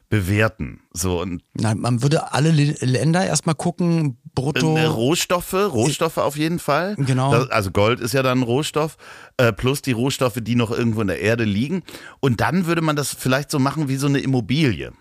bewerten? 0.10 0.82
So, 0.92 1.22
und 1.22 1.44
Na, 1.54 1.76
man 1.76 2.02
würde 2.02 2.34
alle 2.34 2.52
Länder 2.52 3.26
erstmal 3.26 3.56
gucken, 3.56 4.18
brutto. 4.34 4.76
Äh, 4.76 4.86
Rohstoffe, 4.86 5.54
Rohstoffe 5.54 6.18
auf 6.18 6.38
jeden 6.38 6.60
Fall. 6.60 6.96
Genau. 6.96 7.32
Das, 7.32 7.50
also 7.50 7.72
Gold 7.72 8.00
ist 8.00 8.14
ja 8.14 8.24
dann 8.24 8.40
ein 8.40 8.44
Rohstoff, 8.44 8.98
äh, 9.38 9.54
plus 9.54 9.82
die 9.82 9.92
Rohstoffe, 9.92 10.40
die 10.42 10.56
noch 10.56 10.72
irgendwo 10.72 11.02
in 11.02 11.08
der 11.08 11.22
Erde 11.22 11.44
liegen. 11.44 11.84
Und 12.20 12.42
dann 12.42 12.66
würde 12.66 12.82
man 12.82 12.96
das 12.96 13.14
vielleicht 13.14 13.52
so 13.52 13.60
machen 13.60 13.88
wie 13.88 13.98
so 13.98 14.08
eine 14.08 14.20
Immobilie. 14.20 14.92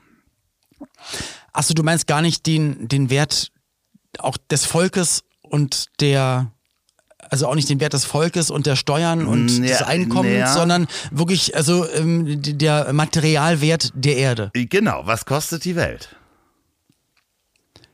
Achso, 1.53 1.75
du 1.75 1.83
meinst 1.83 2.07
gar 2.07 2.23
nicht 2.23 2.47
den, 2.47 2.89
den 2.89 3.11
Wert 3.11 3.51
auch 4.19 4.37
des 4.51 4.65
Volkes 4.65 5.25
und 5.43 5.87
der, 6.01 6.53
also 7.31 7.47
auch 7.47 7.55
nicht 7.55 7.69
den 7.69 7.81
Wert 7.81 7.93
des 7.93 8.05
Volkes 8.05 8.51
und 8.51 8.67
der 8.67 8.77
Steuern 8.77 9.27
und 9.27 9.49
Ja, 9.59 9.67
des 9.67 9.83
Einkommens, 9.83 10.39
ja. 10.39 10.53
sondern 10.53 10.87
wirklich, 11.11 11.57
also 11.57 11.89
ähm, 11.91 12.41
der 12.43 12.93
Materialwert 12.93 13.93
der 13.95 14.17
Erde. 14.17 14.51
Genau, 14.55 15.03
was 15.05 15.25
kostet 15.25 15.65
die 15.65 15.77
Welt? 15.77 16.17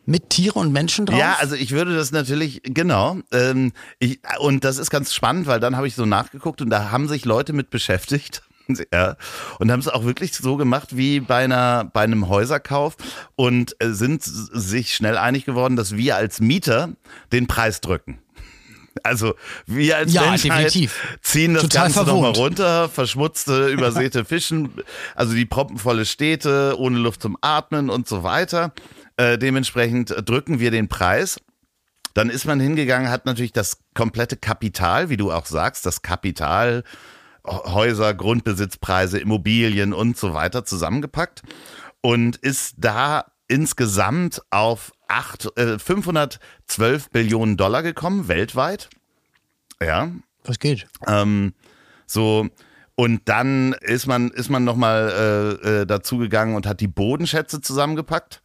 Mit 0.07 0.31
Tiere 0.31 0.59
und 0.59 0.73
Menschen 0.73 1.07
drauf? 1.07 1.18
Ja, 1.18 1.37
also 1.40 1.55
ich 1.55 1.70
würde 1.70 1.97
das 1.97 2.12
natürlich, 2.12 2.61
genau. 2.62 3.18
Ähm, 3.33 3.73
ich, 3.99 4.20
und 4.38 4.64
das 4.64 4.77
ist 4.77 4.90
ganz 4.90 5.14
spannend, 5.14 5.47
weil 5.47 5.61
dann 5.61 5.77
habe 5.77 5.87
ich 5.87 5.94
so 5.94 6.05
nachgeguckt 6.05 6.61
und 6.61 6.68
da 6.68 6.90
haben 6.90 7.09
sich 7.09 7.25
Leute 7.25 7.53
mit 7.53 7.70
beschäftigt. 7.70 8.42
Ja, 8.94 9.16
und 9.59 9.70
haben 9.70 9.81
es 9.81 9.88
auch 9.88 10.05
wirklich 10.05 10.33
so 10.33 10.57
gemacht 10.57 10.97
wie 10.97 11.20
bei, 11.20 11.44
einer, 11.44 11.85
bei 11.85 12.01
einem 12.01 12.31
Häuserkauf 12.31 12.97
und 13.37 13.77
äh, 13.79 13.90
sind 13.90 14.23
sich 14.23 14.94
schnell 14.94 15.18
einig 15.18 15.44
geworden, 15.44 15.77
dass 15.77 15.99
wir 15.99 16.16
als 16.16 16.40
Mieter 16.40 16.88
den 17.31 17.47
Preis 17.47 17.83
drücken. 17.83 18.20
Also 19.02 19.35
wir 19.66 19.96
als 19.96 20.12
Ja, 20.12 20.22
Menschheit 20.22 20.66
definitiv. 20.66 21.18
ziehen 21.22 21.54
das 21.54 21.64
Total 21.64 21.85
Ganze 21.85 22.04
nochmal 22.04 22.33
runter, 22.33 22.88
verschmutzte, 22.88 23.68
übersäte 23.68 24.24
Fischen, 24.24 24.70
also 25.14 25.35
die 25.35 25.46
proppenvolle 25.46 26.04
Städte, 26.07 26.74
ohne 26.78 26.98
Luft 26.98 27.22
zum 27.22 27.37
Atmen 27.40 27.90
und 27.90 28.07
so 28.09 28.22
weiter. 28.22 28.72
Äh, 29.16 29.38
dementsprechend 29.38 30.14
drücken 30.28 30.61
wir 30.61 30.70
den 30.70 30.88
Preis. 30.88 31.38
Dann 32.14 32.30
ist 32.30 32.44
man 32.44 32.61
hingegangen, 32.61 33.11
hat 33.11 33.26
natürlich 33.26 33.52
das 33.52 33.78
komplette 33.94 34.37
Kapital, 34.37 35.09
wie 35.11 35.16
du 35.16 35.33
auch 35.33 35.46
sagst, 35.46 35.85
das 35.85 36.02
Kapital, 36.02 36.85
Häuser, 37.44 38.14
Grundbesitzpreise, 38.14 39.18
Immobilien 39.18 39.92
und 39.92 40.16
so 40.16 40.33
weiter 40.33 40.64
zusammengepackt 40.64 41.42
und 42.00 42.37
ist 42.37 42.74
da 42.78 43.24
insgesamt 43.48 44.40
auf 44.50 44.92
acht, 45.14 45.57
äh, 45.57 45.79
512 45.79 47.11
Billionen 47.11 47.57
Dollar 47.57 47.83
gekommen, 47.83 48.29
weltweit. 48.29 48.90
Ja, 49.83 50.11
Was 50.44 50.59
geht? 50.59 50.87
ähm, 51.07 51.55
so 52.07 52.48
und 52.96 53.22
dann 53.29 53.72
ist 53.81 54.07
man 54.07 54.31
ist 54.31 54.50
man 54.50 54.64
noch 54.64 54.77
mal 54.77 55.59
äh, 55.64 55.68
äh, 55.83 55.87
dazu 55.87 56.18
gegangen 56.18 56.55
und 56.55 56.66
hat 56.66 56.81
die 56.81 56.88
Bodenschätze 56.88 57.61
zusammengepackt. 57.61 58.42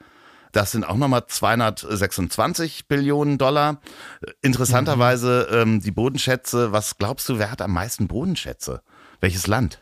Das 0.52 0.72
sind 0.72 0.84
auch 0.84 0.96
nochmal 0.96 1.28
226 1.28 2.88
Billionen 2.88 3.38
Dollar. 3.38 3.80
Interessanterweise 4.42 5.48
ähm, 5.52 5.80
die 5.80 5.92
Bodenschätze. 5.92 6.72
Was 6.72 6.98
glaubst 6.98 7.30
du, 7.30 7.38
wer 7.38 7.52
hat 7.52 7.62
am 7.62 7.72
meisten 7.72 8.08
Bodenschätze? 8.08 8.82
Welches 9.22 9.46
Land? 9.46 9.80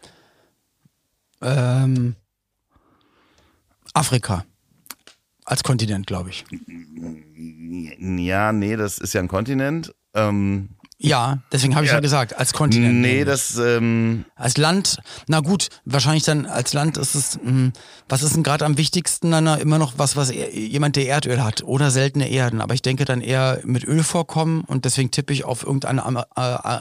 Ähm, 1.42 2.16
Afrika. 3.94 4.44
Als 5.50 5.64
Kontinent, 5.64 6.08
glaube 6.08 6.30
ich. 6.30 6.44
Ja, 8.00 8.52
nee, 8.52 8.76
das 8.76 8.98
ist 8.98 9.14
ja 9.14 9.22
ein 9.22 9.28
Kontinent. 9.30 9.94
Ähm, 10.14 10.70
Ja, 11.00 11.44
deswegen 11.52 11.76
habe 11.76 11.86
ich 11.86 11.92
Ja. 11.92 11.98
ja 11.98 12.02
gesagt, 12.02 12.36
als 12.38 12.52
Kontinent. 12.54 13.00
nee, 13.02 13.24
das 13.24 13.56
ähm, 13.58 14.26
Als 14.36 14.58
Land, 14.58 14.98
na 15.28 15.40
gut, 15.42 15.70
wahrscheinlich 15.86 16.24
dann 16.24 16.48
als 16.48 16.74
Land 16.74 16.98
ist 16.98 17.14
es, 17.16 17.40
mh, 17.42 17.72
was 18.10 18.24
ist 18.24 18.36
denn 18.36 18.42
gerade 18.44 18.66
am 18.66 18.78
wichtigsten 18.78 19.30
dann 19.32 19.46
immer 19.60 19.78
noch 19.78 19.94
was, 19.98 20.16
was 20.16 20.32
er, 20.32 20.54
jemand, 20.54 20.96
der 20.96 21.08
Erdöl 21.08 21.44
hat 21.44 21.64
oder 21.64 21.92
seltene 21.92 22.28
Erden. 22.30 22.60
Aber 22.62 22.74
ich 22.74 22.82
denke 22.82 23.06
dann 23.06 23.22
eher 23.22 23.62
mit 23.64 23.84
Ölvorkommen 23.86 24.62
und 24.62 24.86
deswegen 24.86 25.12
tippe 25.12 25.32
ich 25.34 25.46
auf 25.46 25.64
irgendein 25.64 26.00
Am- 26.00 26.18
äh, 26.18 26.80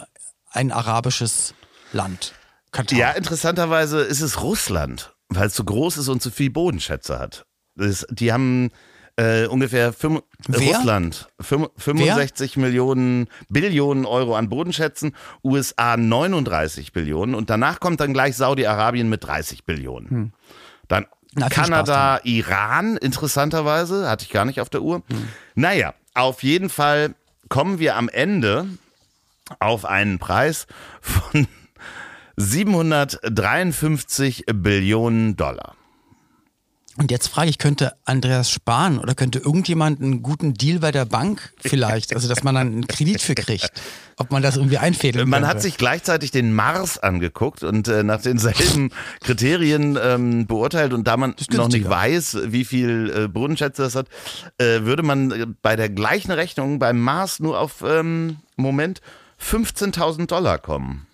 ein 0.50 0.72
arabisches 0.72 1.54
Land. 1.92 2.32
Katar. 2.72 2.98
Ja, 2.98 3.10
interessanterweise 3.12 4.00
ist 4.00 4.22
es 4.22 4.40
Russland, 4.42 5.14
weil 5.28 5.46
es 5.48 5.54
so 5.54 5.62
groß 5.62 5.98
ist 5.98 6.08
und 6.08 6.20
so 6.22 6.30
viel 6.30 6.50
Bodenschätze 6.50 7.18
hat. 7.18 7.44
Das, 7.76 8.06
die 8.10 8.32
haben 8.32 8.70
Äh, 9.18 9.46
ungefähr 9.46 9.94
fünf, 9.94 10.20
Wer? 10.46 10.76
Russland 10.76 11.30
fünf- 11.40 11.70
65 11.78 12.58
Millionen 12.58 13.28
Billionen 13.48 14.04
Euro 14.04 14.36
an 14.36 14.50
Bodenschätzen, 14.50 15.16
USA 15.42 15.96
39 15.96 16.92
Billionen 16.92 17.34
und 17.34 17.48
danach 17.48 17.80
kommt 17.80 18.00
dann 18.00 18.12
gleich 18.12 18.36
Saudi-Arabien 18.36 19.08
mit 19.08 19.24
30 19.24 19.64
Billionen. 19.64 20.34
Dann 20.88 21.04
Hm. 21.04 21.08
Na, 21.32 21.48
viel 21.48 21.62
Kanada, 21.64 22.20
Iran, 22.24 22.98
interessanterweise, 22.98 24.06
hatte 24.06 24.24
ich 24.26 24.30
gar 24.30 24.44
nicht 24.44 24.60
auf 24.60 24.68
der 24.68 24.82
Uhr. 24.82 24.96
Hm. 25.08 25.28
Naja, 25.54 25.94
auf 26.12 26.42
jeden 26.42 26.68
Fall 26.68 27.14
kommen 27.48 27.78
wir 27.78 27.96
am 27.96 28.10
Ende 28.10 28.66
auf 29.60 29.86
einen 29.86 30.18
Preis 30.18 30.66
von 31.00 31.48
753 32.36 34.44
Billionen 34.52 35.36
Dollar. 35.36 35.74
Und 36.98 37.10
jetzt 37.10 37.28
frage 37.28 37.50
ich, 37.50 37.58
könnte 37.58 37.92
Andreas 38.04 38.50
sparen 38.50 38.98
oder 38.98 39.14
könnte 39.14 39.38
irgendjemand 39.38 40.00
einen 40.00 40.22
guten 40.22 40.54
Deal 40.54 40.78
bei 40.78 40.92
der 40.92 41.04
Bank 41.04 41.52
vielleicht, 41.60 42.14
also 42.14 42.26
dass 42.26 42.42
man 42.42 42.54
dann 42.54 42.68
einen 42.68 42.86
Kredit 42.86 43.20
für 43.20 43.34
kriegt, 43.34 43.70
ob 44.16 44.30
man 44.30 44.42
das 44.42 44.56
irgendwie 44.56 44.78
einfädeln 44.78 45.28
Man 45.28 45.42
könnte. 45.42 45.54
hat 45.54 45.62
sich 45.62 45.76
gleichzeitig 45.76 46.30
den 46.30 46.54
Mars 46.54 46.96
angeguckt 46.96 47.62
und 47.62 47.86
äh, 47.88 48.02
nach 48.02 48.22
denselben 48.22 48.92
Kriterien 49.20 49.98
ähm, 50.02 50.46
beurteilt. 50.46 50.94
Und 50.94 51.06
da 51.06 51.18
man 51.18 51.34
noch 51.50 51.68
nicht 51.68 51.88
weiß, 51.88 52.38
wie 52.46 52.64
viel 52.64 53.12
äh, 53.14 53.28
Bodenschätze 53.28 53.82
das 53.82 53.94
hat, 53.94 54.08
äh, 54.56 54.80
würde 54.82 55.02
man 55.02 55.30
äh, 55.30 55.46
bei 55.60 55.76
der 55.76 55.90
gleichen 55.90 56.32
Rechnung 56.32 56.78
beim 56.78 56.98
Mars 56.98 57.40
nur 57.40 57.60
auf 57.60 57.84
ähm, 57.86 58.38
Moment 58.56 59.02
15.000 59.38 60.26
Dollar 60.26 60.58
kommen. 60.58 61.06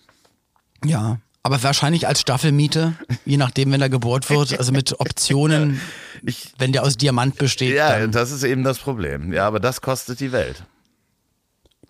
Ja, 0.85 1.18
aber 1.42 1.62
wahrscheinlich 1.62 2.07
als 2.07 2.20
Staffelmiete, 2.20 2.94
je 3.24 3.37
nachdem, 3.37 3.72
wenn 3.72 3.81
er 3.83 3.88
gebohrt 3.88 4.31
wird, 4.31 4.59
also 4.59 4.70
mit 4.72 4.94
Optionen, 5.00 5.81
Ich, 6.24 6.52
wenn 6.59 6.72
der 6.72 6.83
aus 6.85 6.96
Diamant 6.96 7.37
besteht. 7.38 7.74
ja, 7.74 8.07
das 8.07 8.31
ist 8.31 8.44
eben 8.44 8.62
das 8.64 8.78
Problem. 8.78 9.33
Ja, 9.33 9.46
aber 9.46 9.59
das 9.61 9.81
kostet 9.81 10.20
die 10.20 10.31
Welt. 10.33 10.62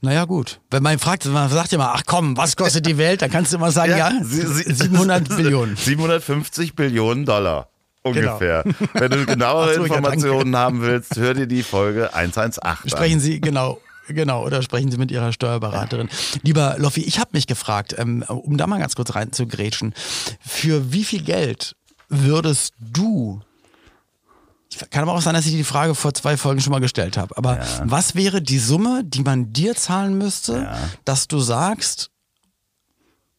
naja, 0.00 0.24
gut. 0.24 0.60
Wenn 0.70 0.82
man 0.82 0.98
fragt, 0.98 1.26
man 1.26 1.48
sagt 1.50 1.72
ja 1.72 1.78
mal, 1.78 1.92
ach 1.94 2.02
komm, 2.06 2.36
was 2.36 2.56
kostet 2.56 2.86
die 2.86 2.96
Welt? 2.98 3.20
Dann 3.22 3.30
kannst 3.30 3.52
du 3.52 3.56
immer 3.58 3.70
sagen, 3.72 3.92
ja, 3.96 4.10
sie- 4.22 4.46
sie- 4.46 4.72
700 4.74 5.28
Billionen. 5.36 5.76
750 5.76 6.74
Billionen 6.74 7.24
Dollar. 7.26 7.68
Genau. 8.04 8.32
Ungefähr. 8.32 8.64
Wenn 8.94 9.10
du 9.12 9.26
genauere 9.26 9.74
so, 9.74 9.80
ja. 9.86 9.94
Informationen 9.94 10.56
haben 10.56 10.80
willst, 10.82 11.16
hör 11.18 11.34
dir 11.34 11.46
die 11.46 11.62
Folge 11.62 12.12
118 12.14 12.88
Sprechen 12.90 13.14
an. 13.14 13.20
Sie, 13.20 13.40
genau. 13.40 13.80
Genau, 14.08 14.44
oder 14.44 14.62
sprechen 14.62 14.90
Sie 14.90 14.98
mit 14.98 15.10
Ihrer 15.10 15.32
Steuerberaterin. 15.32 16.08
Lieber 16.42 16.76
Loffi, 16.78 17.02
ich 17.02 17.18
habe 17.18 17.30
mich 17.32 17.46
gefragt, 17.46 17.94
ähm, 17.98 18.24
um 18.26 18.56
da 18.56 18.66
mal 18.66 18.78
ganz 18.78 18.96
kurz 18.96 19.14
rein 19.14 19.32
zu 19.32 19.46
grätschen, 19.46 19.94
für 20.40 20.92
wie 20.92 21.04
viel 21.04 21.22
Geld 21.22 21.76
würdest 22.08 22.74
du, 22.78 23.40
ich 24.70 24.78
kann 24.90 25.02
aber 25.02 25.14
auch 25.14 25.22
sein, 25.22 25.34
dass 25.34 25.46
ich 25.46 25.52
die 25.52 25.64
Frage 25.64 25.94
vor 25.94 26.14
zwei 26.14 26.36
Folgen 26.36 26.60
schon 26.60 26.72
mal 26.72 26.80
gestellt 26.80 27.16
habe, 27.16 27.36
aber 27.36 27.60
was 27.84 28.14
wäre 28.14 28.42
die 28.42 28.58
Summe, 28.58 29.02
die 29.04 29.22
man 29.22 29.52
dir 29.52 29.74
zahlen 29.74 30.16
müsste, 30.16 30.68
dass 31.04 31.28
du 31.28 31.40
sagst, 31.40 32.11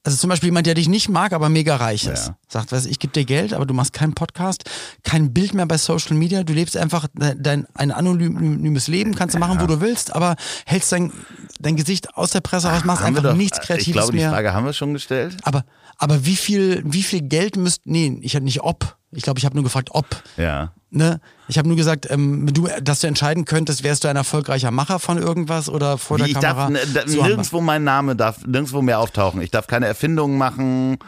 also 0.04 0.18
zum 0.18 0.30
Beispiel 0.30 0.48
jemand, 0.48 0.68
der 0.68 0.74
dich 0.74 0.89
nicht 0.89 1.08
mag, 1.10 1.32
aber 1.34 1.48
mega 1.50 1.76
reich 1.78 2.06
ist. 2.08 2.28
Ja. 2.28 2.38
Sagt, 2.50 2.72
weißt, 2.72 2.86
du, 2.86 2.89
ich 2.89 3.00
gebe 3.00 3.13
dir 3.13 3.24
Geld, 3.24 3.54
aber 3.54 3.66
du 3.66 3.74
machst 3.74 3.94
keinen 3.94 4.13
Podcast, 4.13 4.63
kein 5.04 5.34
Bild 5.34 5.54
mehr 5.54 5.66
bei 5.66 5.78
Social 5.78 6.16
Media, 6.18 6.44
du 6.44 6.52
lebst 6.54 6.76
einfach 6.76 7.08
de- 7.13 7.36
dein 7.39 7.66
ein 7.74 7.92
anonymes 7.92 8.88
Leben, 8.88 9.16
kannst 9.16 9.36
du 9.36 9.39
machen, 9.39 9.62
wo 9.62 9.66
du 9.66 9.80
willst, 9.82 10.13
aber 10.13 10.36
hältst 10.66 10.92
dein, 10.92 11.12
dein 11.60 11.76
Gesicht 11.78 12.16
aus 12.18 12.32
der 12.32 12.42
Presse 12.42 12.68
raus, 12.70 12.84
machst 12.84 13.02
Haben 13.02 13.16
einfach 13.16 13.24
doch- 13.32 13.36
nichts 13.38 13.60
Ich 13.62 13.66
Kreatives 13.66 13.94
glaube, 13.94 14.12
die 14.12 14.18
mehr. 14.20 14.30
Frage 14.32 14.54
haben 14.54 14.66
wir 14.66 14.74
schon 14.74 14.94
gestellt. 14.94 15.38
Aber, 15.44 15.63
aber 15.98 16.26
wie 16.26 16.36
viel, 16.36 16.84
wie 16.86 17.04
viel 17.04 17.22
Geld 17.22 17.56
müsst, 17.56 17.82
nee, 17.86 18.18
ich 18.22 18.36
habe 18.36 18.44
nicht 18.46 18.62
ob, 18.62 18.98
ich 19.15 19.23
glaube, 19.23 19.39
ich 19.39 19.45
habe 19.45 19.56
nur 19.56 19.63
gefragt, 19.63 19.89
ob. 19.91 20.06
Ja. 20.38 20.71
Ne? 20.89 21.19
Ich 21.47 21.58
habe 21.58 21.67
nur 21.67 21.78
gesagt, 21.78 22.08
ähm, 22.12 22.47
du, 22.54 22.67
dass 22.82 22.99
du 22.99 23.08
entscheiden 23.08 23.45
könntest, 23.45 23.84
wärst 23.84 24.04
du 24.04 24.08
ein 24.08 24.15
erfolgreicher 24.15 24.69
Macher 24.69 24.99
von 24.99 25.17
irgendwas 25.17 25.67
oder 25.69 25.97
vor 25.97 26.17
Wie, 26.17 26.21
der 26.21 26.28
ich 26.28 26.34
Kamera. 26.39 26.69
darf 26.93 27.08
So 27.08 27.23
nirgendwo 27.23 27.62
mein 27.62 27.84
Name 27.84 28.15
darf 28.15 28.45
nirgendwo 28.45 28.82
mehr 28.82 28.99
auftauchen. 28.99 29.41
Ich 29.41 29.49
darf 29.49 29.65
keine 29.65 29.88
Erfindungen 29.88 30.38
machen, 30.38 30.99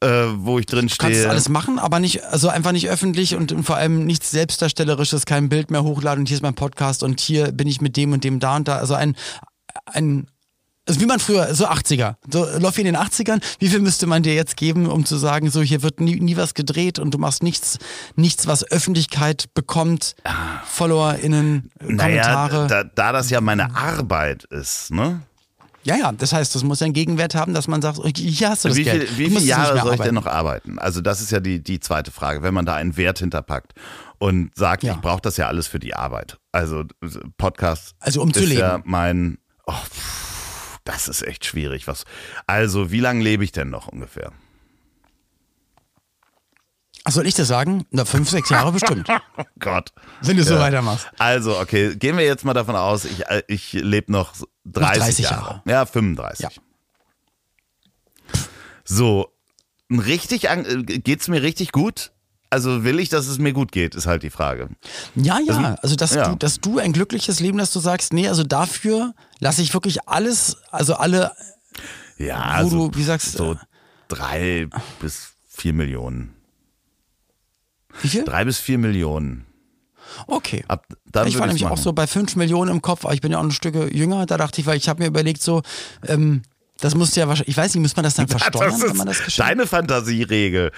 äh, 0.00 0.06
wo 0.36 0.58
ich 0.58 0.66
drin 0.66 0.86
Du 0.88 0.94
kannst 0.96 1.16
stehe. 1.18 1.28
alles 1.28 1.48
machen, 1.50 1.78
aber 1.78 2.00
nicht, 2.00 2.24
also 2.24 2.48
einfach 2.48 2.72
nicht 2.72 2.88
öffentlich 2.88 3.34
und, 3.34 3.52
und 3.52 3.64
vor 3.64 3.76
allem 3.76 4.06
nichts 4.06 4.30
Selbstdarstellerisches, 4.30 5.26
kein 5.26 5.48
Bild 5.50 5.70
mehr 5.70 5.82
hochladen 5.82 6.22
und 6.22 6.26
hier 6.26 6.36
ist 6.36 6.42
mein 6.42 6.54
Podcast 6.54 7.02
und 7.02 7.20
hier 7.20 7.52
bin 7.52 7.68
ich 7.68 7.80
mit 7.82 7.96
dem 7.98 8.12
und 8.12 8.24
dem 8.24 8.40
da 8.40 8.56
und 8.56 8.66
da. 8.66 8.78
Also 8.78 8.94
ein, 8.94 9.14
ein 9.86 10.26
also 10.86 11.00
wie 11.00 11.06
man 11.06 11.18
früher, 11.18 11.54
so 11.54 11.66
80er, 11.66 12.16
so 12.30 12.46
Loffi 12.58 12.82
in 12.82 12.86
den 12.86 12.96
80ern, 12.96 13.42
wie 13.58 13.68
viel 13.68 13.80
müsste 13.80 14.06
man 14.06 14.22
dir 14.22 14.34
jetzt 14.34 14.56
geben, 14.56 14.86
um 14.86 15.04
zu 15.06 15.16
sagen, 15.16 15.50
so 15.50 15.62
hier 15.62 15.82
wird 15.82 16.00
nie, 16.00 16.20
nie 16.20 16.36
was 16.36 16.52
gedreht 16.54 16.98
und 16.98 17.12
du 17.14 17.18
machst 17.18 17.42
nichts, 17.42 17.78
nichts, 18.16 18.46
was 18.46 18.70
Öffentlichkeit 18.70 19.46
bekommt, 19.54 20.14
FollowerInnen, 20.66 21.70
naja, 21.80 22.22
Kommentare. 22.22 22.66
da, 22.66 22.84
da 22.84 23.12
das 23.12 23.30
ja 23.30 23.40
meine 23.40 23.74
Arbeit 23.76 24.44
ist, 24.44 24.90
ne? 24.90 25.22
ja, 25.84 25.96
ja, 25.96 26.12
das 26.12 26.32
heißt, 26.32 26.54
das 26.54 26.62
muss 26.64 26.80
ja 26.80 26.86
einen 26.86 26.94
Gegenwert 26.94 27.34
haben, 27.34 27.52
dass 27.54 27.68
man 27.68 27.82
sagt, 27.82 27.98
hier 28.16 28.48
hast 28.50 28.64
du 28.64 28.68
das 28.68 28.76
Wie, 28.78 28.84
Geld. 28.84 29.08
viel, 29.08 29.18
wie 29.18 29.24
Du 29.24 29.30
musst 29.34 29.42
viele 29.44 29.50
Jahre 29.56 29.80
soll 29.82 29.94
ich 29.94 30.00
denn 30.00 30.14
noch 30.14 30.26
arbeiten? 30.26 30.78
Also 30.78 31.00
das 31.02 31.20
ist 31.20 31.30
ja 31.30 31.40
die, 31.40 31.62
die 31.62 31.78
zweite 31.78 32.10
Frage, 32.10 32.42
wenn 32.42 32.54
man 32.54 32.64
da 32.64 32.74
einen 32.74 32.96
Wert 32.96 33.18
hinterpackt 33.18 33.72
und 34.18 34.50
sagt, 34.56 34.82
Ja. 34.82 34.94
ich 34.94 35.00
brauche 35.00 35.20
das 35.20 35.36
ja 35.36 35.46
alles 35.46 35.66
für 35.66 35.78
die 35.78 35.94
Arbeit. 35.94 36.38
Also 36.52 36.84
Podcast 37.36 37.94
Also 38.00 38.22
um 38.22 38.32
zu 38.32 38.42
ist 38.44 38.52
ja 38.52 38.76
leben. 38.76 38.82
mein, 38.86 39.38
oh, 39.66 39.72
pff, 39.72 40.23
das 40.84 41.08
ist 41.08 41.22
echt 41.22 41.44
schwierig. 41.44 41.86
Was, 41.86 42.04
also 42.46 42.90
wie 42.90 43.00
lange 43.00 43.22
lebe 43.22 43.44
ich 43.44 43.52
denn 43.52 43.70
noch 43.70 43.88
ungefähr? 43.88 44.32
Ach, 47.06 47.12
soll 47.12 47.26
ich 47.26 47.34
das 47.34 47.48
sagen? 47.48 47.84
Na, 47.90 48.06
fünf, 48.06 48.30
sechs 48.30 48.48
Jahre 48.48 48.72
bestimmt. 48.72 49.08
Oh 49.36 49.42
Gott. 49.58 49.92
Wenn 50.22 50.36
du 50.36 50.44
so 50.44 50.54
Ja. 50.54 50.60
weitermachst. 50.60 51.08
Also, 51.18 51.58
okay, 51.58 51.96
gehen 51.96 52.16
wir 52.16 52.24
jetzt 52.24 52.44
mal 52.44 52.54
davon 52.54 52.76
aus, 52.76 53.04
ich, 53.04 53.26
äh, 53.26 53.42
ich 53.48 53.72
lebe 53.74 54.10
noch 54.12 54.32
30, 54.64 54.98
30 55.02 55.18
Jahre. 55.24 55.36
Jahre. 55.46 55.62
Ja, 55.66 55.86
35. 55.86 56.44
Ja. 56.44 56.50
So, 58.84 59.32
richtig, 59.90 60.48
äh, 60.48 60.82
geht's 60.84 61.28
mir 61.28 61.42
richtig 61.42 61.72
gut? 61.72 62.12
Also 62.54 62.84
will 62.84 63.00
ich, 63.00 63.08
dass 63.08 63.26
es 63.26 63.38
mir 63.38 63.52
gut 63.52 63.72
geht, 63.72 63.96
ist 63.96 64.06
halt 64.06 64.22
die 64.22 64.30
Frage. 64.30 64.68
Ja, 65.16 65.40
ja. 65.40 65.74
Also, 65.82 65.96
dass, 65.96 66.14
ja. 66.14 66.28
Du, 66.28 66.36
dass 66.36 66.60
du 66.60 66.78
ein 66.78 66.92
glückliches 66.92 67.40
Leben, 67.40 67.58
dass 67.58 67.72
du 67.72 67.80
sagst, 67.80 68.12
nee, 68.12 68.28
also 68.28 68.44
dafür 68.44 69.12
lasse 69.40 69.60
ich 69.60 69.74
wirklich 69.74 70.08
alles, 70.08 70.56
also 70.70 70.94
alle, 70.94 71.32
Ja, 72.16 72.60
Wo 72.62 72.68
so, 72.68 72.88
du, 72.90 72.96
wie 72.96 73.02
sagst 73.02 73.32
so 73.32 73.56
drei 74.06 74.68
bis 75.00 75.32
vier 75.48 75.72
Millionen. 75.72 76.32
wie 78.02 78.08
viel? 78.08 78.22
Drei 78.22 78.44
bis 78.44 78.58
vier 78.60 78.78
Millionen. 78.78 79.46
Okay. 80.28 80.62
Ab, 80.68 80.86
ich 81.26 81.36
war 81.36 81.46
nämlich 81.46 81.62
ich's 81.62 81.64
auch 81.64 81.70
machen. 81.70 81.82
so 81.82 81.92
bei 81.92 82.06
5 82.06 82.36
Millionen 82.36 82.70
im 82.70 82.82
Kopf, 82.82 83.04
aber 83.04 83.14
ich 83.14 83.20
bin 83.20 83.32
ja 83.32 83.38
auch 83.38 83.42
ein 83.42 83.50
Stück 83.50 83.74
jünger. 83.92 84.26
Da 84.26 84.36
dachte 84.36 84.60
ich, 84.60 84.66
weil 84.68 84.76
ich 84.76 84.88
habe 84.88 85.02
mir 85.02 85.08
überlegt, 85.08 85.42
so, 85.42 85.62
ähm, 86.06 86.42
das 86.78 86.94
musste 86.94 87.18
ja 87.18 87.26
wahrscheinlich, 87.26 87.48
ich 87.48 87.56
weiß 87.56 87.74
nicht, 87.74 87.82
muss 87.82 87.96
man 87.96 88.04
das 88.04 88.14
dann 88.14 88.28
versteuern, 88.28 88.70
Das 88.80 88.82
wenn 88.90 88.96
man 88.96 89.08
das 89.08 89.18
ist 89.18 89.24
geschenkt 89.24 89.50
deine 89.50 89.66
Fantasieregel. 89.66 90.70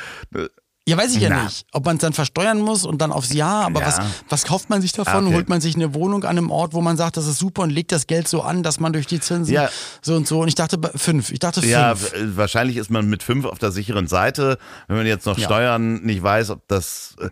Ja, 0.89 0.97
weiß 0.97 1.17
ich 1.17 1.21
ja 1.23 1.31
Na. 1.31 1.43
nicht. 1.45 1.67
Ob 1.73 1.85
man 1.85 1.97
es 1.97 2.03
dann 2.03 2.13
versteuern 2.13 2.61
muss 2.61 2.85
und 2.85 2.99
dann 2.99 3.11
aufs 3.11 3.33
Jahr, 3.33 3.65
aber 3.67 3.81
Ja. 3.81 3.87
was, 3.89 4.01
was 4.29 4.45
kauft 4.45 4.71
man 4.71 4.81
sich 4.81 4.93
davon? 4.93 5.27
Okay. 5.27 5.35
Holt 5.35 5.49
man 5.49 5.61
sich 5.61 5.75
eine 5.75 5.95
Wohnung 5.95 6.23
an 6.23 6.39
einem 6.39 6.51
Ort, 6.53 6.75
wo 6.75 6.81
man 6.81 6.97
sagt, 6.97 7.17
das 7.17 7.27
ist 7.27 7.39
super 7.39 7.63
und 7.63 7.71
legt 7.71 7.91
das 7.91 8.07
Geld 8.07 8.29
so 8.29 8.43
an, 8.43 8.63
dass 8.63 8.79
man 8.79 8.93
durch 8.93 9.09
die 9.09 9.19
Zinsen 9.19 9.53
Ja. 9.53 9.69
so 10.01 10.15
und 10.15 10.29
so. 10.29 10.39
Und 10.41 10.47
ich 10.49 10.55
dachte 10.55 10.79
fünf. 10.95 11.33
Ich 11.33 11.41
dachte 11.41 11.61
fünf. 11.61 11.73
Ja, 11.73 11.95
wahrscheinlich 12.37 12.77
ist 12.77 12.89
man 12.91 13.09
mit 13.09 13.25
fünf 13.25 13.47
auf 13.47 13.59
der 13.59 13.73
sicheren 13.73 14.07
Seite. 14.07 14.59
Wenn 14.87 14.97
man 14.99 15.07
jetzt 15.07 15.27
noch 15.27 15.37
Ja. 15.37 15.47
Steuern 15.47 16.03
nicht 16.05 16.23
weiß, 16.23 16.51
ob 16.51 16.69
das, 16.69 17.17
äh, 17.21 17.31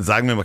sagen 0.00 0.28
wir 0.28 0.36
mal, 0.36 0.44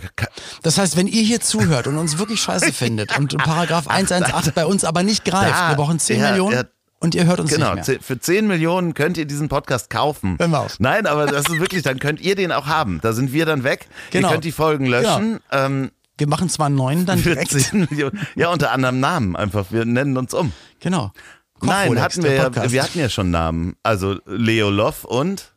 Das 0.64 0.78
heißt, 0.78 0.96
wenn 0.96 1.06
ihr 1.06 1.22
hier 1.22 1.40
zuhört 1.40 1.86
und 1.86 1.96
uns 1.96 2.18
wirklich 2.18 2.40
scheiße 2.40 2.72
findet 2.72 3.16
und 3.16 3.38
Paragraph 3.38 3.86
118 3.86 4.52
bei 4.54 4.66
uns 4.66 4.84
aber 4.84 5.04
nicht 5.04 5.24
greift, 5.24 5.54
Da, 5.54 5.68
wir 5.70 5.76
brauchen 5.76 6.00
10 6.00 6.20
ja, 6.20 6.30
Millionen 6.30 6.56
ja. 6.56 6.64
Und 7.00 7.14
ihr 7.14 7.26
hört 7.26 7.40
uns 7.40 7.50
genau, 7.50 7.74
nicht 7.74 7.88
mehr. 7.88 7.98
ze- 7.98 8.02
für 8.04 8.18
10 8.18 8.46
Millionen 8.46 8.94
könnt 8.94 9.16
ihr 9.18 9.24
diesen 9.26 9.48
Podcast 9.48 9.88
kaufen. 9.90 10.36
Hören 10.38 10.50
wir 10.50 10.60
auf. 10.60 10.80
Nein, 10.80 11.06
aber 11.06 11.26
das 11.26 11.48
ist 11.48 11.60
wirklich, 11.60 11.82
dann 11.82 11.98
könnt 11.98 12.20
ihr 12.20 12.34
den 12.34 12.52
auch 12.52 12.66
haben. 12.66 13.00
Da 13.02 13.12
sind 13.12 13.32
wir 13.32 13.46
dann 13.46 13.62
weg. 13.64 13.86
Genau. 14.10 14.28
Ihr 14.28 14.32
könnt 14.32 14.44
die 14.44 14.52
Folgen 14.52 14.86
löschen. 14.86 15.40
Ähm, 15.52 15.90
Wir 16.16 16.26
machen 16.26 16.48
zwar 16.48 16.68
neun 16.70 17.06
dann 17.06 17.18
für 17.18 17.30
direkt. 17.30 17.50
10 17.52 17.86
Millionen. 17.90 18.18
Ja, 18.34 18.48
unter 18.50 18.72
anderem 18.72 18.98
Namen 19.00 19.36
einfach. 19.36 19.66
Wir 19.70 19.84
nennen 19.84 20.16
uns 20.16 20.34
um. 20.34 20.52
Genau. 20.80 21.12
Nein, 21.60 21.88
Kochrolex, 21.88 22.02
hatten 22.02 22.22
wir, 22.24 22.34
ja, 22.34 22.70
wir 22.72 22.82
hatten 22.82 22.98
ja 23.00 23.08
schon 23.08 23.30
Namen. 23.30 23.76
Also 23.82 24.16
Leo 24.26 24.70
Loff 24.70 25.04
und 25.04 25.52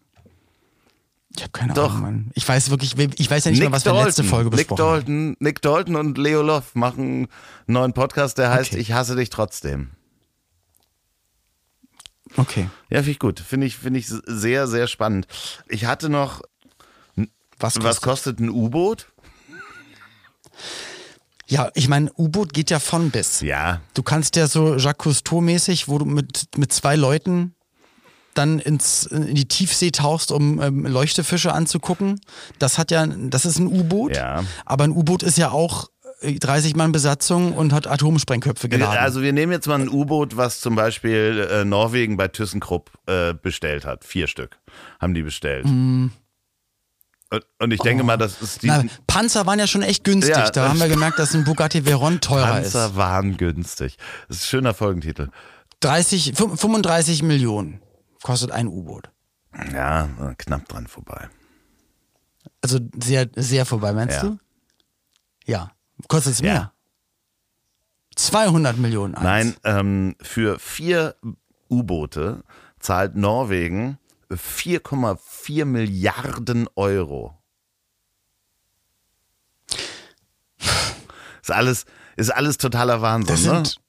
Ich 1.36 1.44
habe 1.44 1.52
keine 1.52 1.74
Doch. 1.74 1.92
Ahnung, 1.92 2.02
Mann. 2.02 2.32
Ich 2.34 2.48
weiß 2.48 2.70
wirklich, 2.72 2.98
ich 2.98 3.30
weiß 3.32 3.46
ja 3.46 3.52
nicht 3.52 3.60
Nick 3.60 3.70
mehr, 3.70 3.72
was 3.72 3.86
wir 3.86 3.92
Dalton. 3.92 4.08
letzte 4.08 4.24
Folge 4.24 4.50
Nick 4.50 4.68
besprochen 4.68 4.84
haben. 4.84 4.94
Dalton, 4.94 5.36
Nick 5.40 5.62
Dalton 5.62 5.96
und 5.96 6.18
Leo 6.18 6.42
Loff 6.42 6.74
machen 6.76 7.04
einen 7.06 7.28
neuen 7.68 7.94
Podcast, 7.94 8.38
der 8.40 8.50
heißt 8.52 8.72
Okay. 8.74 8.82
Ich 8.82 8.94
hasse 8.94 9.16
dich 9.16 9.30
trotzdem. 9.30 9.92
Okay. 12.38 12.70
Ja, 12.90 12.98
finde 13.00 13.12
ich 13.12 13.20
gut. 13.20 13.40
Finde 13.40 13.68
ich, 13.68 13.78
finde 13.78 14.00
ich 14.00 14.08
sehr, 14.08 14.68
sehr 14.68 14.88
spannend. 14.88 15.28
Ich 15.68 15.86
hatte 15.86 16.10
noch, 16.10 16.42
Was, 17.60 17.76
was 17.78 18.02
kostet? 18.02 18.04
kostet 18.04 18.40
ein 18.40 18.50
U-Boot? 18.50 19.08
Ja, 21.48 21.70
ich 21.74 21.90
meine, 21.90 22.12
U-Boot 22.18 22.54
geht 22.54 22.70
ja 22.70 22.80
von 22.80 23.12
bis. 23.12 23.42
Ja, 23.42 23.82
Du 23.94 24.04
kannst 24.04 24.36
ja 24.38 24.48
so 24.48 24.78
Jacques 24.78 25.18
Cousteau-mäßig, 25.24 25.88
wo 25.90 25.98
du 25.98 26.06
mit, 26.06 26.48
mit 26.58 26.72
zwei 26.72 26.96
Leuten 26.96 27.56
dann 28.34 28.60
ins, 28.60 29.06
in 29.06 29.36
die 29.36 29.48
Tiefsee 29.50 29.92
tauchst, 29.92 30.32
um 30.32 30.62
ähm, 30.62 30.86
Leuchtefische 30.86 31.52
anzugucken. 31.52 32.22
Das 32.60 32.78
hat 32.78 32.90
ja, 32.90 33.06
das 33.06 33.44
ist 33.44 33.60
ein 33.60 33.68
U-Boot. 33.68 34.16
Ja. 34.16 34.46
Aber 34.66 34.86
ein 34.86 34.92
U-Boot 34.92 35.24
ist 35.24 35.38
ja 35.38 35.52
auch 35.52 35.91
30 36.22 36.76
Mann 36.76 36.92
Besatzung 36.92 37.54
und 37.54 37.74
hat 37.74 37.88
Atomsprengköpfe 37.88 38.70
geladen. 38.70 38.98
Also 39.00 39.22
wir 39.22 39.34
nehmen 39.34 39.52
jetzt 39.52 39.68
mal 39.68 39.80
ein 39.82 39.90
U-Boot, 39.90 40.38
was 40.38 40.60
zum 40.60 40.76
Beispiel 40.76 41.48
äh, 41.52 41.66
Norwegen 41.66 42.16
bei 42.18 42.28
ThyssenKrupp 42.28 42.92
äh, 43.08 43.34
bestellt 43.34 43.86
hat. 43.86 44.04
Vier 44.06 44.28
Stück 44.28 44.60
haben 45.00 45.14
die 45.14 45.24
bestellt. 45.24 45.66
Mm. 45.66 46.08
Und, 47.60 47.72
ich 47.72 47.80
denke 47.80 48.04
Oh. 48.04 48.06
mal, 48.06 48.18
das 48.18 48.42
ist 48.42 48.62
die 48.62 48.68
Na, 48.68 48.84
Panzer 49.08 49.46
waren 49.46 49.58
ja 49.58 49.66
schon 49.66 49.84
echt 49.84 50.04
günstig. 50.04 50.36
Ja, 50.36 50.50
da 50.52 50.68
haben 50.68 50.80
wir 50.80 50.90
gemerkt, 50.90 51.18
dass 51.18 51.34
ein 51.34 51.46
Bugatti 51.46 51.86
Veyron 51.86 52.20
teurer 52.20 52.46
Panzer 52.56 52.88
ist. 52.88 52.96
waren 52.98 53.38
günstig. 53.38 53.98
Das 54.28 54.38
ist 54.38 54.44
ein 54.44 54.48
schöner 54.48 54.74
Folgentitel. 54.74 55.30
30, 55.80 56.34
fün- 56.36 56.58
35 56.58 57.24
Millionen 57.24 57.80
kostet 58.22 58.52
ein 58.52 58.68
U-Boot. 58.68 59.10
Ja, 59.74 60.10
knapp 60.38 60.68
dran 60.68 60.88
vorbei. 60.88 61.30
Also 62.62 62.80
sehr, 63.02 63.30
sehr 63.36 63.66
vorbei, 63.66 63.94
meinst 63.94 64.18
Ja. 64.18 64.24
du? 64.24 64.38
Ja. 65.46 65.72
Kostet 66.08 66.34
es 66.34 66.40
Ja. 66.40 66.54
mehr? 66.54 66.74
200 68.16 68.78
Millionen 68.78 69.16
eins. 69.16 69.24
Nein, 69.24 69.56
ähm, 69.64 70.16
für 70.22 70.60
vier 70.60 71.16
U-Boote 71.70 72.44
zahlt 72.80 73.16
Norwegen 73.16 73.98
4,4 74.30 75.66
Milliarden 75.66 76.68
Euro. 76.76 77.38
Ist 81.42 81.52
alles, 81.52 81.86
ist 82.18 82.30
alles 82.32 82.58
totaler 82.58 83.02
Wahnsinn, 83.02 83.34
Das 83.36 83.44
ne? 83.46 83.50
sind. 83.66 83.81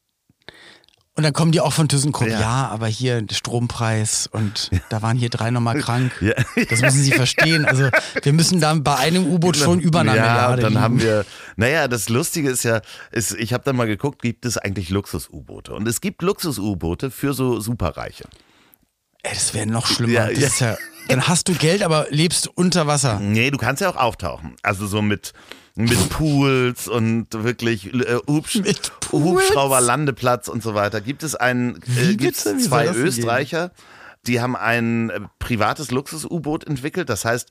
Und 1.15 1.25
dann 1.25 1.35
kommen 1.35 1.53
die 1.53 1.61
auch 1.61 1.75
von 1.75 1.89
ThyssenKrupp. 1.89 2.29
Ja. 2.29 2.41
Ja. 2.41 2.69
aber 2.69 2.87
hier 2.87 3.21
der 3.21 3.35
Strompreis 3.35 4.29
und 4.33 4.71
da 4.89 5.03
waren 5.03 5.19
hier 5.19 5.29
drei 5.29 5.51
nochmal 5.51 5.79
krank. 5.79 6.13
Ja. 6.23 6.33
Das 6.71 6.81
müssen 6.81 7.03
Sie 7.03 7.13
verstehen. 7.13 7.67
Also 7.67 7.91
wir 8.23 8.33
müssen 8.33 8.61
dann 8.61 8.83
bei 8.83 8.97
einem 8.97 9.27
U-Boot 9.27 9.59
schon 9.59 9.79
über 9.81 10.01
einer 10.01 10.17
ja, 10.17 10.23
Milliarde 10.23 10.63
dann 10.63 10.73
liegen. 10.73 10.83
haben 10.83 11.03
wir, 11.03 11.27
naja, 11.57 11.87
das 11.87 12.09
Lustige 12.09 12.49
ist 12.49 12.63
ja, 12.63 12.81
ist, 13.11 13.33
ich 13.33 13.53
habe 13.53 13.63
dann 13.63 13.77
mal 13.77 13.87
geguckt, 13.87 14.23
gibt 14.23 14.47
es 14.47 14.57
eigentlich 14.57 14.89
Luxus-U-Boote? 14.89 15.75
Und 15.75 15.87
es 15.87 16.01
gibt 16.01 16.23
Luxus-U-Boote 16.23 17.11
für 17.11 17.35
so 17.35 17.61
Superreiche. 17.61 18.25
Ey, 19.23 19.35
das 19.35 19.53
wäre 19.53 19.67
noch 19.67 19.87
schlimmer. 19.87 20.31
Ja, 20.31 20.31
ja. 20.31 20.49
Ja, 20.59 20.77
dann 21.09 21.29
hast 21.29 21.49
du 21.49 21.55
Geld, 21.55 21.83
aber 21.83 22.07
lebst 22.09 22.49
unter 22.49 22.87
Wasser. 22.87 23.21
Nee, 23.21 23.51
du 23.51 23.59
kannst 23.59 23.83
ja 23.83 23.91
auch 23.91 23.97
auftauchen. 23.97 24.57
Also 24.63 24.87
so 24.87 25.03
mit, 25.03 25.33
mit 25.75 26.11
Pools 26.11 26.89
und 26.89 27.27
wirklich 27.33 27.93
äh, 27.95 28.19
Hubsch? 28.29 28.61
Hubschrauber-Landeplatz 29.11 30.49
und 30.49 30.63
so 30.63 30.75
weiter. 30.75 31.01
Gibt 31.01 31.23
es 31.23 31.35
einen, 31.35 31.77
äh? 31.77 32.19
Wie 32.19 32.31
soll 32.33 32.59
zwei 32.59 32.89
Österreicher, 32.89 33.71
die 34.27 34.41
haben 34.41 34.57
ein 34.57 35.11
äh, 35.11 35.21
privates 35.39 35.91
Luxus-U-Boot 35.91 36.67
entwickelt, 36.67 37.09
das 37.09 37.25
heißt 37.25 37.51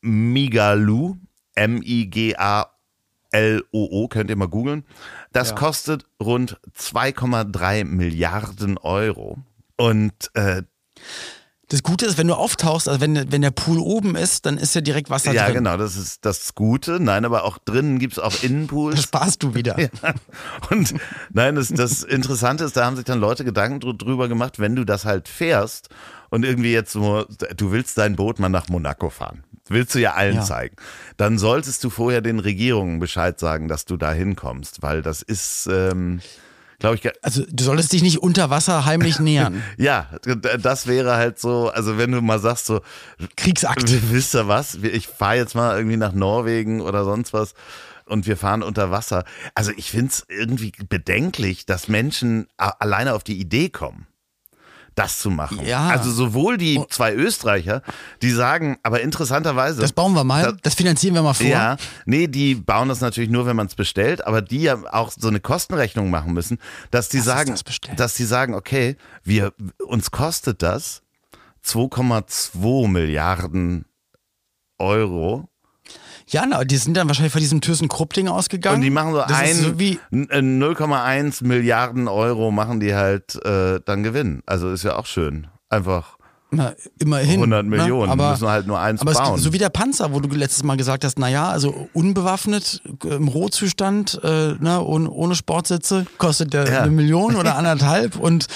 Migaloo, 0.00 1.16
M-I-G-A-L-O-O, 1.54 2.68
könnt 4.08 4.30
ihr 4.30 4.36
mal 4.36 4.48
googeln. 4.48 4.84
Das 5.32 5.50
Ja. 5.50 5.54
kostet 5.56 6.04
rund 6.22 6.58
2,3 6.76 7.84
Milliarden 7.84 8.78
Euro. 8.78 9.38
Und 9.76 10.12
äh, 10.34 10.62
Das 11.70 11.82
Gute 11.82 12.06
ist, 12.06 12.16
wenn 12.16 12.28
du 12.28 12.34
auftauchst, 12.34 12.88
also 12.88 13.00
wenn, 13.02 13.30
wenn 13.30 13.42
der 13.42 13.50
Pool 13.50 13.78
oben 13.78 14.16
ist, 14.16 14.46
dann 14.46 14.56
ist 14.56 14.74
ja 14.74 14.80
direkt 14.80 15.10
Wasser 15.10 15.32
ja, 15.32 15.44
drin. 15.44 15.56
genau, 15.56 15.76
das 15.76 15.96
ist 15.96 16.24
das 16.24 16.54
Gute. 16.54 16.98
Nein, 16.98 17.26
aber 17.26 17.44
auch 17.44 17.58
drinnen 17.58 17.98
gibt 17.98 18.14
es 18.14 18.18
auch 18.18 18.34
Da 18.34 18.46
Innenpools. 18.46 19.02
sparst 19.02 19.42
du 19.42 19.54
wieder. 19.54 19.76
Und 20.70 20.94
nein, 21.30 21.56
das, 21.56 21.68
das 21.68 22.02
Interessante 22.02 22.64
ist, 22.64 22.76
da 22.76 22.86
haben 22.86 22.96
sich 22.96 23.04
dann 23.04 23.20
Leute 23.20 23.44
Gedanken 23.44 23.80
drü- 23.80 23.96
drüber 23.98 24.28
gemacht, 24.28 24.58
wenn 24.58 24.76
du 24.76 24.84
das 24.84 25.04
halt 25.04 25.28
fährst 25.28 25.90
und 26.30 26.44
irgendwie 26.44 26.72
jetzt 26.72 26.92
so, 26.92 27.26
du 27.56 27.70
willst 27.70 27.98
dein 27.98 28.16
Boot 28.16 28.38
mal 28.38 28.48
nach 28.48 28.68
Monaco 28.68 29.10
fahren. 29.10 29.44
Willst 29.68 29.94
du 29.94 29.98
ja 29.98 30.14
allen 30.14 30.36
Ja. 30.36 30.42
zeigen. 30.44 30.76
Dann 31.18 31.36
solltest 31.38 31.84
du 31.84 31.90
vorher 31.90 32.22
den 32.22 32.38
Regierungen 32.38 32.98
Bescheid 33.00 33.38
sagen, 33.38 33.68
dass 33.68 33.84
du 33.84 33.98
da 33.98 34.12
hinkommst, 34.12 34.80
weil 34.80 35.02
das 35.02 35.20
ist, 35.20 35.68
ähm, 35.70 36.20
glaube 36.78 36.96
ich, 36.96 37.02
Also 37.24 37.44
du 37.50 37.64
solltest 37.64 37.92
dich 37.92 38.02
nicht 38.02 38.18
unter 38.18 38.50
Wasser 38.50 38.84
heimlich 38.84 39.18
nähern. 39.20 39.62
ja, 39.76 40.08
das 40.60 40.86
wäre 40.86 41.16
halt 41.16 41.38
so, 41.38 41.68
also 41.70 41.98
wenn 41.98 42.12
du 42.12 42.20
mal 42.20 42.38
sagst 42.38 42.66
so, 42.66 42.80
Kriegsakt. 43.36 43.84
Wisst 44.12 44.34
ihr 44.34 44.48
was? 44.48 44.74
Ich 44.76 45.08
fahre 45.08 45.36
jetzt 45.36 45.54
mal 45.54 45.76
irgendwie 45.76 45.96
nach 45.96 46.12
Norwegen 46.12 46.80
oder 46.80 47.04
sonst 47.04 47.32
was 47.32 47.54
und 48.06 48.26
wir 48.26 48.36
fahren 48.36 48.62
unter 48.62 48.90
Wasser. 48.90 49.24
Also 49.54 49.70
ich 49.76 49.90
finde 49.90 50.08
es 50.08 50.24
irgendwie 50.28 50.72
bedenklich, 50.88 51.66
dass 51.66 51.88
Menschen 51.88 52.48
alleine 52.56 53.14
auf 53.14 53.22
die 53.22 53.38
Idee 53.38 53.68
kommen, 53.68 54.06
das 54.98 55.18
zu 55.18 55.30
machen. 55.30 55.64
Ja. 55.64 55.88
Also 55.88 56.10
sowohl 56.10 56.56
die 56.58 56.82
zwei 56.90 57.14
Österreicher, 57.14 57.82
die 58.22 58.30
sagen, 58.30 58.78
aber 58.82 59.00
interessanterweise. 59.00 59.80
Das 59.80 59.92
bauen 59.92 60.12
wir 60.14 60.24
mal. 60.24 60.42
Das- 60.42 60.54
Das 60.62 60.74
finanzieren 60.74 61.14
wir 61.14 61.22
mal 61.22 61.34
vor. 61.34 61.46
ja, 61.46 61.76
nee, 62.04 62.26
die 62.26 62.54
bauen 62.56 62.88
das 62.88 63.00
natürlich 63.00 63.30
nur, 63.30 63.46
wenn 63.46 63.56
man 63.56 63.66
es 63.68 63.74
bestellt, 63.74 64.26
aber 64.26 64.42
die 64.42 64.62
ja 64.62 64.76
auch 64.92 65.10
so 65.16 65.28
eine 65.28 65.40
Kostenrechnung 65.40 66.10
machen 66.10 66.32
müssen, 66.32 66.58
dass 66.90 67.08
die 67.08 67.20
sagen, 67.20 67.50
das 67.50 67.62
dass 67.96 68.14
die 68.14 68.24
sagen, 68.24 68.54
okay, 68.54 68.96
wir 69.24 69.52
uns 69.86 70.10
kostet 70.10 70.62
das 70.62 71.02
2,2 71.64 72.88
Milliarden 72.88 73.84
Euro 74.78 75.48
Ja, 76.30 76.44
na, 76.46 76.62
die 76.64 76.76
sind 76.76 76.94
dann 76.96 77.08
wahrscheinlich 77.08 77.32
von 77.32 77.40
diesem 77.40 77.60
ThyssenKrupp-Ding 77.60 78.28
ausgegangen. 78.28 78.76
und 78.76 78.82
die 78.82 78.90
machen 78.90 79.12
so 79.12 79.18
das 79.18 79.32
ein 79.32 79.54
so 79.56 79.78
wie, 79.78 79.98
n- 80.12 80.28
äh, 80.30 80.38
0,1 80.40 81.44
Milliarden 81.44 82.06
Euro 82.08 82.50
machen 82.50 82.80
die 82.80 82.94
halt 82.94 83.34
äh, 83.44 83.80
dann 83.84 84.02
Gewinn. 84.02 84.42
Also 84.46 84.70
ist 84.70 84.84
ja 84.84 84.96
auch 84.96 85.06
schön. 85.06 85.46
Einfach 85.70 86.16
na, 86.50 86.72
immerhin. 86.98 87.34
100 87.42 87.64
ne? 87.64 87.70
Millionen, 87.76 88.10
Aber, 88.10 88.30
müssen 88.30 88.48
halt 88.48 88.66
nur 88.66 88.78
eins 88.80 89.02
aber 89.02 89.12
es, 89.12 89.18
bauen. 89.18 89.38
so 89.38 89.52
wie 89.52 89.58
der 89.58 89.68
Panzer, 89.68 90.12
wo 90.14 90.20
du 90.20 90.34
letztes 90.34 90.62
Mal 90.64 90.76
gesagt 90.78 91.04
hast, 91.04 91.18
naja, 91.18 91.48
also 91.50 91.88
unbewaffnet, 91.92 92.82
äh, 93.04 93.16
im 93.16 93.28
Rohzustand, 93.28 94.18
äh, 94.22 94.54
ne, 94.58 94.82
ohne, 94.82 95.10
ohne 95.10 95.34
Sportsitze, 95.34 96.06
kostet 96.16 96.54
der 96.54 96.66
Ja. 96.70 96.80
eine 96.82 96.90
Million 96.90 97.36
oder 97.36 97.56
anderthalb 97.56 98.16
und 98.16 98.46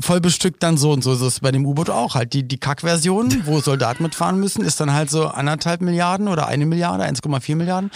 voll 0.00 0.20
bestückt 0.20 0.62
dann 0.62 0.76
so 0.76 0.92
und 0.92 1.02
so. 1.04 1.14
So 1.14 1.26
ist 1.26 1.34
es 1.34 1.40
bei 1.40 1.50
dem 1.52 1.66
U-Boot 1.66 1.90
auch 1.90 2.14
halt. 2.14 2.32
Die, 2.32 2.46
die 2.46 2.58
Kack-Version, 2.58 3.42
wo 3.46 3.60
Soldaten 3.62 4.02
mitfahren 4.02 4.38
müssen, 4.38 4.62
ist 4.64 4.80
dann 4.80 4.92
halt 4.92 5.10
so 5.10 5.26
anderthalb 5.26 5.80
Milliarden 5.80 6.28
oder 6.28 6.46
eine 6.46 6.66
Milliarde, 6.66 7.04
1,4 7.04 7.56
Milliarden. 7.56 7.90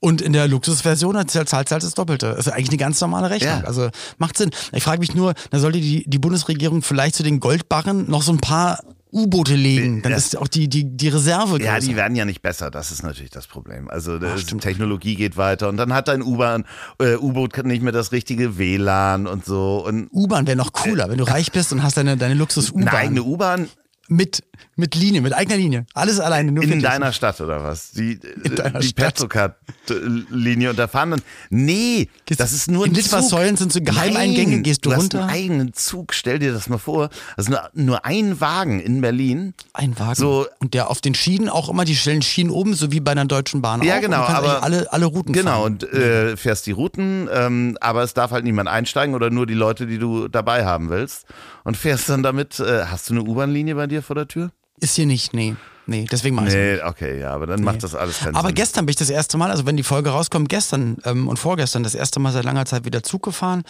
Und 0.00 0.20
in 0.22 0.32
der 0.32 0.48
Luxusversion 0.48 1.16
hat 1.16 1.30
zahlt 1.30 1.52
halt 1.52 1.70
das 1.70 1.94
Doppelte. 1.94 2.28
Das 2.36 2.46
ist 2.46 2.52
eigentlich 2.52 2.68
eine 2.70 2.78
ganz 2.78 3.00
normale 3.00 3.30
Rechnung. 3.30 3.60
Ja. 3.60 3.64
Also 3.66 3.88
macht 4.18 4.36
Sinn. 4.38 4.50
Ich 4.72 4.82
frage 4.82 5.00
mich 5.00 5.14
nur, 5.14 5.34
da 5.50 5.58
sollte 5.58 5.80
die, 5.80 6.04
die 6.08 6.18
Bundesregierung 6.18 6.82
vielleicht 6.82 7.14
zu 7.14 7.22
den 7.22 7.40
Goldbarren 7.40 8.08
noch 8.10 8.22
so 8.22 8.32
ein 8.32 8.38
paar 8.38 8.78
U-Boote 9.16 9.54
legen. 9.54 10.02
Dann 10.02 10.10
Ja. 10.10 10.18
ist 10.18 10.36
auch 10.36 10.48
die, 10.48 10.66
die, 10.68 10.96
die 10.96 11.06
Reserve 11.08 11.62
Ja, 11.62 11.74
größer. 11.76 11.86
die 11.86 11.94
werden 11.94 12.16
ja 12.16 12.24
nicht 12.24 12.42
besser, 12.42 12.72
das 12.72 12.90
ist 12.90 13.04
natürlich 13.04 13.30
das 13.30 13.46
Problem. 13.46 13.88
Also 13.88 14.18
die 14.18 14.26
stimmt. 14.40 14.62
Technologie 14.64 15.14
geht 15.14 15.36
weiter 15.36 15.68
und 15.68 15.76
dann 15.76 15.92
hat 15.94 16.08
dein 16.08 16.20
U-Bahn, 16.20 16.64
äh, 17.00 17.14
U-Boot 17.14 17.64
nicht 17.64 17.80
mehr 17.84 17.92
das 17.92 18.10
richtige 18.10 18.58
WLAN 18.58 19.28
und 19.28 19.44
so. 19.44 19.84
Und 19.86 20.08
U-Bahn 20.12 20.48
wäre 20.48 20.56
noch 20.56 20.72
cooler, 20.72 21.08
wenn 21.08 21.18
du 21.18 21.24
reich 21.28 21.43
bist 21.52 21.72
und 21.72 21.82
hast 21.82 21.96
deine, 21.96 22.16
deine 22.16 22.34
eine 22.34 22.34
Luxus-U-Bahn. 22.34 22.88
eigene 22.88 23.22
U-Bahn 23.22 23.68
Mit, 24.08 24.42
mit 24.76 24.94
Linie, 24.94 25.22
mit 25.22 25.32
eigener 25.32 25.56
Linie. 25.56 25.86
Alles 25.94 26.20
alleine, 26.20 26.52
nur 26.52 26.62
in 26.62 26.70
dich. 26.72 26.82
deiner 26.82 27.10
Stadt 27.12 27.40
oder 27.40 27.62
was? 27.62 27.92
Die, 27.92 28.18
die. 28.82 28.92
Petrocard-Linie 28.92 30.70
und 30.70 30.78
da 30.78 30.88
fahren 30.88 31.12
dann. 31.12 31.22
Nee, 31.50 32.08
Gehst- 32.26 32.40
das 32.40 32.52
ist 32.52 32.70
nur 32.70 32.84
in 32.86 32.92
ein 32.92 32.94
Litfaßsäulen 32.96 33.56
Zug. 33.56 33.58
sind 33.58 33.72
so 33.72 33.80
Geheimeingänge, 33.80 34.52
Nein, 34.56 34.62
gehst 34.62 34.84
du 34.84 34.92
hast 34.92 35.00
runter? 35.02 35.22
einen 35.22 35.30
eigenen 35.30 35.72
Zug, 35.74 36.12
stell 36.14 36.38
dir 36.38 36.52
das 36.52 36.68
mal 36.68 36.78
vor. 36.78 37.08
Das 37.36 37.46
ist 37.46 37.50
nur, 37.50 37.60
nur 37.74 38.04
ein 38.04 38.40
Wagen 38.40 38.80
in 38.80 39.00
Berlin. 39.00 39.54
Ein 39.72 39.98
Wagen. 39.98 40.14
So- 40.16 40.46
und 40.60 40.74
der 40.74 40.90
auf 40.90 41.00
den 41.00 41.14
Schienen 41.14 41.48
auch 41.48 41.68
immer, 41.68 41.84
die 41.84 41.96
stellen 41.96 42.22
Schienen 42.22 42.50
oben, 42.50 42.74
so 42.74 42.92
wie 42.92 43.00
bei 43.00 43.12
einer 43.12 43.24
deutschen 43.24 43.62
Bahn 43.62 43.82
Ja, 43.82 43.96
auch. 43.96 44.00
genau, 44.00 44.26
du 44.26 44.32
aber- 44.32 44.62
alle, 44.62 44.92
alle 44.92 45.06
Routen 45.06 45.32
Genau, 45.32 45.62
fahren. 45.62 45.72
und 45.72 45.82
äh, 45.92 46.36
fährst 46.36 46.66
die 46.66 46.72
Routen, 46.72 47.28
ähm, 47.32 47.78
aber 47.80 48.02
es 48.02 48.14
darf 48.14 48.30
halt 48.30 48.44
niemand 48.44 48.68
einsteigen 48.68 49.14
oder 49.14 49.30
nur 49.30 49.46
die 49.46 49.54
Leute, 49.54 49.86
die 49.86 49.98
du 49.98 50.28
dabei 50.28 50.64
haben 50.64 50.90
willst. 50.90 51.24
Und 51.64 51.78
fährst 51.78 52.10
dann 52.10 52.22
damit, 52.22 52.60
äh, 52.60 52.84
hast 52.86 53.08
du 53.08 53.14
eine 53.14 53.22
U-Bahn-Linie 53.22 53.74
bei 53.74 53.86
dir 53.86 53.93
vor 54.02 54.16
der 54.16 54.28
Tür? 54.28 54.50
Ist 54.80 54.96
hier 54.96 55.06
nicht, 55.06 55.32
nee. 55.34 55.54
Nee, 55.86 56.06
deswegen 56.10 56.34
mach 56.34 56.46
ich 56.46 56.54
Nee, 56.54 56.80
okay, 56.82 57.20
ja, 57.20 57.32
aber 57.34 57.46
dann 57.46 57.62
macht 57.62 57.82
das 57.82 57.94
alles 57.94 58.20
keinen 58.20 58.34
Aber 58.36 58.48
Sinn. 58.48 58.54
gestern 58.54 58.86
bin 58.86 58.90
ich 58.90 58.96
das 58.96 59.10
erste 59.10 59.36
Mal, 59.36 59.50
also 59.50 59.66
wenn 59.66 59.76
die 59.76 59.82
Folge 59.82 60.10
rauskommt, 60.10 60.48
gestern 60.48 60.96
ähm, 61.04 61.28
und 61.28 61.38
vorgestern 61.38 61.82
das 61.82 61.94
erste 61.94 62.20
Mal 62.20 62.32
seit 62.32 62.44
langer 62.44 62.64
Zeit 62.64 62.86
wieder 62.86 63.02
Zug 63.02 63.22
gefahren. 63.22 63.64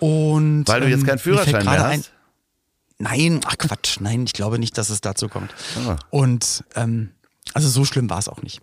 Und, 0.00 0.64
Weil 0.66 0.80
du 0.80 0.88
jetzt 0.88 1.00
ähm, 1.00 1.06
keinen 1.06 1.18
Führerschein 1.18 1.64
mehr 1.64 1.84
ein- 1.84 1.98
hast? 2.00 2.12
Nein, 2.98 3.40
ach 3.44 3.58
Quatsch, 3.58 3.98
nein, 4.00 4.24
ich 4.24 4.32
glaube 4.32 4.58
nicht, 4.58 4.78
dass 4.78 4.88
es 4.88 5.00
dazu 5.02 5.28
kommt. 5.28 5.52
Ah. 5.86 5.96
Und 6.10 6.64
ähm, 6.76 7.10
also 7.52 7.68
so 7.68 7.84
schlimm 7.84 8.08
war 8.08 8.18
es 8.18 8.28
auch 8.28 8.40
nicht. 8.40 8.62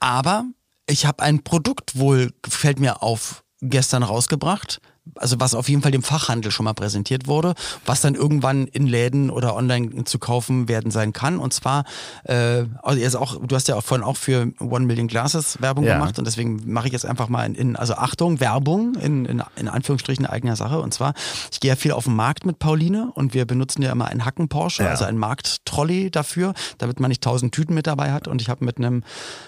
Aber 0.00 0.44
ich 0.86 1.06
habe 1.06 1.22
ein 1.22 1.42
Produkt 1.42 1.96
wohl, 1.98 2.32
fällt 2.46 2.78
mir 2.80 3.02
auf, 3.02 3.42
gestern 3.62 4.02
rausgebracht. 4.02 4.80
Also 5.16 5.38
was 5.38 5.54
auf 5.54 5.68
jeden 5.68 5.82
Fall 5.82 5.92
dem 5.92 6.02
Fachhandel 6.02 6.50
schon 6.50 6.64
mal 6.64 6.72
präsentiert 6.72 7.26
wurde, 7.26 7.54
was 7.84 8.00
dann 8.00 8.14
irgendwann 8.14 8.66
in 8.68 8.86
Läden 8.86 9.28
oder 9.30 9.54
online 9.54 10.04
zu 10.04 10.18
kaufen 10.18 10.66
werden 10.68 10.90
sein 10.90 11.12
kann. 11.12 11.38
Und 11.38 11.52
zwar, 11.52 11.84
äh, 12.24 12.64
also 12.82 12.98
jetzt 13.00 13.14
auch, 13.14 13.38
du 13.44 13.54
hast 13.54 13.68
ja 13.68 13.76
auch 13.76 13.84
vorhin 13.84 14.04
auch 14.04 14.16
für 14.16 14.52
One 14.60 14.86
Million 14.86 15.06
Glasses 15.06 15.60
Werbung 15.60 15.84
Ja. 15.84 15.94
gemacht 15.94 16.18
und 16.18 16.24
deswegen 16.26 16.62
mache 16.72 16.86
ich 16.86 16.92
jetzt 16.94 17.04
einfach 17.06 17.28
mal 17.28 17.44
in, 17.44 17.54
in 17.54 17.76
also 17.76 17.94
Achtung, 17.94 18.40
Werbung 18.40 18.94
in, 18.96 19.24
in, 19.26 19.42
in 19.56 19.68
Anführungsstrichen 19.68 20.24
eigener 20.26 20.56
Sache. 20.56 20.80
Und 20.80 20.94
zwar, 20.94 21.12
ich 21.52 21.60
gehe 21.60 21.68
ja 21.70 21.76
viel 21.76 21.92
auf 21.92 22.04
den 22.04 22.16
Markt 22.16 22.46
mit 22.46 22.58
Pauline 22.58 23.10
und 23.14 23.34
wir 23.34 23.44
benutzen 23.46 23.82
ja 23.82 23.92
immer 23.92 24.06
einen 24.06 24.24
Hacken 24.24 24.48
Porsche, 24.48 24.84
Ja. 24.84 24.90
also 24.90 25.04
einen 25.04 25.18
Markttrolley 25.18 26.10
dafür, 26.10 26.54
damit 26.78 26.98
man 26.98 27.10
nicht 27.10 27.22
tausend 27.22 27.54
Tüten 27.54 27.74
mit 27.74 27.86
dabei 27.86 28.12
hat. 28.12 28.26
Und 28.26 28.40
ich 28.40 28.48
habe 28.48 28.64
mit 28.64 28.78
einem 28.78 29.02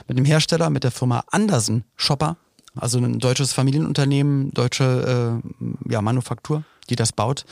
mit 0.06 0.16
einem 0.18 0.26
Hersteller, 0.26 0.68
mit 0.70 0.84
der 0.84 0.90
Firma 0.90 1.24
Andersen 1.30 1.84
Shopper 1.96 2.36
also 2.76 2.98
ein 2.98 3.18
deutsches 3.18 3.52
Familienunternehmen, 3.52 4.52
deutsche 4.52 5.40
äh, 5.42 5.92
ja, 5.92 6.02
Manufaktur, 6.02 6.64
die 6.90 6.96
das 6.96 7.12
baut, 7.12 7.44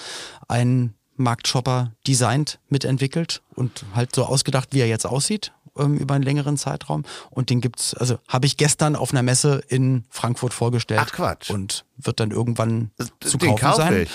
ein 0.49 0.95
Marktshopper 1.17 1.93
designt, 2.07 2.59
mitentwickelt 2.69 3.43
und 3.55 3.85
halt 3.95 4.15
so 4.15 4.25
ausgedacht, 4.25 4.69
wie 4.73 4.81
er 4.81 4.89
jetzt 4.89 5.07
aussieht 5.07 5.53
ähm, 5.79 5.97
über 5.97 6.15
einen 6.15 6.25
längeren 6.25 6.57
Zeitraum. 6.57 7.05
Und 7.31 7.51
den 7.51 7.61
gibt's, 7.61 7.95
also 7.95 8.19
habe 8.29 8.47
ich 8.47 8.57
gestern 8.57 8.97
auf 8.97 9.13
einer 9.13 9.23
Messe 9.23 9.63
in 9.69 10.05
Frankfurt 10.11 10.53
vorgestellt. 10.55 11.01
Ach 11.05 11.13
Quatsch. 11.13 11.51
Und 11.51 11.85
wird 11.99 12.19
dann 12.21 12.31
irgendwann 12.33 12.91
zu 13.21 13.39
Den 13.39 13.51
kaufen 13.51 13.61
kaufe 13.61 13.77
sein. 13.83 14.03
ich. 14.03 14.11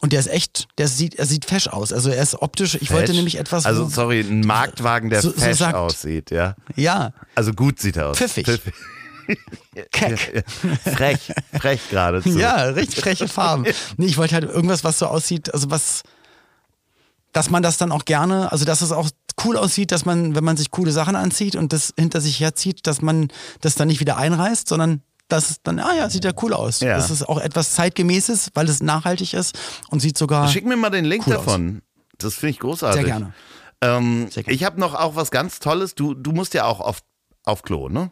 Und 0.00 0.12
der 0.12 0.20
ist 0.20 0.26
echt, 0.28 0.68
der 0.76 0.88
sieht, 0.88 1.14
er 1.14 1.24
sieht 1.24 1.46
fesch 1.46 1.68
aus. 1.68 1.90
Also 1.92 2.10
er 2.10 2.22
ist 2.22 2.34
optisch, 2.40 2.74
ich 2.74 2.90
wollte 2.90 3.06
Fesch? 3.08 3.16
nämlich 3.16 3.38
etwas. 3.38 3.64
Also 3.64 3.88
sorry, 3.88 4.20
ein 4.20 4.40
Marktwagen, 4.42 5.08
der 5.10 5.22
So- 5.22 5.30
so 5.30 5.40
fesch 5.40 5.58
sagt- 5.58 5.74
aussieht, 5.74 6.30
ja. 6.30 6.54
ja, 6.74 7.12
Also 7.34 7.52
gut 7.54 7.80
sieht 7.80 7.96
er 7.96 8.08
aus. 8.10 8.18
Pfiffig. 8.18 8.46
Keck. 9.92 10.44
Frech, 10.84 11.32
frech 11.58 11.80
geradezu. 11.90 12.30
Ja, 12.38 12.62
richtig 12.64 13.00
freche 13.00 13.28
Farben. 13.28 13.66
Nee, 13.96 14.06
ich 14.06 14.16
wollte 14.18 14.34
halt 14.34 14.44
irgendwas, 14.44 14.84
was 14.84 14.98
so 14.98 15.06
aussieht, 15.06 15.52
also 15.52 15.70
was, 15.70 16.02
dass 17.32 17.50
man 17.50 17.62
das 17.62 17.76
dann 17.76 17.92
auch 17.92 18.04
gerne, 18.04 18.50
also 18.52 18.64
dass 18.64 18.80
es 18.82 18.92
auch 18.92 19.08
cool 19.44 19.56
aussieht, 19.56 19.92
dass 19.92 20.04
man, 20.04 20.34
wenn 20.34 20.44
man 20.44 20.56
sich 20.56 20.70
coole 20.70 20.92
Sachen 20.92 21.16
anzieht 21.16 21.56
und 21.56 21.72
das 21.72 21.92
hinter 21.98 22.20
sich 22.20 22.40
herzieht, 22.40 22.86
dass 22.86 23.02
man 23.02 23.28
das 23.60 23.74
dann 23.74 23.88
nicht 23.88 24.00
wieder 24.00 24.16
einreißt, 24.16 24.68
sondern 24.68 25.02
dass 25.28 25.50
es 25.50 25.62
dann, 25.62 25.78
ah 25.80 25.94
ja, 25.96 26.08
sieht 26.08 26.24
ja 26.24 26.32
cool 26.42 26.52
aus. 26.52 26.80
Ja. 26.80 26.96
Das 26.96 27.10
ist 27.10 27.28
auch 27.28 27.38
etwas 27.38 27.72
zeitgemäßes, 27.72 28.50
weil 28.54 28.68
es 28.68 28.82
nachhaltig 28.82 29.34
ist 29.34 29.58
und 29.90 30.00
sieht 30.00 30.16
sogar. 30.16 30.48
Schick 30.48 30.64
mir 30.64 30.76
mal 30.76 30.90
den 30.90 31.04
Link 31.04 31.26
Cool 31.26 31.36
aus. 31.36 31.44
davon. 31.44 31.82
Das 32.18 32.34
finde 32.34 32.50
ich 32.50 32.58
großartig. 32.60 33.02
Sehr 33.02 33.04
gerne. 33.04 33.34
Ähm, 33.82 34.28
Sehr 34.30 34.44
gerne. 34.44 34.54
Ich 34.54 34.64
habe 34.64 34.80
noch 34.80 34.94
auch 34.94 35.16
was 35.16 35.30
ganz 35.30 35.58
Tolles. 35.58 35.94
Du, 35.94 36.14
du 36.14 36.32
musst 36.32 36.54
ja 36.54 36.64
auch 36.64 36.80
auf, 36.80 37.00
auf 37.44 37.62
Klo, 37.62 37.88
ne? 37.88 38.10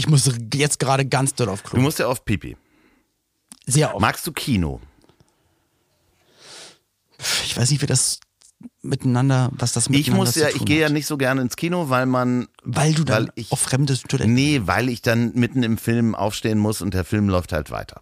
Ich 0.00 0.08
muss 0.08 0.30
jetzt 0.54 0.78
gerade 0.78 1.04
ganz 1.04 1.34
doll 1.34 1.50
auf 1.50 1.60
Du 1.62 1.68
Klo. 1.72 1.80
musst 1.82 1.98
ja 1.98 2.06
auf 2.06 2.24
Pipi. 2.24 2.56
Sehr 3.66 3.92
oft. 3.94 4.00
Magst 4.00 4.26
du 4.26 4.32
Kino? 4.32 4.80
Ich 7.44 7.54
weiß 7.54 7.70
nicht, 7.70 7.82
wie 7.82 7.86
das 7.86 8.18
miteinander, 8.80 9.50
was 9.52 9.72
das 9.72 9.84
Ich 9.84 9.90
miteinander 9.90 10.16
muss 10.24 10.32
zu 10.32 10.40
ja, 10.40 10.48
ich 10.48 10.64
gehe 10.64 10.80
ja 10.80 10.88
nicht 10.88 11.06
so 11.06 11.18
gerne 11.18 11.42
ins 11.42 11.56
Kino, 11.56 11.90
weil 11.90 12.06
man. 12.06 12.48
Weil 12.62 12.94
du 12.94 13.04
dann 13.04 13.26
weil 13.26 13.32
ich- 13.34 13.52
auf 13.52 13.60
fremde 13.60 13.94
Toiletten. 13.98 14.32
Nee, 14.32 14.62
weil 14.64 14.88
ich 14.88 15.02
dann 15.02 15.32
mitten 15.34 15.62
im 15.62 15.76
Film 15.76 16.14
aufstehen 16.14 16.58
muss 16.58 16.80
und 16.80 16.94
der 16.94 17.04
Film 17.04 17.28
läuft 17.28 17.52
halt 17.52 17.70
weiter. 17.70 18.00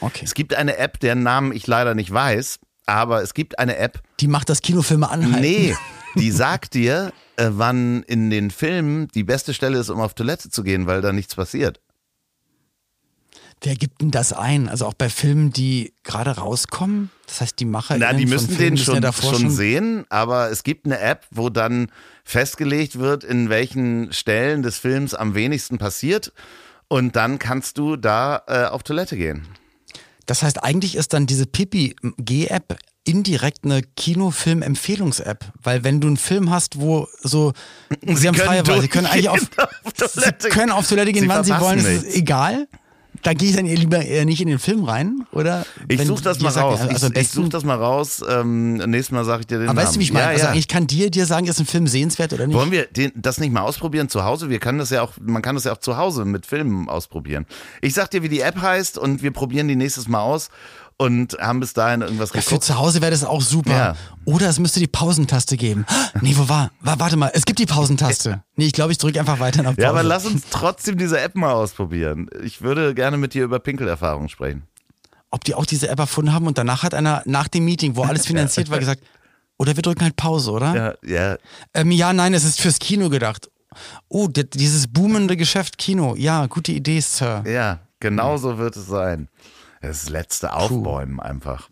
Okay. 0.00 0.22
Es 0.24 0.32
gibt 0.32 0.54
eine 0.54 0.78
App, 0.78 0.98
deren 1.00 1.22
Namen 1.22 1.52
ich 1.52 1.66
leider 1.66 1.94
nicht 1.94 2.10
weiß, 2.10 2.58
aber 2.86 3.22
es 3.22 3.34
gibt 3.34 3.58
eine 3.58 3.76
App, 3.76 4.00
Die 4.20 4.28
macht 4.28 4.48
das 4.48 4.62
Kinofilme 4.62 5.10
anhalten. 5.10 5.40
nee, 5.42 5.76
die 6.16 6.30
sagt 6.30 6.72
dir, 6.72 7.12
äh, 7.42 7.58
wann 7.58 8.02
in 8.04 8.30
den 8.30 8.50
Filmen 8.50 9.08
die 9.08 9.24
beste 9.24 9.52
Stelle 9.52 9.78
ist, 9.78 9.90
um 9.90 10.00
auf 10.00 10.14
Toilette 10.14 10.50
zu 10.50 10.62
gehen, 10.62 10.86
weil 10.86 11.00
da 11.00 11.12
nichts 11.12 11.34
passiert. 11.34 11.80
Wer 13.60 13.76
gibt 13.76 14.00
denn 14.00 14.10
das 14.10 14.32
ein? 14.32 14.68
Also 14.68 14.86
auch 14.86 14.94
bei 14.94 15.08
Filmen, 15.08 15.52
die 15.52 15.94
gerade 16.02 16.32
rauskommen? 16.32 17.10
Das 17.26 17.40
heißt, 17.40 17.60
die 17.60 17.64
Macher. 17.64 17.96
Na, 17.96 18.12
die 18.12 18.26
müssen 18.26 18.48
Filmen 18.48 18.74
den 18.74 18.76
ja 18.76 18.84
schon, 18.84 19.00
davor 19.00 19.34
schon 19.34 19.50
sehen, 19.50 20.04
aber 20.08 20.50
es 20.50 20.64
gibt 20.64 20.84
eine 20.84 20.98
App, 20.98 21.26
wo 21.30 21.48
dann 21.48 21.92
festgelegt 22.24 22.98
wird, 22.98 23.22
in 23.22 23.50
welchen 23.50 24.12
Stellen 24.12 24.62
des 24.62 24.78
Films 24.78 25.14
am 25.14 25.34
wenigsten 25.34 25.78
passiert. 25.78 26.32
Und 26.88 27.14
dann 27.14 27.38
kannst 27.38 27.78
du 27.78 27.96
da 27.96 28.42
äh, 28.48 28.64
auf 28.66 28.82
Toilette 28.82 29.16
gehen. 29.16 29.46
Das 30.26 30.42
heißt, 30.42 30.62
eigentlich 30.62 30.96
ist 30.96 31.12
dann 31.12 31.26
diese 31.26 31.46
Pipi-G-App 31.46 32.76
indirekt 33.04 33.64
eine 33.64 33.82
Kinofilm-Empfehlungs-App. 33.96 35.44
Weil 35.62 35.84
wenn 35.84 36.00
du 36.00 36.08
einen 36.08 36.16
Film 36.16 36.50
hast, 36.50 36.80
wo 36.80 37.08
so, 37.22 37.52
sie, 38.06 38.28
haben 38.28 38.34
freie 38.36 38.66
Wahl, 38.66 38.80
sie 38.80 38.88
können 38.88 39.06
eigentlich 39.06 39.28
auf, 39.28 39.40
auf 39.84 39.92
Toilette 39.94 40.36
sie 40.40 40.48
können 40.48 40.72
auf 40.72 40.88
Toilette 40.88 41.12
gehen, 41.12 41.22
Sie 41.24 41.28
wann 41.28 41.44
sie 41.44 41.58
wollen, 41.58 41.78
es 41.78 41.86
ist 41.86 42.02
nichts. 42.04 42.16
egal. 42.18 42.68
Da 43.24 43.34
gehe 43.34 43.50
ich 43.50 43.54
dann 43.56 43.66
eher 43.66 43.76
lieber 43.76 44.02
eher 44.02 44.24
nicht 44.24 44.40
in 44.40 44.48
den 44.48 44.58
Film 44.58 44.82
rein, 44.84 45.26
oder? 45.30 45.64
Ich 45.86 45.98
Wenn 45.98 46.08
such 46.08 46.22
das 46.22 46.40
mal 46.40 46.48
raus. 46.48 46.80
Also 46.80 47.06
ich 47.06 47.12
ich 47.12 47.12
besten, 47.12 47.42
such 47.42 47.50
das 47.50 47.62
mal 47.62 47.76
raus. 47.76 48.20
Nächstes 48.44 49.10
Mal 49.12 49.24
sage 49.24 49.42
ich 49.42 49.46
dir 49.46 49.58
den 49.58 49.68
aber 49.68 49.74
Namen. 49.74 49.86
weißt 49.86 49.94
du, 49.96 50.00
wie 50.00 50.04
ich 50.04 50.12
meine? 50.12 50.24
Ja, 50.26 50.30
Also 50.32 50.46
ja. 50.46 50.54
ich 50.54 50.66
kann 50.66 50.88
dir, 50.88 51.08
dir 51.08 51.26
sagen, 51.26 51.46
ist 51.46 51.60
ein 51.60 51.66
Film 51.66 51.86
sehenswert 51.86 52.32
oder 52.32 52.46
nicht? 52.48 52.56
Wollen 52.56 52.72
wir 52.72 52.86
den, 52.86 53.12
das 53.14 53.38
nicht 53.38 53.52
mal 53.52 53.60
ausprobieren 53.60 54.08
zu 54.08 54.24
Hause? 54.24 54.48
Wir 54.48 54.58
können 54.58 54.78
das 54.78 54.90
ja 54.90 55.02
auch, 55.02 55.12
man 55.20 55.40
kann 55.42 55.54
das 55.54 55.64
ja 55.64 55.72
auch 55.72 55.78
zu 55.78 55.98
Hause 55.98 56.24
mit 56.24 56.46
Filmen 56.46 56.88
ausprobieren. 56.88 57.46
Ich 57.80 57.94
sag 57.94 58.10
dir, 58.10 58.22
wie 58.24 58.28
die 58.28 58.40
App 58.40 58.60
heißt 58.60 58.98
und 58.98 59.22
wir 59.22 59.30
probieren 59.30 59.68
die 59.68 59.76
nächstes 59.76 60.08
Mal 60.08 60.20
aus 60.22 60.48
und 61.04 61.36
haben 61.40 61.60
bis 61.60 61.72
dahin 61.72 62.00
irgendwas 62.02 62.30
Ja, 62.32 62.40
für 62.40 62.48
geguckt. 62.48 62.64
zu 62.64 62.78
Hause 62.78 63.00
wäre 63.00 63.10
das 63.10 63.24
auch 63.24 63.40
super. 63.42 63.70
Ja. 63.70 63.96
Oder 64.24 64.48
es 64.48 64.58
müsste 64.58 64.80
die 64.80 64.86
Pausentaste 64.86 65.56
geben. 65.56 65.84
Nee, 66.20 66.34
wo 66.36 66.48
war? 66.48 66.70
war? 66.80 67.00
Warte 67.00 67.16
mal, 67.16 67.30
es 67.34 67.44
gibt 67.44 67.58
die 67.58 67.66
Pausentaste. 67.66 68.42
Nee, 68.56 68.66
ich 68.66 68.72
glaube, 68.72 68.92
ich 68.92 68.98
drücke 68.98 69.18
einfach 69.18 69.40
weiter 69.40 69.62
nach 69.62 69.70
Pause. 69.70 69.82
Ja, 69.82 69.90
aber 69.90 70.02
lass 70.02 70.24
uns 70.26 70.42
trotzdem 70.50 70.96
diese 70.98 71.18
App 71.20 71.34
mal 71.34 71.52
ausprobieren. 71.52 72.28
Ich 72.44 72.60
würde 72.62 72.94
gerne 72.94 73.16
mit 73.16 73.34
dir 73.34 73.44
über 73.44 73.58
Pinkelerfahrungen 73.58 74.28
sprechen. 74.28 74.62
Ob 75.30 75.42
die 75.44 75.54
auch 75.54 75.64
diese 75.66 75.88
App 75.88 75.98
erfunden 75.98 76.32
haben 76.32 76.46
und 76.46 76.58
danach 76.58 76.82
hat 76.82 76.94
einer 76.94 77.22
nach 77.24 77.48
dem 77.48 77.64
Meeting, 77.64 77.96
wo 77.96 78.02
alles 78.04 78.26
finanziert 78.26 78.70
war, 78.70 78.78
gesagt, 78.78 79.02
oder 79.58 79.74
wir 79.74 79.82
drücken 79.82 80.02
halt 80.02 80.16
Pause, 80.16 80.50
oder? 80.52 80.96
Ja, 81.02 81.08
ja. 81.32 81.36
Ähm, 81.74 81.90
ja, 81.90 82.12
nein, 82.12 82.34
es 82.34 82.44
ist 82.44 82.60
fürs 82.60 82.78
Kino 82.78 83.08
gedacht. 83.08 83.50
Oh, 84.08 84.28
di- 84.28 84.48
dieses 84.48 84.86
boomende 84.86 85.36
Geschäft 85.36 85.78
Kino. 85.78 86.14
Ja, 86.16 86.46
gute 86.46 86.72
Idee, 86.72 87.00
Sir. 87.00 87.42
Ja, 87.46 87.80
genau 88.00 88.36
so 88.36 88.58
wird 88.58 88.76
es 88.76 88.86
sein. 88.86 89.28
Das 89.82 90.08
letzte 90.08 90.52
Aufbäumen 90.54 91.20
einfach. 91.20 91.68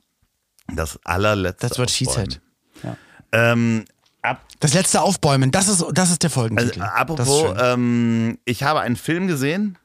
Das 0.72 0.98
allerletzte 1.04 1.78
what 1.78 1.90
she 1.90 2.06
Aufbäumen. 2.06 2.36
Ja. 2.82 2.96
Ähm, 3.32 3.84
ab, 4.22 4.40
Das 4.60 4.74
letzte 4.74 5.00
Aufbäumen, 5.02 5.50
das 5.50 5.68
ist, 5.68 5.84
das 5.94 6.10
ist 6.10 6.22
der 6.22 6.28
also, 6.30 6.40
Folgentitel. 6.40 6.80
äh, 6.80 6.82
das 6.82 6.88
ist 6.90 6.96
apropos, 6.96 7.56
ähm, 7.62 8.38
ich 8.44 8.62
habe 8.62 8.80
einen 8.80 8.96
Film 8.96 9.26
gesehen, 9.26 9.78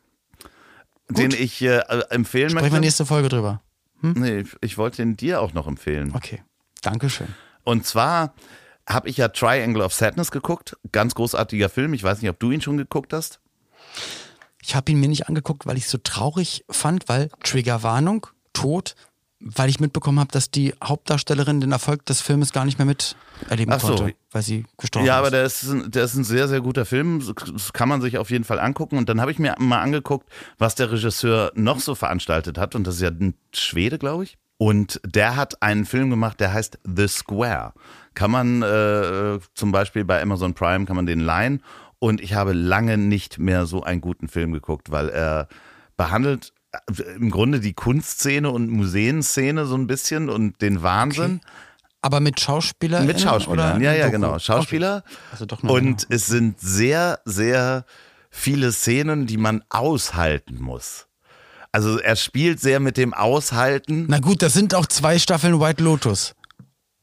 den 1.10 1.32
ich 1.32 1.62
äh, 1.62 1.78
empfehlen 2.10 2.50
Sprechen 2.50 2.66
wir 2.66 2.72
möchte. 2.72 2.80
nächste 2.82 3.06
Folge 3.06 3.30
drüber. 3.30 3.62
Nee, 4.02 4.40
ich- 4.42 4.56
ich 4.62 4.78
wollte 4.78 5.02
ihn 5.02 5.16
dir 5.18 5.42
auch 5.42 5.54
noch 5.54 5.68
empfehlen. 5.68 6.12
Okay, 6.16 6.44
Dankeschön. 6.82 7.28
Und 7.64 7.86
zwar 7.86 8.34
habe 8.88 9.10
ich 9.10 9.18
ja 9.18 9.30
Triangle 9.30 9.82
of 9.84 9.94
Sadness 9.94 10.30
geguckt. 10.30 10.78
Ganz 10.92 11.16
großartiger 11.16 11.70
Film. 11.70 11.94
Ich 11.96 12.04
weiß 12.04 12.22
nicht, 12.22 12.30
ob 12.30 12.40
du 12.40 12.52
ihn 12.52 12.62
schon 12.62 12.78
geguckt 12.78 13.14
hast. 13.14 13.40
Ich 14.66 14.76
habe 14.76 14.92
ihn 14.92 15.00
mir 15.00 15.08
nicht 15.10 15.28
angeguckt, 15.30 15.66
weil 15.66 15.78
ich 15.78 15.86
es 15.86 15.92
so 15.92 15.98
traurig 16.02 16.66
fand, 16.70 17.08
weil 17.08 17.30
Triggerwarnung, 17.44 18.28
Tod, 18.54 18.96
weil 19.40 19.70
ich 19.70 19.80
mitbekommen 19.80 20.20
habe, 20.20 20.32
dass 20.32 20.50
die 20.50 20.74
Hauptdarstellerin 20.84 21.62
den 21.62 21.72
Erfolg 21.72 22.06
des 22.06 22.22
Filmes 22.22 22.52
gar 22.52 22.66
nicht 22.66 22.80
mehr 22.80 22.86
miterleben 22.88 23.74
Ach 23.74 23.80
so. 23.80 23.96
konnte, 23.96 24.16
weil 24.32 24.42
sie 24.42 24.66
gestorben 24.78 25.06
Ja, 25.06 25.18
aber 25.20 25.28
ist. 25.28 25.32
der 25.34 25.44
ist, 25.46 25.64
ein- 25.70 25.92
der 25.92 26.04
ist 26.06 26.16
ein 26.16 26.24
sehr, 26.24 26.48
sehr 26.48 26.62
guter 26.62 26.86
Film. 26.86 27.22
Das 27.54 27.74
kann 27.74 27.90
man 27.90 28.02
sich 28.02 28.18
auf 28.18 28.32
jeden 28.32 28.44
Fall 28.44 28.60
angucken. 28.60 28.98
Und 28.98 29.08
dann 29.10 29.22
habe 29.22 29.32
ich 29.32 29.38
mir 29.40 29.56
mal 29.60 29.82
angeguckt, 29.82 30.28
was 30.58 30.74
der 30.76 30.92
Regisseur 30.92 31.52
noch 31.56 31.80
so 31.80 31.94
veranstaltet 31.96 32.58
hat. 32.58 32.76
Und 32.76 32.88
das 32.88 32.96
ist 32.96 33.02
ja 33.02 33.10
ein 33.10 33.36
Schwede, 33.54 34.00
glaube 34.00 34.24
ich. 34.24 34.38
Und 34.58 35.02
der 35.06 35.36
hat 35.36 35.62
einen 35.62 35.86
Film 35.86 36.10
gemacht, 36.10 36.40
der 36.40 36.54
heißt 36.54 36.80
The 36.86 37.08
Square. 37.10 37.74
Kann 38.14 38.32
man 38.32 38.62
äh, 38.62 39.40
zum 39.54 39.74
Beispiel 39.74 40.06
bei 40.06 40.22
Amazon 40.22 40.54
Prime, 40.54 40.86
kann 40.86 40.96
man 40.96 41.06
den 41.06 41.20
leihen. 41.20 41.62
Und 42.00 42.22
ich 42.22 42.34
habe 42.34 42.54
lange 42.54 42.98
nicht 42.98 43.40
mehr 43.40 43.66
so 43.66 43.84
einen 43.84 44.02
guten 44.02 44.28
Film 44.28 44.52
geguckt, 44.54 44.92
weil 44.92 45.10
er 45.10 45.48
behandelt 45.98 46.54
äh, 46.72 47.02
im 47.16 47.32
Grunde 47.32 47.60
die 47.60 47.74
Kunstszene 47.74 48.50
und 48.50 48.70
Museenszene 48.70 49.66
so 49.66 49.76
ein 49.76 49.88
bisschen 49.88 50.30
und 50.30 50.62
den 50.62 50.84
Wahnsinn. 50.84 51.42
aber 52.02 52.20
mit 52.20 52.40
Schauspielern? 52.40 53.06
Mit 53.06 53.22
Schauspielern, 53.22 53.82
ja, 53.82 53.94
ja, 53.94 54.10
genau. 54.10 54.38
Schauspieler. 54.40 55.04
Okay. 55.06 55.16
Also 55.32 55.46
doch 55.46 55.64
nur 55.64 55.74
Und 55.74 56.06
es 56.10 56.28
sind 56.28 56.60
sehr, 56.60 57.20
sehr 57.26 57.86
viele 58.30 58.72
Szenen, 58.72 59.26
die 59.28 59.38
man 59.38 59.64
aushalten 59.70 60.62
muss. 60.62 61.08
Also 61.72 62.00
er 62.00 62.16
spielt 62.16 62.62
sehr 62.62 62.80
mit 62.80 62.96
dem 62.96 63.14
Aushalten. 63.14 64.06
Na 64.08 64.20
gut, 64.20 64.42
das 64.42 64.54
sind 64.54 64.74
auch 64.76 64.86
zwei 64.86 65.20
Staffeln 65.20 65.60
White 65.60 65.84
Lotus. 65.84 66.36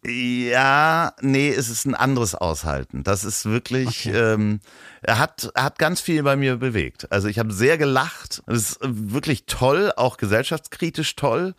Ja, 0.05 1.12
nee, 1.20 1.48
es 1.50 1.68
ist 1.68 1.84
ein 1.86 1.94
anderes 1.94 2.34
Aushalten. 2.34 3.05
Das 3.05 3.22
ist 3.24 3.44
wirklich, 3.44 4.07
ähm, 4.07 4.61
er 5.00 5.18
hat, 5.20 5.50
er 5.55 5.62
hat 5.64 5.78
ganz 5.78 6.00
viel 6.00 6.22
bei 6.24 6.34
mir 6.34 6.57
bewegt. 6.57 7.11
Also 7.12 7.28
ich 7.28 7.38
habe 7.38 7.53
sehr 7.53 7.78
gelacht. 7.78 8.42
Es 8.46 8.70
ist 8.72 8.78
wirklich 8.82 9.46
toll, 9.46 9.92
auch 9.96 10.16
gesellschaftskritisch 10.16 11.14
toll. 11.14 11.55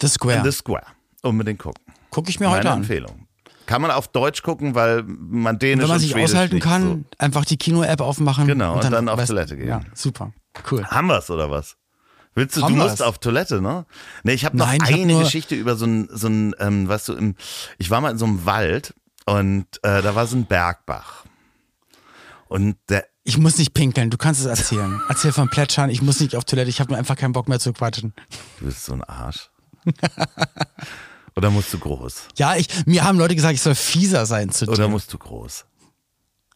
The 0.00 0.08
Square. 0.08 0.42
The 0.44 0.52
Square. 0.52 0.86
Unbedingt 1.22 1.58
gucken. 1.58 1.84
Gucke 2.10 2.30
ich 2.30 2.40
mir 2.40 2.48
heute 2.50 2.64
Meine 2.64 2.70
an. 2.70 2.78
Empfehlung. 2.80 3.26
Kann 3.66 3.82
man 3.82 3.90
auf 3.90 4.08
Deutsch 4.08 4.42
gucken, 4.42 4.74
weil 4.74 5.02
man 5.06 5.58
Dänisch 5.58 5.82
Wenn 5.82 5.88
man 5.88 5.96
und 5.96 6.00
sich 6.00 6.16
aushalten 6.16 6.58
kann, 6.58 7.04
einfach 7.18 7.44
die 7.44 7.56
Kino-App 7.58 8.00
aufmachen. 8.00 8.46
Genau, 8.46 8.74
und 8.74 8.84
dann 8.90 9.08
auf 9.08 9.20
weißt- 9.20 9.26
Toilette 9.28 9.56
gehen. 9.56 9.68
Ja, 9.68 9.82
super. 9.94 10.32
Cool. 10.70 10.80
So. 10.80 10.86
Haben 10.86 11.06
wir's 11.08 11.30
oder 11.30 11.50
was? 11.50 11.76
Willst 12.34 12.56
du, 12.56 12.62
Haben 12.62 12.76
du 12.76 12.82
musst 12.82 13.02
auf 13.02 13.18
Toilette, 13.18 13.60
ne? 13.60 13.84
Nee, 14.22 14.32
ich 14.32 14.44
habe 14.44 14.56
noch 14.56 14.66
Nein, 14.66 14.78
ich 14.82 14.90
hab 14.92 14.98
eine 15.00 15.12
nur- 15.12 15.22
Geschichte 15.22 15.54
über 15.54 15.76
so 15.76 15.84
ein, 15.86 16.08
so 16.10 16.28
ein 16.28 16.54
ähm, 16.58 16.88
weißt 16.88 17.08
du, 17.08 17.12
im, 17.14 17.36
ich 17.78 17.90
war 17.90 18.00
mal 18.00 18.10
in 18.10 18.18
so 18.18 18.24
einem 18.24 18.46
Wald 18.46 18.94
und 19.26 19.66
äh, 19.82 20.00
da 20.02 20.14
war 20.14 20.26
so 20.26 20.36
ein 20.36 20.46
Bergbach. 20.46 21.24
Und 22.48 22.76
der, 22.88 23.06
Ich 23.24 23.36
muss 23.38 23.58
nicht 23.58 23.74
pinkeln, 23.74 24.08
du 24.10 24.16
kannst 24.16 24.40
es 24.40 24.46
erzählen. 24.46 25.00
Erzähl 25.08 25.32
von 25.32 25.48
Plätschern, 25.50 25.90
ich 25.90 26.00
muss 26.02 26.20
nicht 26.20 26.34
auf 26.36 26.44
Toilette, 26.44 26.70
ich 26.70 26.80
habe 26.80 26.90
nur 26.90 26.98
einfach 26.98 27.16
keinen 27.16 27.32
Bock 27.32 27.48
mehr 27.48 27.60
zu 27.60 27.72
quatschen. 27.72 28.14
du 28.60 28.64
bist 28.66 28.84
so 28.84 28.94
ein 28.94 29.04
Arsch. 29.04 29.50
oder 31.36 31.50
musst 31.50 31.72
du 31.74 31.78
groß? 31.78 32.28
Ja, 32.36 32.56
ich, 32.56 32.68
mir 32.86 33.04
haben 33.04 33.18
Leute 33.18 33.34
gesagt, 33.34 33.54
ich 33.54 33.60
soll 33.62 33.74
fieser 33.74 34.26
sein 34.26 34.50
zu 34.50 34.64
dir. 34.66 34.72
Oder 34.72 34.88
musst 34.88 35.12
du 35.12 35.18
groß? 35.18 35.66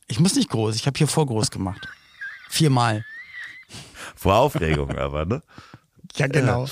Ich 0.09 0.21
muss 0.21 0.35
nicht 0.37 0.49
groß, 0.51 0.77
ich 0.77 0.87
habe 0.87 0.97
hier 0.97 1.09
vor 1.09 1.27
groß 1.27 1.51
gemacht. 1.51 1.87
Viermal. 2.49 3.05
Vor 4.15 4.37
Aufregung 4.37 4.97
aber, 4.97 5.25
ne? 5.25 5.43
Ja, 6.17 6.27
genau. 6.29 6.67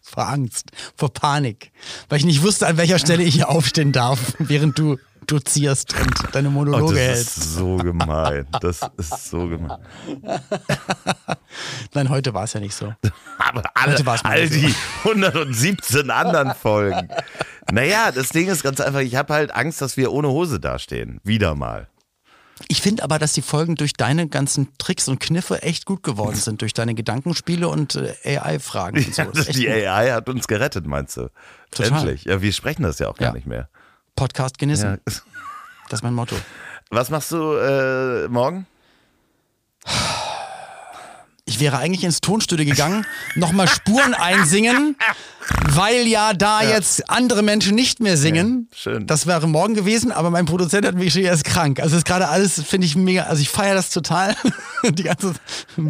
Vor 0.00 0.28
Angst, 0.28 0.70
vor 0.96 1.12
Panik. 1.12 1.72
Weil 2.08 2.18
ich 2.18 2.24
nicht 2.24 2.42
wusste, 2.42 2.66
an 2.66 2.76
welcher 2.76 2.98
Stelle 2.98 3.22
ich 3.22 3.34
hier 3.34 3.48
aufstehen 3.48 3.92
darf, 3.92 4.18
während 4.38 4.78
du 4.78 4.98
dozierst 5.26 5.94
und 6.00 6.34
deine 6.34 6.48
Oh, 6.48 6.52
Monologe 6.52 6.94
das 6.94 7.02
hältst. 7.02 7.38
ist 7.38 7.54
so 7.54 7.76
gemein. 7.76 8.46
Das 8.60 8.80
ist 8.96 9.30
so 9.30 9.46
gemein. 9.46 9.78
Nein, 11.94 12.08
heute 12.08 12.34
war 12.34 12.44
es 12.44 12.52
ja 12.54 12.60
nicht 12.60 12.74
so. 12.74 12.92
Aber 13.38 13.62
alle, 13.74 13.92
Heute 13.98 14.24
all 14.24 14.48
so. 14.48 14.54
die 14.54 14.74
117 15.04 16.10
anderen 16.10 16.54
Folgen. 16.54 17.08
Naja, 17.70 18.10
das 18.12 18.30
Ding 18.30 18.48
ist 18.48 18.62
ganz 18.62 18.80
einfach, 18.80 19.00
ich 19.00 19.14
habe 19.14 19.32
halt 19.34 19.54
Angst, 19.54 19.80
dass 19.80 19.96
wir 19.96 20.12
ohne 20.12 20.28
Hose 20.28 20.58
dastehen. 20.60 21.20
Wieder 21.24 21.54
mal. 21.54 21.88
Ich 22.68 22.80
finde 22.80 23.02
aber, 23.02 23.18
dass 23.18 23.32
die 23.32 23.42
Folgen 23.42 23.74
durch 23.74 23.92
deine 23.94 24.28
ganzen 24.28 24.68
Tricks 24.78 25.08
und 25.08 25.18
Kniffe 25.18 25.62
echt 25.62 25.84
gut 25.84 26.02
geworden 26.02 26.36
sind, 26.36 26.62
durch 26.62 26.72
deine 26.74 26.94
Gedankenspiele 26.94 27.68
und 27.68 27.96
äh, 28.24 28.38
AI-Fragen 28.38 28.98
und 29.04 29.14
so. 29.14 29.22
Ja, 29.22 29.30
die 29.52 29.66
gut. 29.66 29.74
AI 29.74 30.12
hat 30.12 30.28
uns 30.28 30.46
gerettet, 30.46 30.86
meinst 30.86 31.16
du? 31.16 31.28
Total. 31.70 31.98
Endlich. 31.98 32.24
Ja, 32.24 32.40
wir 32.40 32.52
sprechen 32.52 32.82
das 32.84 32.98
ja 32.98 33.08
auch 33.08 33.16
gar 33.16 33.28
Ja. 33.30 33.34
nicht 33.34 33.46
mehr. 33.46 33.68
Podcast 34.16 34.58
genießen. 34.58 34.98
Ja. 35.06 35.12
Das 35.88 35.98
ist 35.98 36.04
mein 36.04 36.14
Motto. 36.14 36.36
Was 36.88 37.10
machst 37.10 37.32
du 37.32 37.52
äh, 37.56 38.26
morgen? 38.28 38.66
Ich 41.44 41.60
wäre 41.60 41.76
eigentlich 41.78 42.04
ins 42.04 42.20
Tonstudio 42.20 42.64
gegangen, 42.64 43.04
nochmal 43.34 43.68
Spuren 43.68 44.14
einsingen, 44.14 44.96
weil 45.70 46.06
ja 46.06 46.32
da 46.34 46.62
jetzt 46.62 47.08
andere 47.10 47.42
Menschen 47.42 47.74
nicht 47.74 48.00
mehr 48.00 48.16
singen. 48.16 48.68
Ja, 48.72 48.76
schön. 48.78 49.06
Das 49.06 49.26
wäre 49.26 49.46
morgen 49.48 49.74
gewesen, 49.74 50.12
aber 50.12 50.30
mein 50.30 50.44
Produzent 50.46 50.86
hat 50.86 50.94
mich 50.94 51.06
geschrieben, 51.06 51.26
er 51.26 51.34
ist 51.34 51.44
krank. 51.44 51.80
Also 51.80 51.96
ist 51.96 52.04
gerade 52.04 52.28
alles, 52.28 52.62
finde 52.62 52.86
ich 52.86 52.96
mega, 52.96 53.24
also 53.24 53.40
ich 53.40 53.48
feiere 53.48 53.74
das 53.74 53.90
total, 53.90 54.34
die 54.84 55.02
ganze 55.02 55.34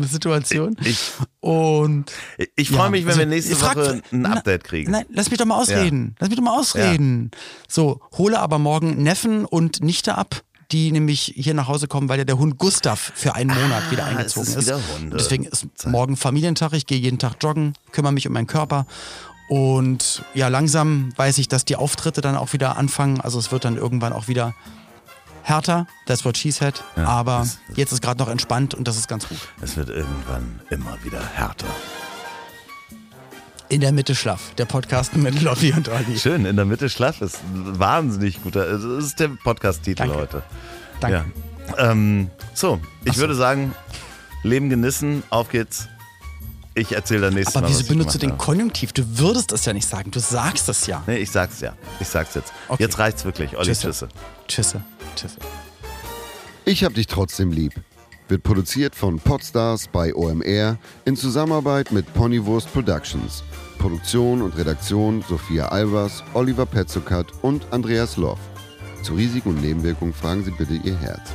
Situation. 0.03 0.77
Ich, 0.85 0.99
Und 1.41 2.13
ich 2.57 2.69
freue 2.71 2.85
Ja, 2.85 2.91
mich, 2.91 3.03
wenn 3.03 3.09
also 3.11 3.19
wir 3.21 3.27
nächste 3.27 3.57
fragt- 3.57 3.77
Woche 3.77 4.03
ein 4.13 4.27
Update 4.27 4.65
kriegen. 4.65 4.91
Nein, 4.93 5.05
lass 5.11 5.31
mich 5.31 5.39
doch 5.39 5.47
mal 5.47 5.57
ausreden. 5.57 6.15
Lass 6.21 6.29
mich 6.29 6.37
doch 6.39 6.45
mal 6.45 6.59
ausreden. 6.59 7.31
So, 7.69 8.01
hole 8.17 8.39
aber 8.39 8.59
morgen 8.59 9.03
Neffen 9.03 9.45
und 9.45 9.83
Nichte 9.83 10.17
ab, 10.17 10.43
die 10.71 10.91
nämlich 10.93 11.33
hier 11.37 11.55
nach 11.55 11.69
Hause 11.69 11.87
kommen, 11.87 12.09
weil 12.09 12.19
ja 12.19 12.25
der 12.25 12.39
Hund 12.39 12.57
Gustav 12.59 13.13
für 13.15 13.35
einen 13.35 13.51
Monat 13.51 13.91
wieder 13.91 14.05
es 14.05 14.09
eingezogen 14.09 14.49
ist 14.49 14.57
ist. 14.57 14.67
wieder. 14.69 14.81
Deswegen 15.19 15.45
ist 15.45 15.67
morgen 15.87 16.17
Familientag. 16.17 16.73
Ich 16.73 16.87
gehe 16.87 16.99
jeden 16.99 17.19
Tag 17.19 17.35
joggen, 17.43 17.75
kümmere 17.91 18.13
mich 18.13 18.27
um 18.27 18.33
meinen 18.33 18.47
Körper. 18.47 18.87
Und 19.49 20.23
ja, 20.35 20.49
langsam 20.49 21.13
weiß 21.17 21.39
ich, 21.39 21.49
dass 21.49 21.65
die 21.65 21.77
Auftritte 21.77 22.21
dann 22.21 22.37
auch 22.37 22.53
wieder 22.53 22.77
anfangen. 22.77 23.21
Also 23.21 23.39
es 23.39 23.53
wird 23.53 23.65
dann 23.65 23.77
irgendwann 23.77 24.13
auch 24.13 24.29
wieder 24.29 24.55
härter. 25.43 25.87
That's 26.07 26.25
what 26.25 26.37
she 26.39 26.51
said. 26.51 26.83
Ja, 26.97 27.05
aber 27.05 27.39
das- 27.41 27.59
jetzt 27.77 27.93
ist 27.93 28.01
gerade 28.03 28.19
noch 28.21 28.29
entspannt 28.29 28.75
und 28.75 28.89
das 28.89 28.97
ist 28.97 29.09
ganz 29.09 29.29
gut. 29.29 29.39
Es 29.61 29.77
wird 29.77 29.89
irgendwann 29.91 30.61
immer 30.71 30.97
wieder 31.05 31.21
härter. 31.35 31.67
In 33.69 33.81
der 33.81 33.93
Mitte 33.93 34.15
schlaff. 34.15 34.53
Der 34.59 34.67
Podcast 34.67 35.17
mit 35.17 35.41
Loffi 35.41 35.73
und 35.73 35.89
Olli. 35.89 36.19
Schön, 36.19 36.45
in 36.45 36.57
der 36.57 36.67
Mitte 36.67 36.91
schlaff 36.91 37.21
ist 37.23 37.39
ein 37.55 37.79
wahnsinnig 37.79 38.43
guter. 38.43 38.67
Das 38.67 38.83
ist 38.85 39.19
der 39.19 39.29
Podcast-Titel 39.29 40.11
heute. 40.15 40.43
Danke. 41.01 41.25
Ja. 41.79 41.91
Ähm, 41.91 42.31
so, 42.53 42.81
ich 43.05 43.15
so. 43.15 43.21
würde 43.21 43.35
sagen, 43.35 43.75
Leben 44.43 44.69
genießen, 44.69 45.23
auf 45.31 45.49
geht's. 45.49 45.89
Ich 46.75 46.93
erzähle 46.93 47.23
dann 47.23 47.35
nächstes 47.35 47.55
Aber 47.57 47.63
Mal. 47.65 47.69
wieso 47.69 47.81
was 47.81 47.85
ich 47.85 47.89
benutzt 47.89 48.15
du 48.15 48.19
den 48.19 48.31
habe. 48.33 48.43
Konjunktiv? 48.43 48.93
Du 48.93 49.03
würdest 49.19 49.53
das 49.53 49.65
ja 49.65 49.73
nicht 49.73 49.87
sagen. 49.87 50.11
Du 50.11 50.21
sagst 50.21 50.69
es 50.69 50.87
ja. 50.87 51.03
Nee, 51.07 51.19
ich 51.19 51.31
sag's 51.31 51.61
ja. 51.61 51.75
Ich 52.01 52.09
sag's 52.09 52.35
jetzt. 52.35 52.53
Okay. 52.69 52.83
Jetzt 52.83 52.99
reicht's 52.99 53.25
wirklich. 53.25 53.57
Olli, 53.57 53.67
Tschüsse. 53.73 53.91
Tschüsse. 53.91 54.09
Tschüsse. 54.49 54.81
Tschüsse. 55.17 55.37
Ich 56.65 56.85
hab 56.85 56.95
dich 56.95 57.07
trotzdem 57.07 57.51
lieb. 57.53 57.75
Wird 58.29 58.45
produziert 58.45 58.95
von 58.95 59.19
Podstars 59.19 59.89
bei 59.89 60.15
OMR 60.15 60.79
in 61.05 61.17
Zusammenarbeit 61.17 61.93
mit 61.93 62.13
Ponywurst 62.15 62.73
Productions. 62.73 63.43
Produktion 63.79 64.41
und 64.43 64.57
Redaktion 64.57 65.23
Sophia 65.29 65.69
Albers, 65.69 66.23
Oliver 66.33 66.65
Petzokat 66.65 67.27
und 67.43 67.67
Andreas 67.73 68.17
Loff. 68.17 68.39
Zu 69.03 69.15
Risiken 69.15 69.51
und 69.51 69.61
Nebenwirkungen 69.61 70.15
fragen 70.15 70.45
Sie 70.45 70.53
bitte 70.53 70.75
Ihr 70.75 70.97
Herz. 70.99 71.31